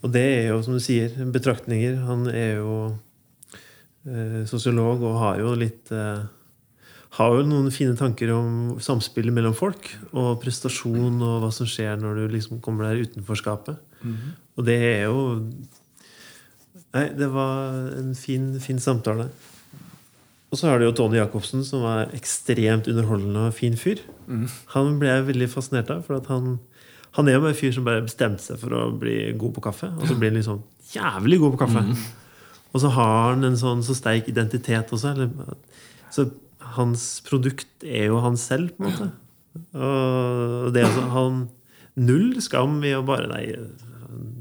[0.00, 1.98] Og det er jo, som du sier, betraktninger.
[2.06, 2.76] Han er jo
[4.08, 6.22] eh, sosiolog og har jo litt eh,
[7.18, 9.92] Har jo noen fine tanker om samspillet mellom folk.
[10.14, 13.76] Og prestasjon og hva som skjer når du liksom kommer der utenforskapet.
[14.56, 15.36] Og det er jo
[16.90, 19.28] Nei, det var en fin, fin samtale.
[20.50, 24.00] Og så har du jo Tony Jacobsen, som var ekstremt underholdende og fin fyr.
[24.74, 26.02] Han ble jeg veldig fascinert av.
[26.06, 26.56] For at han,
[27.18, 29.92] han er jo en fyr som bare bestemte seg for å bli god på kaffe.
[29.94, 31.84] Og så blir han liksom jævlig god på kaffe.
[32.72, 35.14] Og så har han en sånn så sterk identitet også.
[35.14, 35.30] Eller,
[36.10, 36.26] så
[36.74, 39.10] hans produkt er jo han selv, på en måte.
[39.74, 41.40] Og det er altså han
[42.00, 43.44] Null skam i å bare Nei,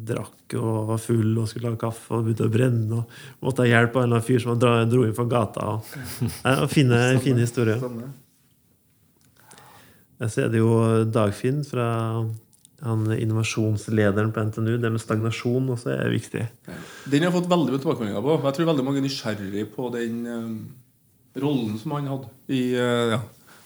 [0.09, 3.03] drakk og var full og skulle lage kaffe og begynte å brenne.
[3.03, 5.67] Og måtte ha hjelp av en eller annen fyr som dro, dro inn fra gata.
[5.75, 5.95] Og,
[6.55, 7.83] og fine, fine historier.
[10.19, 10.71] Jeg ser det jo
[11.07, 11.89] Dagfinn fra
[12.83, 14.75] han innovasjonslederen på NTNU.
[14.79, 16.45] Det med stagnasjon også er viktig.
[17.11, 18.35] Den har jeg fått veldig mye tilbakemeldinger på.
[18.45, 20.53] Jeg tror veldig mange er nysgjerrig på den um,
[21.43, 23.19] rollen som han hadde i uh, ja.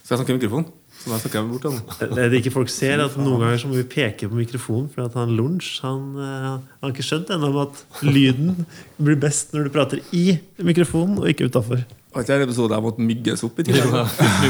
[0.04, 0.66] Skal jeg snakke i mikrofon?
[1.04, 1.80] Så da snakker jeg bort den.
[2.16, 4.86] Det det ikke folk ser, er at noen ganger så må vi peke på mikrofonen.
[4.94, 8.64] For at han Lunsj han, eh, han har ikke skjønt ennå om at lyden
[8.96, 11.84] blir best når du prater i mikrofonen og ikke utafor.
[12.14, 13.66] Var ikke det en episode jeg måtte mygges opp i?
[13.74, 14.04] Ja.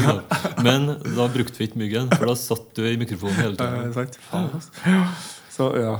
[0.66, 5.08] Men da brukte vi ikke myggen, for da satt du i mikrofonen hele Eh, tiden.
[5.54, 5.94] Så ja,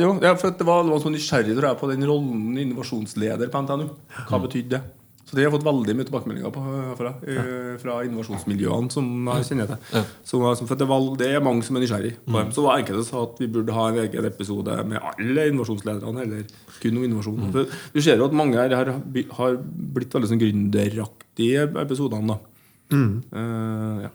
[0.00, 0.12] jo.
[0.24, 3.64] ja for det var, det var så nysgjerrig tror jeg, på den rollen innovasjonsleder på
[3.64, 3.88] NTNU.
[4.28, 4.82] Hva betydde det?
[5.26, 6.64] Så det har jeg fått veldig mye tilbakemeldinger på
[7.00, 9.80] fra, eh, fra innovasjonsmiljøene som jeg kjenner til.
[9.96, 10.02] Ja.
[10.22, 12.52] Som, for det, var, det er mange som er nysgjerrig på dem.
[12.54, 16.44] Så var enkelte sa at vi burde ha en egen episode med alle innovasjonslederne, eller
[16.78, 17.48] kun om innovasjon.
[17.56, 18.92] For vi ser jo at mange her har,
[19.40, 19.58] har
[19.96, 22.36] blitt veldig sånn gründeraktige episodene.
[22.36, 22.54] da.
[22.94, 24.14] Uh, ja.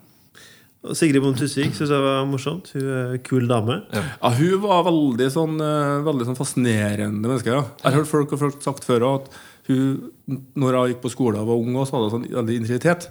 [0.97, 2.71] Sigrid Bonde Tusvik syns jeg var morsomt.
[2.73, 3.77] Hun er en kul dame.
[3.93, 7.53] Ja, hun var veldig sånn, eh, veldig sånn fascinerende menneske.
[7.53, 7.67] Ja.
[7.83, 9.29] Jeg har hørt folk, folk sagt før at
[9.67, 10.11] hun,
[10.55, 13.09] når hun gikk på skole og var ung, også, så hadde hun sånn veldig integritet.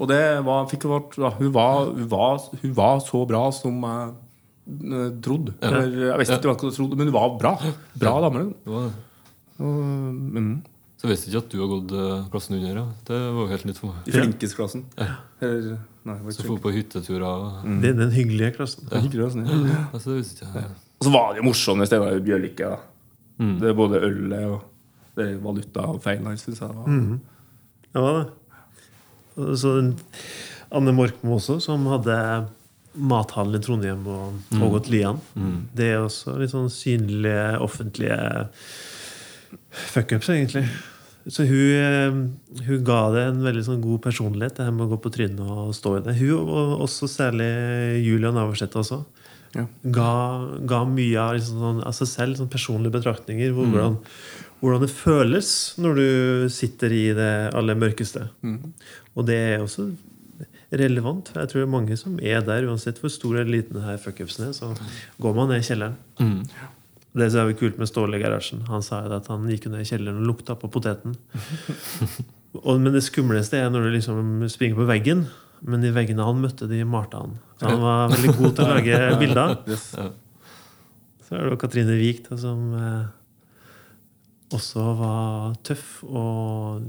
[0.00, 3.50] Og det var, fikk hun, vært- ja, hun, var, hun, var, hun var så bra
[3.52, 5.54] som jeg trodde.
[5.60, 5.68] Ja.
[5.68, 7.54] Eller, jeg vet ikke hva jeg trodde, men hun var bra.
[7.98, 8.44] Bra dame.
[9.58, 10.62] mm,
[11.00, 12.74] Så jeg visste ikke at du har gått eh, klassen under.
[12.76, 12.86] Ja.
[13.08, 14.08] Det var jo helt nytt for meg.
[14.10, 14.82] I flinkisklassen.
[15.40, 17.24] Eller, nei, Så får på hytteturer.
[17.24, 18.84] og- Det er den hyggelige klassen.
[18.88, 19.46] flinkisklassen.
[19.48, 19.86] Ja.
[19.94, 20.64] Altså, det visste ikke jeg.
[21.00, 22.78] Og så var det jo morsomme steder i Bjørlike.
[23.40, 23.58] Mm.
[23.60, 24.62] Det er både ølet og
[25.16, 26.76] det er valuta og feil her, syns jeg.
[26.76, 27.18] Var.
[27.92, 28.28] Det var det.
[29.58, 29.72] Så
[30.70, 32.16] Anne Morkmo også, som hadde
[32.94, 35.20] mathallen i Trondheim og Ågot Lian.
[35.74, 38.18] Det er også litt sånn synlige, offentlige
[39.70, 40.64] fuckups, egentlig.
[41.30, 44.92] Så hun, eh, hun ga det en veldig sånn god personlighet, det her med å
[44.94, 46.16] gå på trynet og stå i det.
[46.18, 47.50] Hun, og også særlig
[48.06, 49.04] Julia Navarsete også,
[49.54, 49.66] Ja.
[49.84, 50.10] ga,
[50.64, 53.50] ga mye av liksom sånn, seg selv, sånn personlige betraktninger.
[53.52, 53.98] Hvor, hvordan,
[54.60, 55.50] hvordan det føles
[55.80, 56.08] når du
[56.52, 58.26] sitter i det aller mørkeste.
[59.16, 59.88] Og det er også
[60.70, 61.32] relevant.
[61.34, 64.48] Jeg tror det er mange som er der, uansett hvor stor eller liten her fuckupsen
[64.48, 64.52] er.
[64.56, 64.70] Så
[65.22, 65.96] går man ned i kjelleren.
[66.20, 66.44] Mm.
[67.20, 68.62] Det som er kult med Ståle i garasjen.
[68.70, 71.16] Han sa at han gikk ned i kjelleren og lukta på poteten.
[72.66, 75.26] og, men det skumleste er når du liksom springer på veggen.
[75.60, 77.34] Men de veggene han møtte, de malte han.
[77.60, 79.56] Så han var veldig god til å lage bilder.
[81.26, 83.02] Så er det jo Katrine Wiik som eh,
[84.56, 86.82] også var tøff og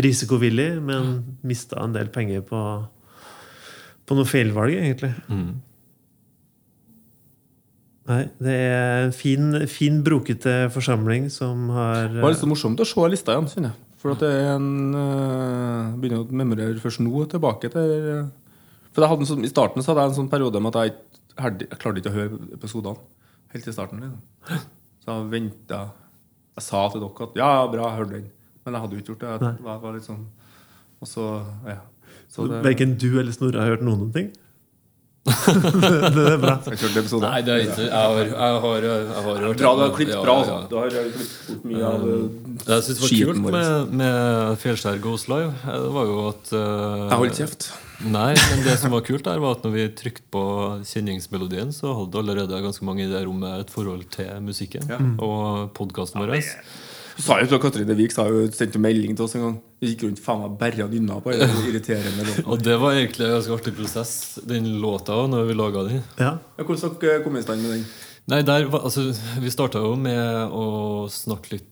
[0.00, 2.60] risikovillig, men mista en del penger på,
[4.06, 5.12] på noe feilvalg, egentlig.
[5.28, 5.50] Mm.
[8.10, 12.80] Nei, det er en fin, fin brokete forsamling som har Det var litt så morsomt
[12.82, 13.86] å se lista igjen, synes jeg.
[14.00, 17.90] For at det er en uh, Begynner å memorere først nå tilbake til
[18.88, 20.88] For jeg hadde en sånn, I starten så hadde jeg en sånn periode med at
[20.88, 20.96] jeg,
[21.36, 22.96] ikke jeg klarte ikke å høre episodene
[23.52, 24.02] helt i starten.
[24.02, 24.64] Liksom.
[25.04, 25.80] Så jeg venta
[26.60, 28.28] Jeg sa til dere at ja, bra, jeg hørte den.
[28.66, 29.48] Men jeg hadde jo ikke gjort det.
[29.48, 30.26] Jeg var, var litt sånn
[31.00, 31.26] Og så
[31.64, 31.80] Ja.
[32.30, 34.28] Så det, Verken du eller Snorre har hørt noen ting?
[35.20, 36.54] Det er bra.
[36.64, 37.28] Jeg kjørte episode.
[37.28, 40.14] Nei, det er ikke Jeg har, jeg har, jeg har hørt Bra, du har klippet
[40.14, 40.36] Ja, bra.
[40.40, 40.56] Altså.
[40.70, 45.26] Du har klippet bort mye av Det jeg synes var kult med, med Fjellskjær Goes
[45.28, 47.68] Live, eh, det var jo at uh, Jeg holdt kjeft.
[48.00, 50.44] Nei, men det som var kult der, var at når vi trykte på
[50.88, 54.88] kjenningsmelodien, så hadde allerede ganske mange i det rommet et forhold til musikken
[55.20, 56.38] og podkasten vår.
[57.20, 59.56] Du sa jo Katrine Wiik sendte melding til oss en gang.
[59.82, 62.46] Vi gikk rundt faen meg bare og nynna på den irriterende låten.
[62.48, 64.12] Og det var egentlig en ganske artig prosess,
[64.48, 66.00] den låta, også, når vi laga den.
[66.16, 66.30] Ja.
[66.56, 67.84] Hvordan kom dere i stand med den?
[68.30, 69.10] Nei, der, altså,
[69.42, 70.64] Vi starta jo med å
[71.12, 71.68] snakke litt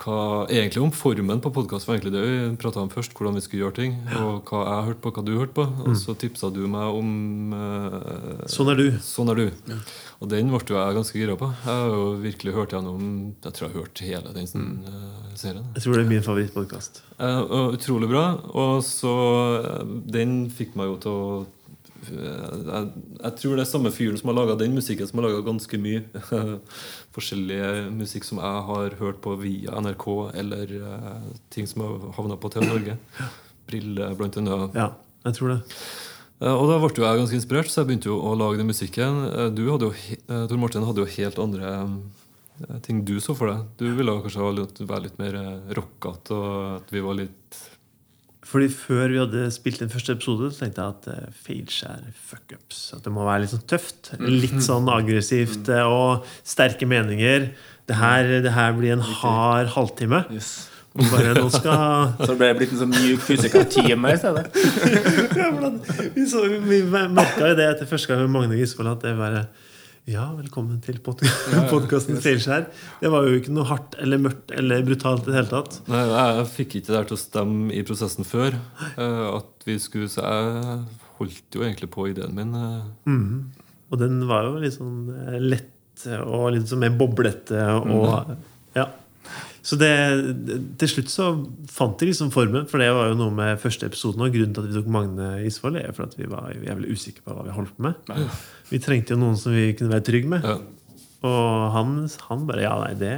[0.00, 1.88] hva, egentlig om formen på podkast.
[1.88, 3.14] egentlig det vi prata om først.
[3.16, 3.96] Hvordan vi skulle gjøre ting.
[4.20, 5.64] Og hva jeg hørte på, hva du hørte på.
[5.86, 8.86] Og så tipsa du meg om eh, Sånn er du.
[9.00, 9.76] Sånn er du.
[10.20, 11.48] Og den ble jo jeg ganske gira på.
[11.64, 13.06] Jeg har jo virkelig hørt gjennom
[13.40, 15.64] Jeg tror jeg har hørt hele den eh, serien.
[15.74, 17.02] Jeg tror det er min favorittpodkast.
[17.16, 18.26] Eh, utrolig bra.
[18.52, 19.14] Og så
[19.64, 21.40] eh, Den fikk meg jo til å
[22.08, 22.90] jeg,
[23.20, 25.80] jeg tror det er samme fyren som har laga den musikken, som har laga ganske
[25.80, 26.02] mye
[27.16, 27.60] forskjellig
[27.94, 30.06] musikk som jeg har hørt på via NRK,
[30.42, 32.96] eller uh, ting som har havna på TV Norge.
[33.70, 34.78] Brille, blant annet.
[34.78, 34.88] Ja,
[35.28, 35.58] jeg tror det.
[36.40, 38.70] Uh, Og da ble jo jeg ganske inspirert, så jeg begynte jo å lage den
[38.70, 39.20] musikken.
[39.30, 41.74] Eh, Du hadde jo, Tor Martin hadde jo helt andre
[42.84, 43.68] ting du så for deg.
[43.80, 44.44] Du ville kanskje
[44.84, 45.36] være litt mer
[45.76, 47.60] rockete, og at vi var litt
[48.50, 52.80] Fordi Før vi hadde spilt den første episode, så tenkte jeg at uh, er fuckups.
[52.96, 54.10] At det må være litt sånn tøft.
[54.18, 57.52] Litt sånn aggressivt eh, og sterke meninger.
[57.86, 60.24] Det her, det her blir en hard halvtime.
[60.34, 60.66] Yes.
[60.98, 64.48] Bare nå skal Så det blitt en sånn mjuk fysikertime i stedet.
[65.38, 65.50] ja,
[66.16, 69.44] Vi, så, vi merka jo det etter første gang med Magne Gisvold at det bare
[70.08, 71.20] Ja, velkommen til pod
[71.72, 72.64] podkasten Feilskjær.
[73.02, 75.76] Det var jo ikke noe hardt eller mørkt eller brutalt i det hele tatt.
[75.92, 78.56] Nei, jeg fikk ikke det der til å stemme i prosessen før.
[78.96, 80.78] eh, At vi skulle Så jeg
[81.20, 82.56] holdt jo egentlig på ideen min.
[83.04, 83.42] Mm -hmm.
[83.90, 88.36] Og den var jo litt sånn eh, lett og litt sånn mer boblete og
[88.74, 88.88] Ja.
[89.62, 89.90] Så det,
[90.78, 94.22] til slutt så fant de liksom formen, for det var jo noe med første episoden.
[94.22, 97.20] Og grunnen til at vi tok Magne Isvold, er for at vi var jævlig usikre
[97.26, 97.94] på hva vi holdt på med.
[98.70, 100.46] Vi trengte jo noen som vi kunne være trygge med.
[100.46, 100.58] Ja.
[101.26, 101.96] Og han,
[102.30, 103.14] han bare Ja, nei, det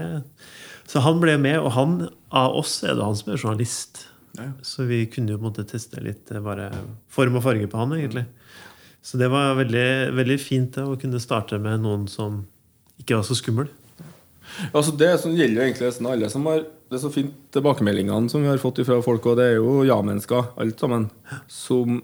[0.90, 1.98] Så han ble med, og han
[2.34, 4.06] av oss er det han som er journalist.
[4.38, 4.48] Ja.
[4.64, 6.70] Så vi kunne jo på en måte teste litt eh, bare
[7.12, 8.24] form og farge på han, egentlig.
[9.04, 12.44] Så det var veldig, veldig fint da, å kunne starte med noen som
[13.02, 13.70] ikke var så skummel.
[14.72, 18.28] Altså det som gjelder jo egentlig nesten alle som har Det er så fint tilbakemeldingene
[18.28, 21.06] som vi har fått fra folk, og det er jo ja-mennesker, alt sammen,
[21.48, 22.02] som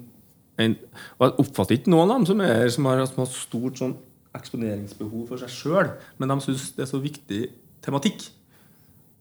[0.59, 0.75] en,
[1.19, 3.95] Og jeg oppfatter ikke noen av dem som er som har, som har stort sånn
[4.39, 7.45] eksponeringsbehov for seg sjøl, men de syns det er så viktig
[7.85, 8.29] tematikk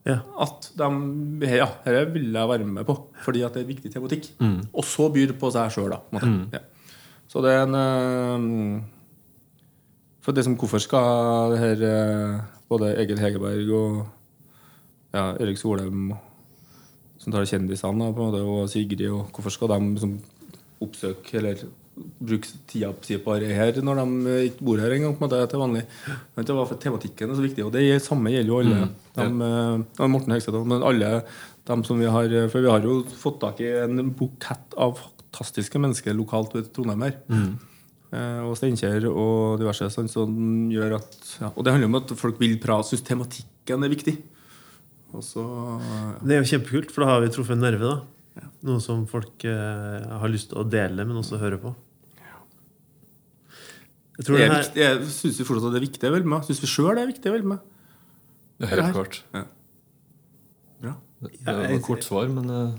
[0.08, 0.22] Ja.
[0.40, 0.88] at de
[1.48, 2.96] Ja, dette vil jeg være med på,
[3.26, 4.30] fordi at det er viktig tematikk.
[4.74, 6.00] Og så byr på seg sjøl, da.
[6.12, 6.30] måte.
[6.54, 6.60] Ja.
[7.28, 8.84] Så det er en eh,
[10.24, 12.40] For det som hvorfor skal det her eh,
[12.70, 14.08] både Egil Hegerberg og
[15.14, 16.14] ja, Erik Solheim
[17.18, 20.18] som tar kjendisene og Sigrid og Hvorfor skal de liksom,
[20.84, 21.62] oppsøke eller
[21.98, 25.84] bruke tida si på det her når de eh, ikke bor her engang til vanlig?
[26.36, 28.82] Men det var for Tematikken er så viktig, og det samme gjelder jo alle.
[28.82, 31.14] Mm, De, eh, ja, Morten Hegseth men alle
[31.68, 35.80] de som vi har For vi har jo fått tak i en bukett av fantastiske
[35.82, 37.18] mennesker lokalt ved Trondheim her.
[37.28, 37.58] Mm.
[38.48, 40.32] og Steinkjer og diverse sånn, som
[40.72, 44.16] gjør at ja, Og det handler om at folk vil prate, syns tematikken er viktig.
[45.12, 46.14] Og så ja.
[46.24, 47.92] Det er jo kjempekult, for da har vi truffet en nerve.
[47.92, 48.17] da
[48.68, 51.74] Noe som folk eh, har lyst til å dele, men også høre på.
[54.18, 56.32] Jeg tror Det det er her, jeg syns fortsatt at det er viktig å velge
[56.32, 56.46] med.
[56.48, 57.60] Syns vi sjøl det er viktig å velge med.
[58.58, 59.18] Det er helt klart.
[59.32, 59.52] klart.
[60.82, 60.94] Bra.
[61.22, 62.72] Det, det var jeg- et kort svar, men eh,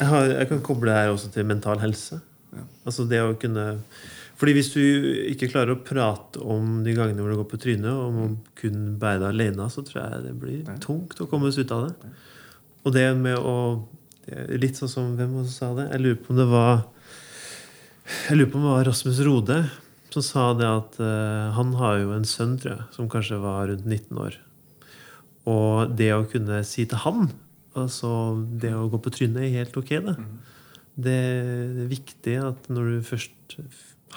[0.00, 2.20] jeg, har, jeg kan koble det her også til mental helse.
[2.84, 3.64] Altså det å kunne
[4.40, 4.80] Fordi hvis du
[5.30, 8.96] ikke klarer å prate om de gangene hvor du går på trynet, og må kun
[9.00, 12.10] bære deg alene, så tror jeg det blir tungt å komme oss ut av det.
[12.84, 13.56] Og det med å
[14.28, 15.90] Litt sånn som Hvem som sa det?
[15.94, 16.82] Jeg lurer på om det var
[18.28, 19.60] Jeg lurer på om det var Rasmus Rode
[20.10, 23.68] som sa det at uh, han har jo en sønn, tror jeg, som kanskje var
[23.70, 24.38] rundt 19 år.
[25.50, 27.30] Og det å kunne si til han
[27.78, 28.08] Altså,
[28.58, 30.14] det å gå på trynet er helt ok, det.
[30.98, 33.54] Det er viktig at når du først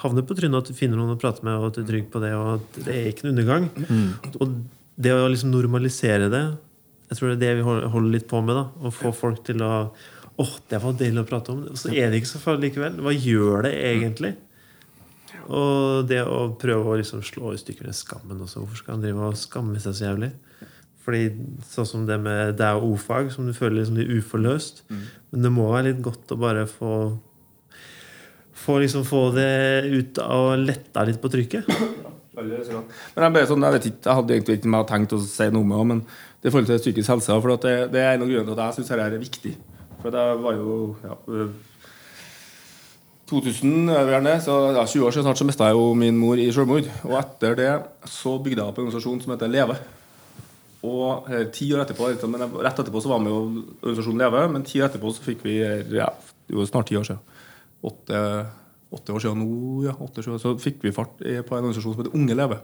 [0.00, 2.08] havner på trynet, at du finner noen å prate med, og at du er trygg
[2.10, 3.68] på det, og at det er ikke noen undergang.
[4.40, 4.56] Og
[5.06, 6.42] det å liksom normalisere det,
[7.14, 7.64] jeg tror det er det vi
[7.94, 8.58] holder litt på med.
[8.58, 9.72] da Å få folk til å
[10.42, 11.60] Åh, det var deilig å prate om.
[11.70, 12.96] Og så er det ikke så farlig likevel.
[13.06, 14.32] Hva gjør det egentlig?
[15.46, 18.64] Og det å prøve å liksom slå i stykker den skammen også.
[18.64, 20.32] Hvorfor skal han drive og skamme seg så jævlig?
[21.04, 21.22] Fordi
[21.70, 24.82] sånn som det med det er o-fag, som du føler liksom litt uforløst.
[24.90, 26.96] Men det må være litt godt å bare få
[28.64, 31.68] få, liksom, få det ut og letta litt på trykket?
[33.14, 35.68] Men jeg, bare sånn, jeg vet ikke, jeg hadde egentlig ikke tenkt å si noe
[35.68, 36.00] med det, men
[36.44, 38.76] det forhold til psykisk helse for det, det er en av grunnene til at jeg
[38.76, 39.52] syns dette er viktig.
[40.02, 41.54] For det var jo ja, øh,
[43.30, 46.36] 2000, er gjerne, så ja, 20 år siden snart så mista jeg jo min mor
[46.36, 46.90] i selvmord.
[47.08, 47.70] Og etter det
[48.12, 49.78] så bygde jeg opp en organisasjon som heter Leve.
[50.84, 53.40] Og her, ti år etterpå men Rett etterpå så var vi jo
[53.80, 55.58] organisasjonen Leve, men ti år etterpå så fikk vi
[55.96, 56.10] ja,
[56.44, 57.24] det var snart ti år siden.
[57.88, 58.18] Åtte,
[58.92, 61.24] åtte år siden nå, ja, åtte så fikk vi fart på
[61.56, 62.60] en organisasjon som heter Unge Leve.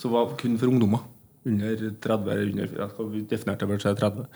[0.00, 1.04] Som var kun for ungdommer.
[1.42, 4.26] Under 30, under, ja, vi definerte vel seg 30.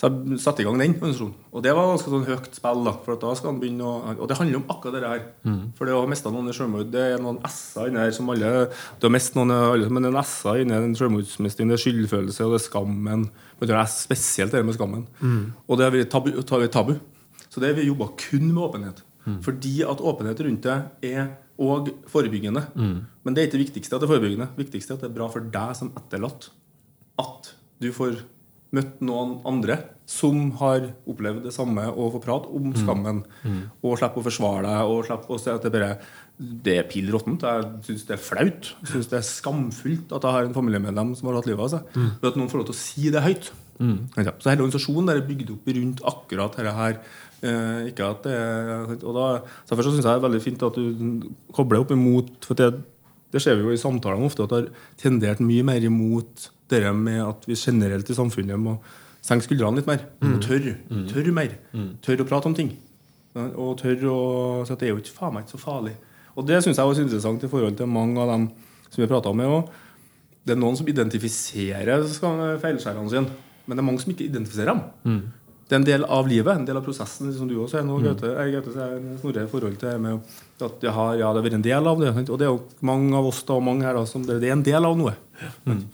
[0.00, 1.32] Så jeg satte i gang den organisasjonen.
[1.52, 2.82] Og det var ganske sånn høyt spill.
[2.86, 5.22] da, for da skal han begynne å, Og det handler om akkurat det her.
[5.44, 5.62] Mm.
[5.76, 8.70] For det å miste noen i selvmord, det er noen s-er inni her som alle
[9.00, 11.68] Du har mistet noen alle, men det er en s-er inni den selvmordsmestring.
[11.68, 13.28] Det er skyldfølelse, og det er skammen.
[13.60, 15.06] Men det er spesielt det med skammen.
[15.20, 15.52] Mm.
[15.68, 16.32] Og det har vært tabu,
[16.68, 16.96] tabu.
[17.50, 19.04] Så det har vi jobba kun med åpenhet.
[19.26, 19.42] Mm.
[19.44, 20.80] Fordi at åpenhet rundt det
[21.12, 22.64] er og forebyggende.
[22.74, 22.98] Mm.
[23.24, 24.50] Men det er ikke det viktigste at det er forebyggende.
[24.56, 26.50] Det viktigste er at det er bra for deg som etterlatt.
[27.20, 28.22] At du får
[28.76, 29.80] møtt noen andre
[30.10, 32.76] som har opplevd det samme, og får prate om mm.
[32.78, 33.22] skammen.
[33.42, 33.54] Mm.
[33.54, 33.62] Mm.
[33.86, 35.94] Og slipper å forsvare deg, og slipper å si at det bare
[36.40, 37.44] det er pill råttent.
[37.44, 38.70] Jeg syns det er flaut.
[38.80, 41.72] Jeg syns det er skamfullt at jeg har en familiemedlem som har hatt livet av
[41.74, 41.90] seg.
[41.92, 42.12] Mm.
[42.30, 43.50] At noen får lov til å si det høyt.
[43.80, 43.98] Mm.
[44.12, 46.98] Så hele organisasjonen er bygd opp rundt akkurat dette her
[47.40, 48.36] Eh, ikke at det
[49.00, 49.26] og da,
[49.70, 51.22] Derfor syns jeg det er veldig fint at du
[51.56, 52.66] kobler opp imot For det,
[53.32, 56.82] det ser vi jo i samtalene ofte, at det har tendert mye mer imot det
[56.94, 58.76] med at vi generelt i samfunnet må
[59.24, 60.04] senke skuldrene litt mer.
[60.20, 60.34] Mm.
[60.34, 61.02] Og tørre mm.
[61.10, 61.56] tør mer.
[61.72, 61.88] Mm.
[62.04, 62.70] Tørre å prate om ting.
[63.34, 64.20] Og tørre å
[64.66, 65.96] si at det er jo ikke faen meg så farlig.
[66.36, 68.48] Og det syns jeg er interessant i forhold til mange av dem
[68.90, 69.70] som vi prata med òg.
[70.46, 72.06] Det er noen som identifiserer
[72.62, 74.84] feilskjærene sine, men det er mange som ikke identifiserer dem.
[75.06, 75.39] Mm
[75.70, 78.00] det er en del av livet, en del av prosessen, som du også er nå.
[78.00, 78.06] Mm.
[78.08, 78.86] Gaute, jeg, Gaute,
[79.20, 80.32] Snorre, i forhold til med
[80.66, 82.10] at jeg har, ja, det har vært en del av det.
[82.26, 84.56] Og det er jo mange av oss da, og mange her da, som det, er
[84.56, 85.14] en del av noe.
[85.68, 85.84] Mm.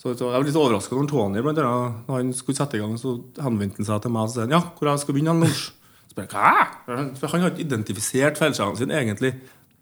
[0.00, 2.80] Så, så, Jeg var litt overraska når Tony blant annet, når han skulle sette i
[2.80, 3.12] gang, så
[3.44, 5.68] henvendte han seg til meg og sa ja, hvor jeg skal begynne Så
[6.14, 7.12] Spør jeg, Hva?
[7.20, 9.34] For han har ikke identifisert feilskjærene sine egentlig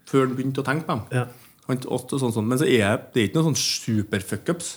[0.09, 1.05] før han begynte å tenke på dem.
[1.15, 1.27] Ja.
[1.69, 2.51] Han, også, sånn, sånn.
[2.51, 4.73] Men så er det er ikke noen sånn super-fuckups.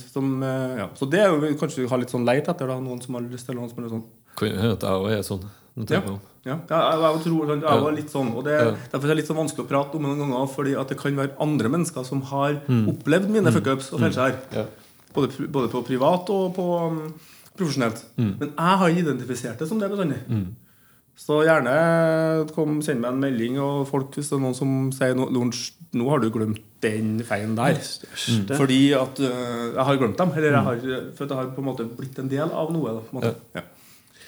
[0.00, 0.88] Som, eh, ja.
[0.98, 3.26] Så det er jo kanskje du har litt sånn leit etter da, noen som har
[3.26, 4.02] lyst til noen som er sånn.
[4.36, 5.46] Kan hende at jeg òg er sånn.
[5.76, 6.00] Ja,
[6.46, 6.54] ja.
[6.70, 8.30] jeg, tror jeg var litt sånn.
[8.32, 8.56] Og det.
[8.92, 11.18] Derfor er det litt sånn vanskelig å prate om noen ganger, fordi at det kan
[11.18, 12.84] være andre mennesker som har mm.
[12.94, 13.56] opplevd mine mm.
[13.58, 14.38] fuckups og feilskjær.
[14.40, 14.54] Mm.
[14.56, 14.64] Ja.
[15.16, 17.02] Både, både, på privat og på um,
[17.56, 18.00] profesjonelt.
[18.16, 18.32] Mm.
[18.40, 20.22] Men jeg har identifisert det som det bestandig.
[21.16, 21.74] Så gjerne
[22.52, 25.26] kom, send meg en melding, og folk, hvis det er noen som sier no,
[25.96, 27.78] nå har du glemt den feien der.
[27.80, 28.44] Mm.
[28.52, 30.34] Fordi at uh, jeg har glemt dem.
[30.36, 30.84] Eller jeg har,
[31.16, 32.98] for jeg har på en måte blitt en del av noe.
[33.16, 33.64] Da, ja.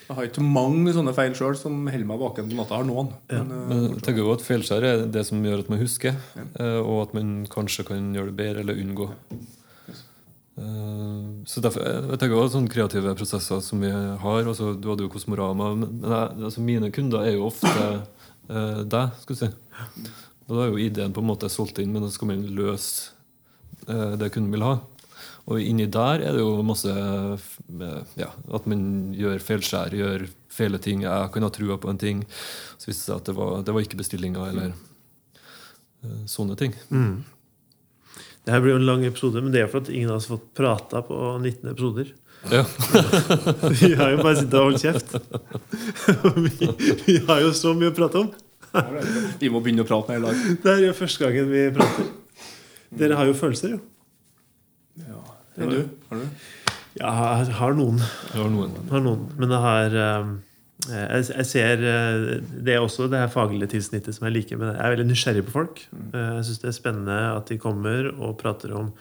[0.09, 2.81] Jeg har ikke mange sånne feil sjøl som holder meg våken på natta.
[2.81, 3.13] har noen.
[3.29, 3.43] Ja.
[3.43, 6.17] Men, uh, Men jeg tenker jo at Feilskjær er det som gjør at man husker,
[6.41, 6.49] ja.
[6.57, 9.13] uh, og at man kanskje kan gjøre det bedre eller unngå.
[10.59, 14.41] Eh, så derfor, jeg tenker også sånne kreative prosesser som vi har.
[14.43, 15.73] Altså, du hadde jo Kosmorama.
[15.79, 19.15] Men jeg, altså, mine kunder er jo ofte eh, deg.
[19.23, 19.51] skal du si.
[20.49, 23.13] Og Da er jo ideen på en måte solgt inn, men da skal man løse
[23.87, 24.79] eh, det kunden vil ha.
[25.49, 31.07] Og inni der er det jo masse ja, At man gjør feilskjær, gjør feile ting.
[31.07, 32.21] Jeg kan ha trua på en ting.
[32.77, 34.75] Så viste det seg at det var, det var ikke bestillinga, eller
[36.29, 36.77] sånne ting.
[36.93, 37.25] Mm.
[38.49, 40.27] Det her blir jo en lang episode, men det er for at ingen av oss
[40.31, 42.15] har fått prata på 19 episoder.
[42.49, 42.63] Ja.
[43.83, 45.13] vi har jo bare sittet og holdt kjeft.
[46.47, 46.71] vi,
[47.03, 48.31] vi, har jo så mye å prate om.
[49.37, 50.57] vi må begynne å prate mer i dag.
[50.65, 52.09] Det er jo første gangen vi prater.
[53.03, 53.83] Dere har jo følelser, jo.
[55.05, 55.21] Ja.
[55.61, 55.79] Enn du?
[56.09, 56.49] Har du?
[57.03, 57.13] Ja,
[57.45, 58.01] jeg har noen.
[58.33, 58.81] Jeg har noen.
[58.89, 59.29] Har noen.
[59.37, 60.33] Men jeg har um,
[60.87, 62.27] jeg, jeg, ser eh,
[62.63, 64.77] Det er også det her faglige tilsnittet som jeg liker Men.
[64.77, 65.81] Jeg er veldig nysgjerrig på folk.
[65.91, 66.05] Mm.
[66.13, 68.93] Eh, jeg syns det er spennende at de kommer og prater om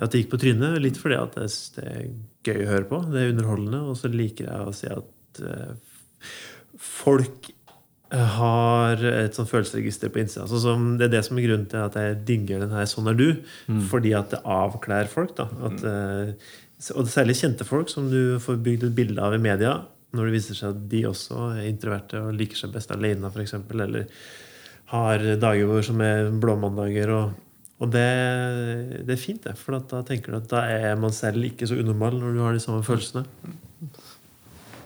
[0.00, 0.78] at de gikk på trynet.
[0.82, 2.08] Litt fordi at det er
[2.46, 3.02] gøy å høre på.
[3.12, 3.82] Det er underholdende.
[3.90, 5.92] Og så liker jeg å se at eh,
[6.80, 7.52] folk
[8.14, 10.44] har et sånt følelsesregister på innsida.
[10.46, 13.16] Altså det er det som er grunnen til at jeg digger den her 'Sånn er
[13.18, 13.40] du'.
[13.66, 13.80] Mm.
[13.90, 15.36] Fordi at det avkler folk.
[15.36, 16.36] da at, mm.
[16.94, 19.82] Og særlig kjente folk som du får bygd et bilde av i media
[20.14, 23.56] når det viser seg at de også er introverte og liker seg best alene, f.eks.
[23.74, 24.06] Eller
[24.92, 27.12] har dager hvor som er blåmandager.
[27.14, 28.08] Og, og det,
[29.02, 29.56] det, er fint, det.
[29.58, 32.56] For da tenker du at da er man selv ikke så unormal når du har
[32.56, 33.26] de samme følelsene.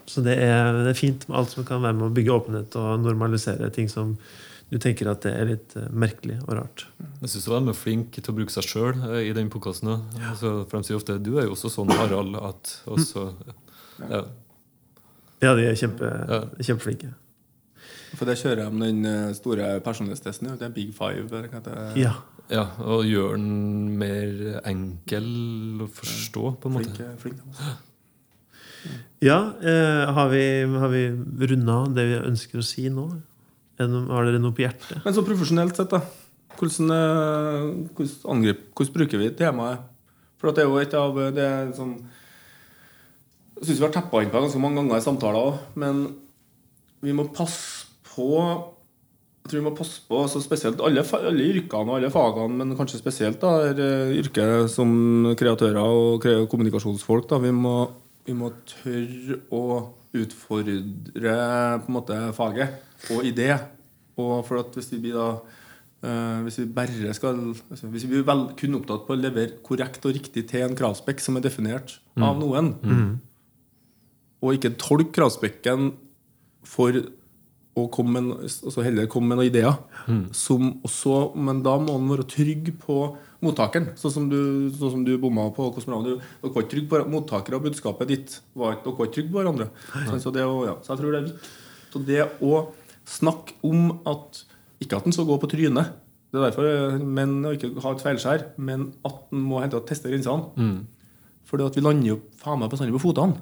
[0.08, 2.76] Så det er, det er fint med alt som kan være med å bygge åpenhet
[2.80, 4.16] og normalisere ting som
[4.68, 6.84] du tenker at det er litt uh, merkelig og rart.
[7.22, 9.94] Jeg syns de er flink til å bruke seg sjøl uh, i den podkasten.
[10.18, 10.32] Ja.
[10.34, 13.30] Altså, for de sier ofte du er jo også sånn, Harald, at også,
[14.08, 14.22] ja.
[15.42, 16.40] Ja, de er kjempe, ja.
[16.66, 17.12] kjempeflinke.
[18.16, 20.50] For det kjører jeg med den eh, store personlighetstesten.
[20.58, 21.28] Det er Big Five.
[21.28, 22.02] eller hva heter det?
[22.02, 22.16] Ja.
[22.48, 25.26] Ja, Og gjør den mer enkel
[25.84, 26.94] å forstå, på en måte.
[26.94, 27.42] Flink, eh, flink.
[27.44, 27.74] altså.
[29.20, 30.44] ja eh, har vi,
[30.80, 31.02] har vi
[31.50, 33.10] runda det vi ønsker å si nå?
[33.78, 35.02] Er Har dere noe på hjertet?
[35.04, 36.00] Men så profesjonelt sett, da.
[36.56, 39.84] Hvordan, eh, hvordan, angrip, hvordan bruker vi temaet?
[40.40, 41.98] For at det er jo et av det er sånn
[43.58, 46.02] Jeg syns vi har tappa inn på det ganske mange ganger i samtaler òg, men
[47.02, 48.32] vi må passe på
[49.48, 52.76] jeg tror vi må passe på så spesielt alle, alle yrkene og alle fagene, men
[52.76, 54.90] kanskje spesielt da, eh, yrket som
[55.40, 57.30] kreatører og kommunikasjonsfolk.
[57.30, 57.38] Da.
[57.40, 57.78] Vi, må,
[58.28, 59.62] vi må tørre å
[60.20, 60.74] utfordre
[61.14, 63.54] på en måte faget og idé.
[64.20, 65.28] Og for at hvis vi blir da
[66.02, 67.36] eh, Hvis vi bare skal
[67.70, 70.76] altså, Hvis vi blir vel, kun opptatt på å levere korrekt og riktig til en
[70.76, 72.74] kravspekk som er definert av noen,
[74.42, 75.92] og ikke tolke kravspekken
[76.68, 76.94] for
[77.78, 79.76] å komme med, altså heller komme med noen ideer.
[80.34, 82.98] Som også, men da må man være trygg på
[83.44, 83.92] mottakeren.
[83.98, 84.38] Sånn som du,
[84.74, 85.68] sånn som du bomma på.
[85.76, 86.08] Kosmonaut.
[86.08, 88.36] Dere var ikke trygge på mottaker av budskapet ditt.
[88.58, 89.70] Var, dere var ikke trygg på hverandre.
[89.94, 91.54] Sånn, så, det, ja, så jeg tror det er viktig.
[91.88, 92.54] Så det å
[93.08, 94.44] snakke om at
[94.78, 95.88] Ikke at en skal gå på trynet,
[96.30, 99.88] det er derfor men å ikke ha et feilskjær, men at en må hente og
[99.88, 100.52] teste grensene.
[100.54, 100.76] Mm.
[101.48, 103.40] Fordi at vi lander jo faen meg bestandig på fotene.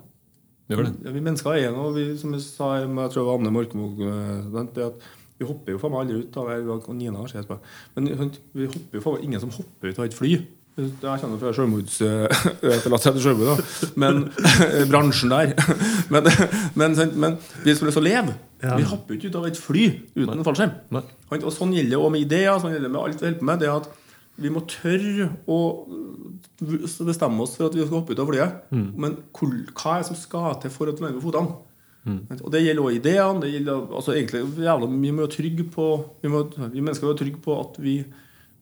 [0.66, 0.82] Ja,
[1.14, 5.10] vi mennesker er noe, vi, som jeg sa jeg tror det var Anne Morkmog eh,
[5.38, 6.92] Vi hopper jo faen meg aldri ut av her.
[6.96, 7.58] Nina har sett på.
[7.94, 10.32] Men vi hopper jo faen meg ingen som hopper ut av et fly.
[10.76, 12.00] Jeg kjenner fra selvmords...
[12.04, 13.90] Etterlatt etter selvmord, da.
[13.96, 14.26] Men
[14.90, 15.54] bransjen der.
[16.12, 16.26] Men,
[16.78, 18.34] men, men vi skulle lyst til å leve.
[18.62, 18.76] Ja.
[18.78, 21.00] Vi hopper ikke ut av et fly uten en fallskjerm.
[21.40, 22.60] Og sånn gjelder det òg med ideer.
[22.60, 23.62] Sånn gjelder det med alt vi holder på med.
[23.62, 23.88] Det at
[24.36, 25.58] vi må tørre å
[26.60, 28.58] bestemme oss for at vi skal hoppe ut av flyet.
[28.72, 31.56] Men hva er det som skal til for at vi nærmer fotene?
[32.38, 33.40] Og Det gjelder også ideene.
[33.42, 35.86] Det gjelder, altså egentlig, jævla, vi må trygge på
[36.22, 37.96] Vi, må, vi mennesker må være trygge på at vi,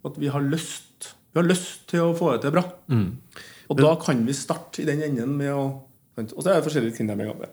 [0.08, 2.64] at vi har lyst Vi har lyst til å få det til bra.
[2.88, 3.10] Mm.
[3.68, 5.66] Og da kan vi starte i den enden med å?
[6.22, 7.48] Og så er det forskjellige tilnærminger.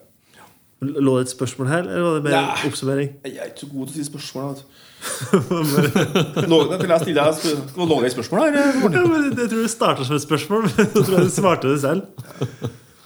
[0.82, 2.62] Lå det et spørsmål her, eller var det bare Nei.
[2.66, 3.10] oppsummering?
[3.28, 4.56] Jeg er ikke så god til å si spørsmål.
[4.58, 4.64] du.
[6.50, 8.58] Lå jeg stille deg Skal lå det et spørsmål her?
[8.58, 11.78] Ja, men jeg tror det starta som et spørsmål, men jeg tror jeg svarte det
[11.86, 12.02] selv.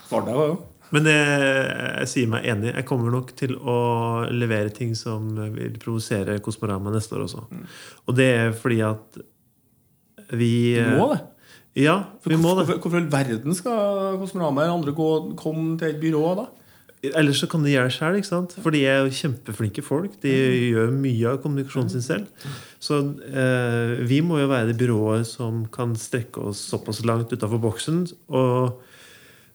[0.07, 0.56] Svarte jeg, jo.
[0.95, 1.38] Men jeg,
[1.99, 2.72] jeg sier meg enig.
[2.77, 3.77] Jeg kommer nok til å
[4.31, 7.43] levere ting som vil provosere Kosmorama neste år også.
[8.07, 9.23] Og det er fordi at
[10.31, 11.23] vi Du må det.
[11.76, 12.69] Ja, vi må det.
[12.72, 16.53] Hvorfor i all verden skal Kosmorama eller andre gå, komme til et byrå da?
[17.14, 18.48] Ellers så kan de gjøre det sjøl.
[18.64, 20.18] For de er jo kjempeflinke folk.
[20.23, 20.34] De
[20.72, 22.49] gjør mye av kommunikasjonen sin selv.
[22.84, 27.61] Så eh, vi må jo være det byrået som kan strekke oss såpass langt utafor
[27.64, 28.03] boksen.
[28.34, 28.82] Og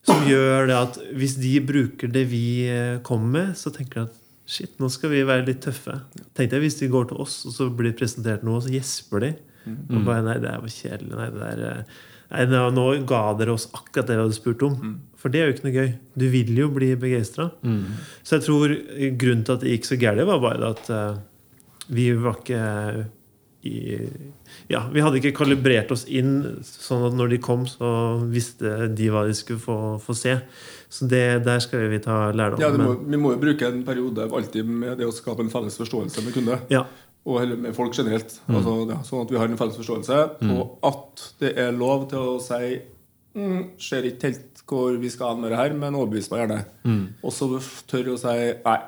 [0.06, 4.08] som gjør det at hvis de bruker det vi eh, kommer med, så tenker de
[4.08, 4.18] at
[4.50, 6.00] shit, nå skal vi være litt tøffe.
[6.34, 8.72] Tenkte jeg hvis de går til oss, og så blir det presentert noe, og så
[8.74, 9.34] gjesper de.
[9.92, 11.12] Og bare nei, det var kjedelig.
[11.18, 11.98] Nei, det der, eh,
[12.30, 14.76] nei, nå, nå ga dere oss akkurat det vi hadde spurt om.
[15.20, 15.88] For det er jo ikke noe gøy.
[16.16, 17.50] Du vil jo bli begeistra.
[17.66, 17.82] Mm.
[18.24, 18.74] Så jeg tror
[19.20, 21.18] grunnen til at det gikk så gærent, var bare at uh,
[21.90, 22.62] vi var ikke
[23.68, 23.74] i
[24.72, 26.30] Ja, vi hadde ikke kalibrert oss inn
[26.64, 27.90] sånn at når de kom, så
[28.32, 30.38] visste de hva de skulle få, få se.
[30.90, 32.62] Så det, der skal vi ta lærdom.
[32.62, 35.44] Ja, det må, men- vi må jo bruke en periode alltid med det å skape
[35.44, 36.58] en felles forståelse med kunde.
[36.72, 36.86] ja.
[37.28, 38.38] Og med folk generelt.
[38.48, 40.20] Altså, ja, sånn at vi har en felles forståelse,
[40.54, 42.78] og at det er lov til å si
[43.36, 46.60] mm, Ser ikke helt hvor vi skal hen med det her, men overbevis meg gjerne.
[47.26, 47.48] Og så
[47.90, 48.34] tør å si
[48.64, 48.78] nei.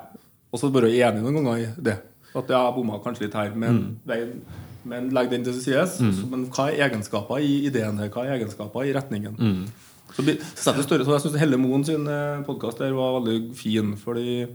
[0.53, 1.97] Og så bare være enig noen ganger i det.
[2.33, 4.41] At 'jeg jeg bomma kanskje litt her, men, veien,
[4.85, 5.97] men legg den til sides.
[5.97, 8.09] Så, Men hva er egenskaper i ideen her?
[8.09, 9.67] Hva er egenskaper i retningen?
[10.13, 10.23] Så,
[10.55, 12.05] så større, så jeg syns Helle Moen sin
[12.45, 13.95] podkast var veldig fin.
[13.97, 14.47] Fordi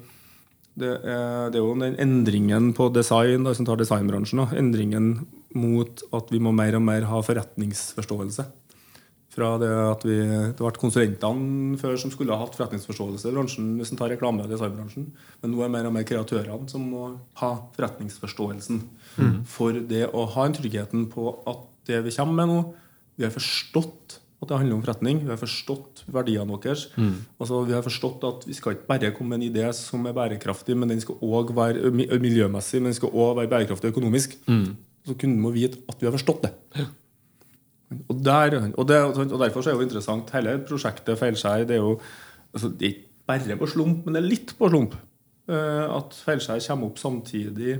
[0.80, 4.42] det er, det er jo den endringen på design, da, som tar designbransjen.
[4.42, 4.48] Da.
[4.60, 5.12] Endringen
[5.58, 8.46] mot at vi må mer og mer ha forretningsforståelse.
[9.38, 13.68] Fra det at vi, Det ble konsulentene før som skulle ha hatt forretningsforståelse i bransjen,
[13.78, 15.10] hvis en tar reklame- i designbransjen.
[15.42, 17.04] Men nå er det mer og mer kreatørene som må
[17.42, 18.82] ha forretningsforståelsen.
[19.46, 22.58] For det å ha en tryggheten på at det vi kommer med nå,
[23.18, 25.18] vi har forstått at det handler om forretning.
[25.24, 26.84] Vi har forstått verdiene deres.
[27.40, 30.14] Altså, vi har forstått at vi skal ikke bare komme med en idé som er
[30.14, 31.90] bærekraftig, men den skal også være
[32.22, 34.38] miljømessig, men den skal også være bærekraftig økonomisk.
[35.08, 36.52] Så kunden må vite at vi har forstått det.
[38.08, 38.96] Og, der, og, det,
[39.32, 41.64] og derfor så er det jo interessant hele prosjektet Feilskjær.
[41.66, 41.94] Det er jo
[42.52, 44.94] altså, det er ikke bare på slump, men det er litt på slump.
[45.48, 47.78] eh, at Feilskjær kommer opp samtidig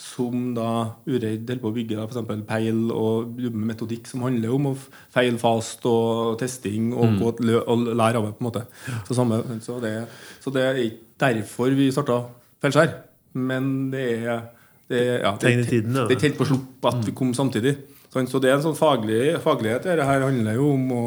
[0.00, 0.68] som da
[1.04, 2.30] Ureid holder på å bygge f.eks.
[2.48, 4.74] Peil og jobber med metodikk som handler om å
[5.12, 8.32] feile fast og testing og, gå, og, og lære av det.
[8.38, 8.64] på en måte
[9.06, 9.92] Så, samme, så, det,
[10.40, 12.22] så det er ikke derfor vi starta
[12.64, 12.96] Feilskjær.
[13.36, 14.40] men det er
[14.90, 16.02] det, ja, det, tiden, ja.
[16.08, 17.76] det er ikke helt på slupp at vi kom samtidig.
[18.10, 19.84] Så, Så det er en sånn faglig, faglighet.
[19.86, 21.02] Dette her handler jo om å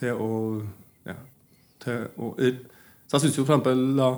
[0.00, 0.30] til å
[1.06, 1.14] ja,
[1.84, 4.08] til å Så jeg syns jo for eksempel da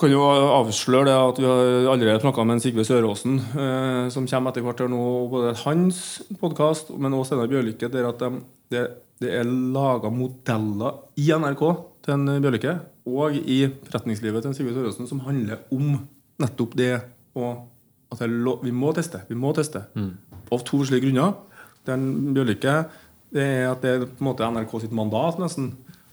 [0.00, 4.28] kan jo avsløre det at vi har allerede snakka med en Sigve Søråsen, eh, som
[4.28, 5.02] kommer etter hvert her nå.
[5.32, 8.30] Både hans podkast, men også Steinar Bjørlykke, der at de,
[8.72, 8.84] det,
[9.20, 11.64] det er laga modeller i NRK
[12.06, 12.78] til en Bjørlykke
[13.10, 16.00] og i forretningslivet til en Sigve Søråsen som handler om
[16.40, 16.94] nettopp det
[17.38, 17.66] og
[18.10, 19.20] at det er vi må teste.
[19.28, 19.84] Vi må teste.
[20.50, 21.36] Av to slike grunner.
[21.86, 22.80] Den Bjørlykke
[23.30, 25.70] det er at det er på en måte NRK sitt mandat, nesten.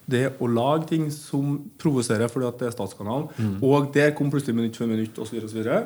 [0.08, 3.58] Det å lage ting som provoserer fordi at det er statskanalen.
[3.66, 5.42] Og der kom plutselig minutt for minutt osv.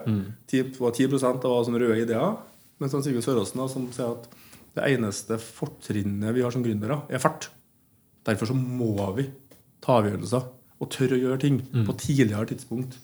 [0.05, 0.23] Mm.
[0.51, 2.37] Det var 10 av sånne røde ideer.
[2.81, 4.29] Mens han Sigurd Søråsen som sier at
[4.77, 7.49] det eneste fortrinnet vi har som gründere, er fart.
[8.25, 9.27] Derfor så må vi
[9.81, 10.45] ta avgjørelser
[10.81, 12.97] og tørre å gjøre ting på tidligere tidspunkt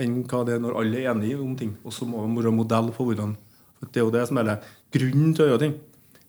[0.00, 1.76] enn hva det er når alle er enige om ting.
[1.86, 3.36] Og så må vi være modell for hvordan
[3.78, 4.50] for Det er jo det som er
[4.94, 5.74] grunnen til å gjøre ting.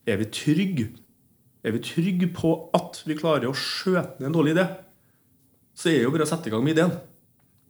[0.06, 0.88] Er vi trygge
[1.66, 4.68] er vi trygge på at vi klarer å skjøte ned en dårlig idé,
[5.76, 6.94] så er det jo bare å sette i gang med ideen.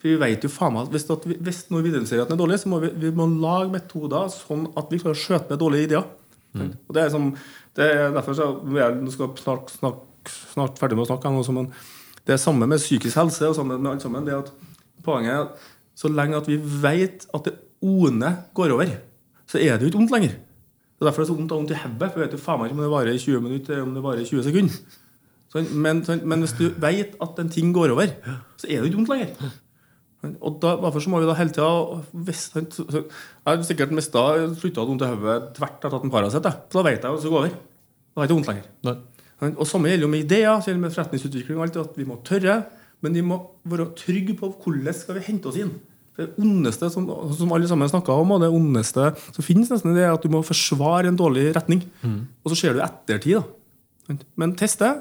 [0.01, 2.37] For vi vet jo faen meg hvis, at vi, hvis når vi identifiserer at den
[2.37, 5.53] er dårlig, så må vi, vi må lage metoder sånn at vi klarer å skjøte
[5.53, 6.05] ned dårlige ideer.
[6.55, 7.31] Og det er som,
[7.75, 8.49] det er derfor så
[8.79, 10.03] er, Nå skal jeg snart, snart,
[10.53, 11.71] snart ferdig med å snakke, også, men
[12.25, 14.27] det er samme med psykisk helse og sammen med alt sammen.
[14.27, 14.53] det at
[15.05, 15.65] Poenget er at
[15.95, 17.53] så lenge at vi vet at det
[17.85, 18.95] onde går over,
[19.47, 20.37] så er det jo ikke ondt lenger.
[21.05, 22.11] Det er det så vondt vondt i hodet.
[22.13, 24.03] For vet jo faen meg ikke om det varer i 20 minutter eller om det
[24.05, 24.79] varer i 20 sekunder.
[25.53, 28.09] Sånn, men, sånn, men hvis du vet at en ting går over,
[28.59, 29.53] så er det ikke vondt lenger.
[30.41, 31.67] Og da, Derfor så må vi da hele tida
[32.33, 34.23] sånn, så- så- Jeg har sikkert mista
[34.57, 36.43] slutta å ha vondt i hodet tvert etter at en Paracet.
[36.43, 37.49] Så da vet jeg at det går over.
[38.15, 38.65] Da er det ikke vondt lenger.
[38.83, 38.95] Nei.
[39.39, 41.57] Sånn, Og samme gjelder jo med ideer, så gjelder med forretningsutvikling.
[41.57, 42.65] og alt, At vi må tørre,
[43.01, 45.79] men vi må være trygge på hvordan skal vi hente oss inn.
[46.15, 50.05] Det ondeste som, som alle sammen snakka om, og det ondeste som finnes, nesten, det
[50.05, 51.83] er at du må forsvare en dårlig retning.
[52.05, 53.41] Og så ser du ettertid.
[53.41, 54.15] da.
[54.39, 54.93] Men teste.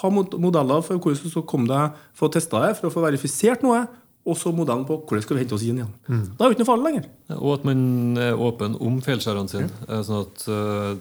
[0.00, 3.64] Ha modeller for hvordan du skal komme deg å teste det, for å få verifisert
[3.64, 3.82] noe.
[4.22, 5.88] Og så modellen på hvordan skal vi hente oss inn igjen.
[6.06, 7.06] Da er det ikke noe farlig lenger.
[7.40, 7.80] Og at man
[8.22, 9.66] er åpen om feilskjærene sine.
[9.88, 9.98] Ja.
[10.06, 10.94] Sånn at uh,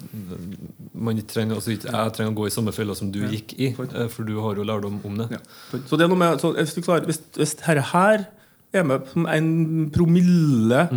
[0.97, 3.69] man trenger, altså ikke jeg trenger å gå i samme fella som du gikk i.
[3.77, 5.27] eh, For du har jo lærdom om det.
[5.35, 5.41] Ja.
[5.85, 8.25] Så det er noe med, så hvis, hvis, hvis her, her
[8.73, 10.87] er med som en promille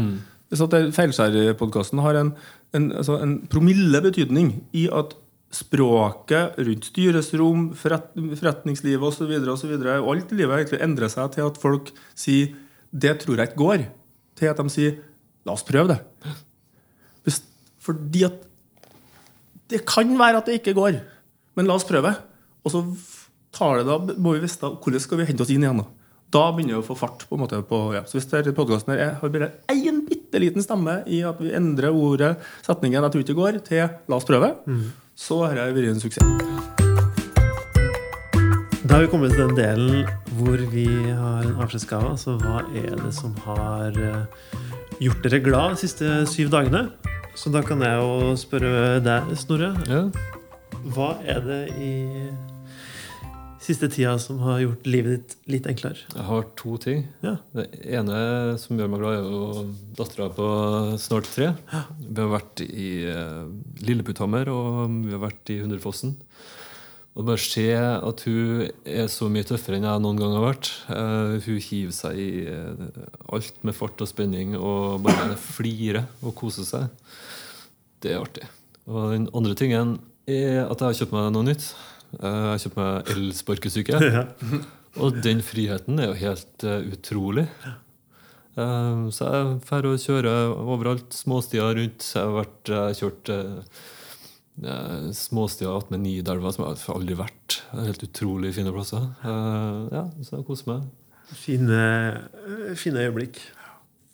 [0.51, 2.33] Hvis at det- Feilskjærpodkasten har en,
[2.75, 5.15] en, altså en promille betydning i at
[5.55, 9.31] språket rundt styresrom, forret, forretningslivet osv.
[10.03, 12.55] Og alt i livet egentlig endrer seg til at folk sier
[12.93, 13.87] 'det tror jeg ikke går',
[14.37, 14.99] til at de sier
[15.47, 16.03] 'la oss prøve det'.
[17.85, 18.33] Fordi at
[19.69, 21.01] det kan være at det ikke går,
[21.57, 22.15] men la oss prøve.
[22.65, 22.81] Og så
[23.53, 25.83] tar det da, må vi vite hvordan skal vi hente oss inn igjen.
[25.85, 25.85] Da
[26.35, 27.29] Da begynner vi å få fart.
[27.29, 28.03] på en måte på, ja.
[28.11, 32.37] Så Hvis podkasten har bare én bitte liten stemme i at vi endrer ordet,
[32.67, 34.57] setningen 'jeg tror ikke det går', til 'la oss prøve',
[35.15, 36.27] så har det vært en suksess.
[38.85, 40.07] Da har vi kommet til den delen
[40.37, 42.11] hvor vi har en avskjedsgave.
[42.11, 44.27] Altså hva er det som har eh,
[45.01, 46.91] gjort dere glad de siste syv dagene?
[47.37, 49.75] Så da kan jeg jo spørre deg, Snorre.
[49.87, 50.11] Ja.
[50.95, 52.54] Hva er det i
[53.65, 56.05] siste tida som har gjort livet ditt litt enklere?
[56.13, 57.07] Jeg har to ting.
[57.25, 57.37] Ja.
[57.57, 57.67] Det
[57.97, 58.19] ene
[58.61, 59.65] som gjør meg glad, er jo
[59.97, 60.49] dattera på
[61.01, 61.53] snart tre.
[62.01, 63.45] Vi har vært i eh,
[63.87, 66.17] Lilleputthammer, og vi har vært i Hundrefossen.
[67.15, 70.73] Og bare se at hun er så mye tøffere enn jeg noen gang har vært.
[70.91, 72.99] Eh, hun hiver seg i eh,
[73.37, 76.91] alt med fart og spenning og bare flirer og koser seg.
[78.03, 78.49] Det er artig.
[78.91, 79.97] Og den andre tingen
[80.29, 81.69] er at jeg har kjøpt meg noe nytt.
[82.19, 84.09] Eh, jeg har kjøpt meg elsparkesykkel.
[84.15, 84.29] Ja.
[85.03, 87.49] Og den friheten er jo helt eh, utrolig.
[88.55, 91.17] Eh, så jeg drar og kjører overalt.
[91.17, 92.07] Småstier rundt.
[92.15, 97.59] Jeg har vært, jeg har kjørt uh, småstier attmed Nidelva, som jeg har aldri vært.
[97.75, 99.09] Helt utrolig fine plasser.
[99.25, 100.87] Eh, ja, så jeg koser meg.
[101.35, 101.83] Fine,
[102.79, 103.41] fine øyeblikk.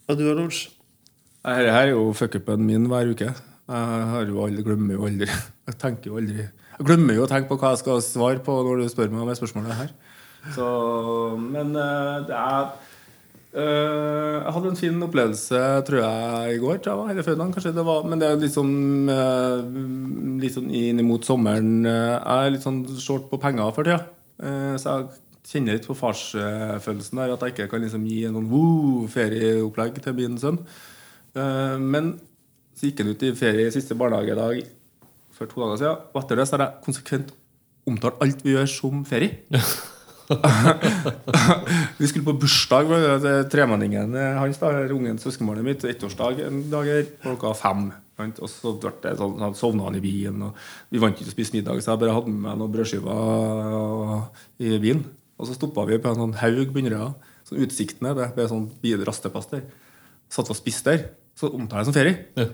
[0.09, 0.65] Og du, Lars?
[1.45, 3.29] Dette er jo fuck-upen min hver uke.
[3.71, 5.27] Jeg har jo aldri, glemmer jo aldri
[5.69, 6.47] Jeg tenker jo aldri
[6.85, 9.29] glemmer jo å tenke på hva jeg skal svare på når du spør meg om
[9.31, 9.91] det spørsmålet her.
[10.55, 10.67] Så,
[11.37, 12.63] men eh, det er
[13.53, 16.79] eh, Jeg hadde en fin opplevelse, tror jeg, i går.
[16.81, 19.59] Tror jeg var, kanskje det var, Men det er litt sånn, eh,
[20.41, 21.85] litt sånn inn mot sommeren.
[21.85, 24.01] Jeg er litt sånn short på penger for tida.
[24.41, 27.35] Så jeg kjenner litt på farsfølelsen der.
[27.35, 30.57] At jeg ikke kan liksom gi en sånn woo, ferieopplegg til min sønn.
[31.37, 32.15] Men
[32.73, 34.63] så gikk han ut i ferie siste barnehagedag
[35.41, 36.03] for to dager siden.
[36.13, 37.33] Og etter det så har jeg konsekvent
[37.89, 39.41] omtalt alt vi gjør, som ferie.
[41.99, 45.83] Vi skulle på bursdag med tremenningen hans, da, ungen søskenbarnet mitt.
[45.83, 47.89] Ettårsdag en dag her, klokka fem.
[48.21, 50.45] Og så ble det sånn, sovna han i bilen.
[50.45, 50.51] Og
[50.93, 53.17] vi vant ikke å spise middag, så jeg bare hadde med meg noen brødskiver
[54.61, 55.03] i bilen.
[55.41, 57.09] Og så stoppa vi på en sånn haug bunnrøya.
[57.49, 58.13] Sånn utsiktene.
[58.15, 58.69] Det ble sånn
[59.09, 59.65] rasteplass der.
[60.31, 61.07] Satt og spiste der.
[61.35, 62.15] Så omtaler jeg det som ferie.
[62.37, 62.45] Ja.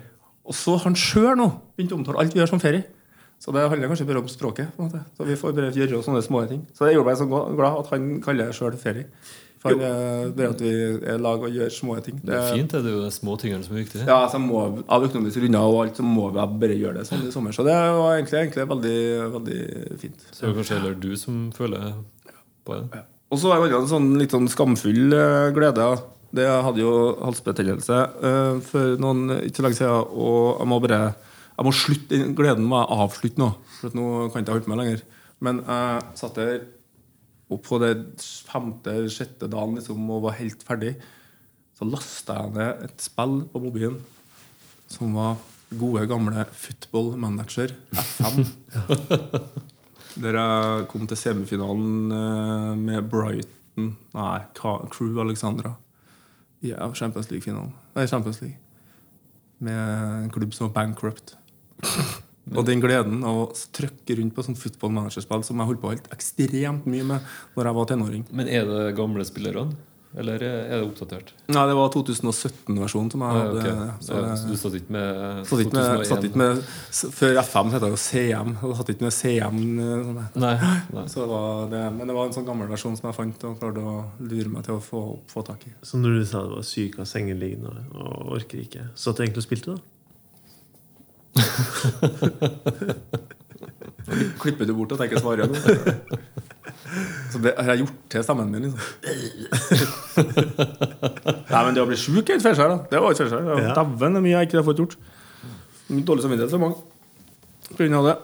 [0.48, 2.86] Og så har han sjøl nå begynt å omtale alt vi gjør som ferie.
[3.38, 4.72] Så det handler kanskje bare om språket.
[4.76, 5.04] på en måte.
[5.18, 6.64] Så vi får bare gjøre sånne små ting.
[6.74, 9.06] Så det gjorde meg så glad at han kaller det sjøl ferie.
[9.62, 10.72] For bare at vi
[11.10, 12.20] er lag og gjør små ting.
[12.24, 12.82] Det er fint, det.
[12.86, 14.08] Det er jo de små tingene som er viktige.
[14.10, 17.26] Ja, så må, Av økonomiske grunner og alt, så må vi bare gjøre det sånn
[17.28, 17.56] i sommer.
[17.58, 18.98] Så det var egentlig, egentlig veldig,
[19.38, 19.62] veldig
[20.02, 20.28] fint.
[20.32, 21.88] Så det er kanskje heller du som føler
[22.66, 23.04] på det.
[23.34, 25.90] Og så er det en sånn litt sånn skamfull eh, glede.
[26.38, 31.02] Det hadde jo halsbetennelse uh, for noen ikke så lenge siden, og jeg må bare
[31.58, 33.48] jeg må slutte, gleden må jeg avslutte nå.
[33.80, 35.00] For nå kan jeg ikke holde på meg lenger.
[35.42, 36.60] Men jeg satt der
[37.54, 37.94] opp på det
[38.46, 40.94] femte-sjette dagen liksom, og var helt ferdig.
[41.78, 43.98] Så lasta jeg ned et spill på mobilen
[44.88, 45.38] som var
[45.78, 48.46] gode, gamle Football Manager F5.
[50.22, 55.76] Der jeg kom til semifinalen eh, med Brighton Nei, Crew Alexandra.
[56.66, 57.74] Ja, Champions League-finalen.
[57.96, 58.58] Nei, Champions League.
[59.58, 61.36] Med en klubb som var bankrupt.
[62.56, 65.92] Og den gleden av å trykke rundt på sånn football manager-spill som jeg holdt på
[65.92, 68.24] helt ekstremt mye med når jeg var tenåring.
[68.32, 69.76] Men er det gamle spillerne?
[70.18, 71.30] Eller er det oppdatert?
[71.54, 73.60] Nei, det var 2017-versjonen som jeg Ah, hadde.
[73.60, 73.68] ok.
[74.02, 75.08] Så Ja, det- så du satt ikke med
[75.46, 76.08] Satt ikke med, 2001?
[76.08, 76.54] satt ikke med
[77.20, 78.50] Før FM het det jo CM.
[78.64, 79.58] og Satt ikke med CM.
[79.80, 80.24] eh, Sånn.
[80.36, 80.58] Nei.
[80.94, 81.06] nei.
[81.14, 83.60] Så det var det, men det var en sånn gammel versjon som jeg fant og
[83.60, 85.72] klarte å lure meg til å få, få tak i.
[85.84, 89.18] Så når du sa du var syk av sengeliggende og, og orker ikke, så at
[89.18, 89.82] du egentlig spilte, da?
[94.42, 95.54] Klipper du bort at jeg ikke svarer nå?
[97.32, 98.82] Så det har jeg gjort til stemmen min, liksom.
[101.52, 102.78] Nei, men det å bli sjuk er ikke feilskjær, da.
[102.92, 103.44] Det var ikke feilskjær.
[103.66, 103.74] Ja.
[103.78, 104.96] Dæven, det er mye jeg ikke har fått gjort.
[105.88, 106.78] Dårlig samvittighet for mange.
[107.70, 108.16] På grunn av det.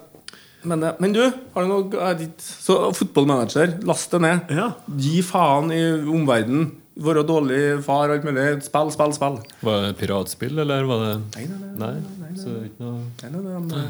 [0.63, 4.39] Men, eh, men du, har du noe er Så fotballmanager, last det ned.
[4.55, 4.67] Ja.
[4.87, 6.71] Gi faen i omverdenen.
[7.03, 8.45] Være dårlig far og alt mulig.
[8.67, 9.39] Spill, spill, spill.
[9.65, 11.95] Var det piratspill, eller var det Nei, nei, nei.
[12.21, 12.33] Nei?
[12.37, 13.41] Så det er ikke noe nei, nei,
[13.71, 13.87] nei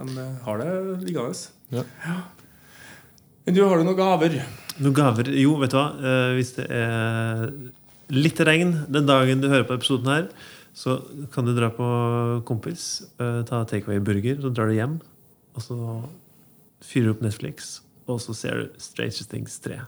[0.00, 0.70] de, de, har det
[1.04, 1.34] liggende.
[1.74, 1.82] Ja.
[3.50, 4.34] Men du, har du noen gaver?
[4.78, 5.88] Noen gaver Jo, vet du hva?
[6.06, 7.48] Eh, hvis det er
[8.14, 10.28] litt regn den dagen du hører på episoden her,
[10.70, 11.00] så
[11.34, 11.88] kan du dra på
[12.46, 12.84] Kompis,
[13.18, 14.94] eh, ta takeaway-burger, så drar du hjem.
[15.58, 15.78] Og så
[16.86, 19.80] fyrer du opp Netflix, og så ser du Stranger Things 3.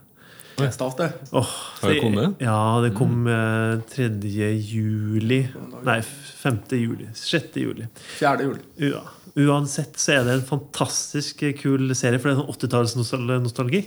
[0.59, 1.13] Det er stas, det.
[1.31, 2.43] Åh, Har det kommet?
[2.43, 4.11] Ja, det kom eh, 3.
[4.59, 5.45] juli
[5.87, 6.65] Nei, 5.
[6.83, 7.07] juli.
[7.15, 7.63] 6.
[7.63, 7.87] juli.
[8.19, 8.43] 4.
[8.43, 8.91] juli.
[8.91, 9.07] Ja.
[9.39, 13.83] Uansett så er det en fantastisk kul serie, for det er sånn 80-tallsnostalgi.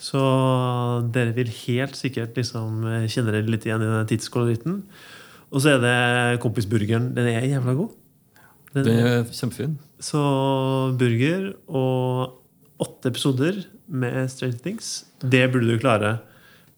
[0.00, 0.20] Så
[1.12, 4.76] dere vil helt sikkert liksom eh, kjenne dere litt igjen i den tidskoloritten.
[5.48, 7.10] Og så er det Kompisburgeren.
[7.16, 7.96] Den er jævla god.
[8.74, 9.74] Den Den er kjempefin.
[9.98, 10.20] Så
[11.00, 12.36] burger og
[12.84, 14.90] åtte episoder med Strange Things,
[15.24, 16.18] det burde du klare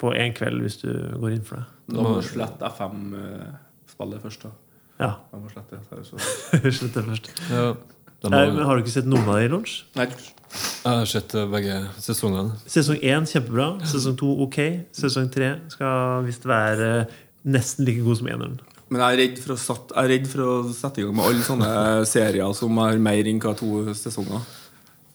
[0.00, 0.88] på én kveld hvis du
[1.20, 1.66] går inn for det.
[1.92, 4.46] Da må du slette FM-spillet først.
[4.46, 4.52] da
[5.00, 7.28] Ja, må slette det, så- Slutt det først.
[7.50, 7.74] Ja.
[8.20, 9.76] De Nei, men har du ikke sett noen av dem i lunsj?
[9.96, 12.56] Nei, jeg har sett eh, begge sesongene.
[12.68, 13.70] Sesong én kjempebra.
[13.88, 14.58] Sesong to ok.
[14.96, 17.06] Sesong tre skal visst være
[17.48, 18.58] nesten like god som eneren.
[18.90, 21.14] Men jeg er, redd for å satt, jeg er redd for å sette i gang
[21.14, 21.74] med alle sånne
[22.10, 24.42] serier som har mer enn hva to sesonger.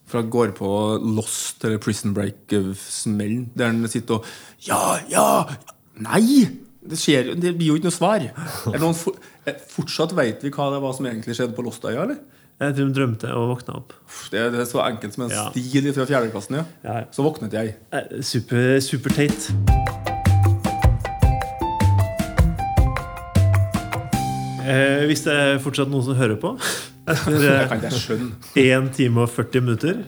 [0.05, 0.69] For jeg går på
[1.17, 4.29] Lost eller Prison Break-smellen, der han sitter og
[4.63, 5.27] Ja, ja!
[6.05, 6.45] Nei!
[6.85, 8.23] Det, skjer, det blir jo ikke noe svar.
[8.29, 9.17] Er det noen for,
[9.49, 12.21] eh, fortsatt vet vi hva det var som egentlig skjedde på Lostøya, eller?
[12.59, 13.93] Jeg tror de drømte og våkna opp.
[14.31, 15.49] Det er, det er så enkelt som en Ja.
[15.51, 16.55] stil fra fjerdeklassen.
[16.55, 16.63] Ja.
[16.85, 17.75] Ja, Så våknet jeg.
[17.91, 18.01] ja.
[18.21, 19.51] Super, super teit.
[24.65, 26.55] Eh, hvis det er fortsatt noen som hører på
[27.11, 27.51] etter Det
[28.65, 28.71] eh.
[28.79, 29.99] 1 time og 40 minutter,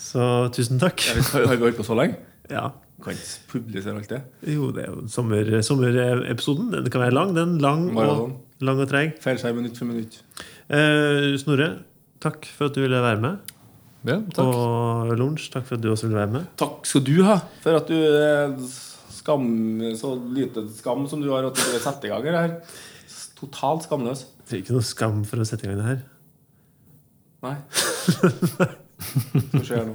[0.00, 1.02] så tusen takk.
[1.34, 2.16] Har vi holdt på så lenge?
[2.50, 2.70] Ja.
[3.04, 4.22] Kan ikke publisere alt det.
[4.48, 6.70] Jo, det er jo sommer, sommerepisoden.
[6.72, 7.34] Den kan være lang.
[7.36, 8.30] Den lang og,
[8.64, 9.18] lang og treg.
[9.20, 10.16] Feilskjerm minutt for minutt.
[10.72, 11.68] Eh, Snorre,
[12.24, 13.52] takk for at du ville være med.
[14.04, 14.44] Ja, takk.
[14.48, 16.48] Og Lunsj, takk for at du også ville være med.
[16.60, 18.52] Takk skal du ha for at du er
[19.14, 19.46] skam,
[19.96, 22.56] så lite skam som du har at du vil sette i gang det her.
[23.38, 24.26] Totalt skamløs.
[24.44, 26.00] Det er ikke noe skam for å sette i gang det her.
[27.44, 27.56] Nei.
[29.52, 29.94] Hva skjer nå?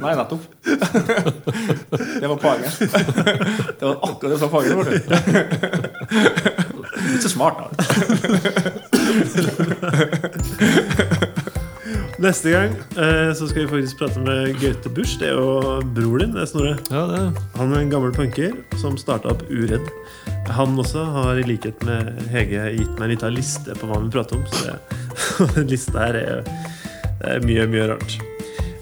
[0.00, 0.44] Nei, nettopp.
[0.64, 2.72] Det var poenget.
[2.80, 5.02] Det var akkurat det som var poenget.
[6.98, 7.68] Ikke så smart, da.
[12.18, 15.14] Neste gang eh, så skal vi faktisk prate med Gaute Busch.
[15.20, 16.74] Det er jo bror din, det Snorre.
[16.90, 17.20] Ja, det
[17.54, 19.86] Han er en gammel punker som starta opp Uredd.
[20.50, 24.10] Han også har i likhet med Hege gitt meg en liten liste på hva vi
[24.10, 24.46] prater om.
[24.50, 24.74] Så det,
[25.54, 26.42] den lista her er,
[27.22, 28.18] det er mye, mye rart.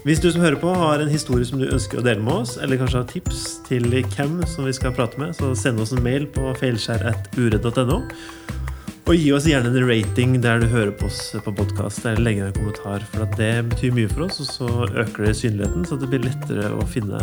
[0.07, 2.53] Hvis du som hører på har en historie som du ønsker å dele med oss,
[2.63, 5.99] eller kanskje har tips til hvem som vi skal prate med, så send oss en
[6.05, 7.97] mail på feilskjær.uredd.no.
[9.03, 12.47] Og gi oss gjerne en rating der du hører på oss på podkast, eller legge
[12.47, 13.03] en kommentar.
[13.11, 16.23] For at det betyr mye for oss, og så øker det synligheten, så det blir
[16.23, 17.21] lettere å finne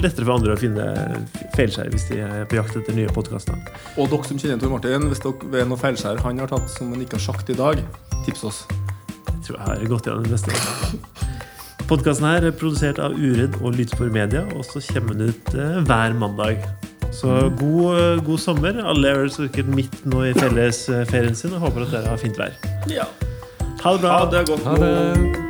[0.00, 0.84] Lettere for andre å finne
[1.54, 3.58] feilskjær hvis de er på jakt etter nye podkaster.
[3.98, 6.90] Og dere som kjenner Tor Martin, hvis dere ved noe feilskjær han har tatt som
[6.94, 7.82] han ikke har sagt i dag,
[8.26, 8.62] tips oss.
[8.70, 11.28] Jeg tror jeg har gått gjennom det meste.
[11.90, 15.80] Podkasten her er produsert av Uredd og Lydspor Media, og så kommer den ut eh,
[15.88, 16.62] hver mandag.
[17.10, 18.78] Så god, eh, god sommer.
[18.92, 22.38] Alle er vel sikkert midt nå i fellesferien sin og håper at dere har fint
[22.38, 22.54] vær.
[22.86, 23.10] Ja.
[23.82, 24.18] Ha det bra.
[24.20, 25.49] Ha det godt Ha det.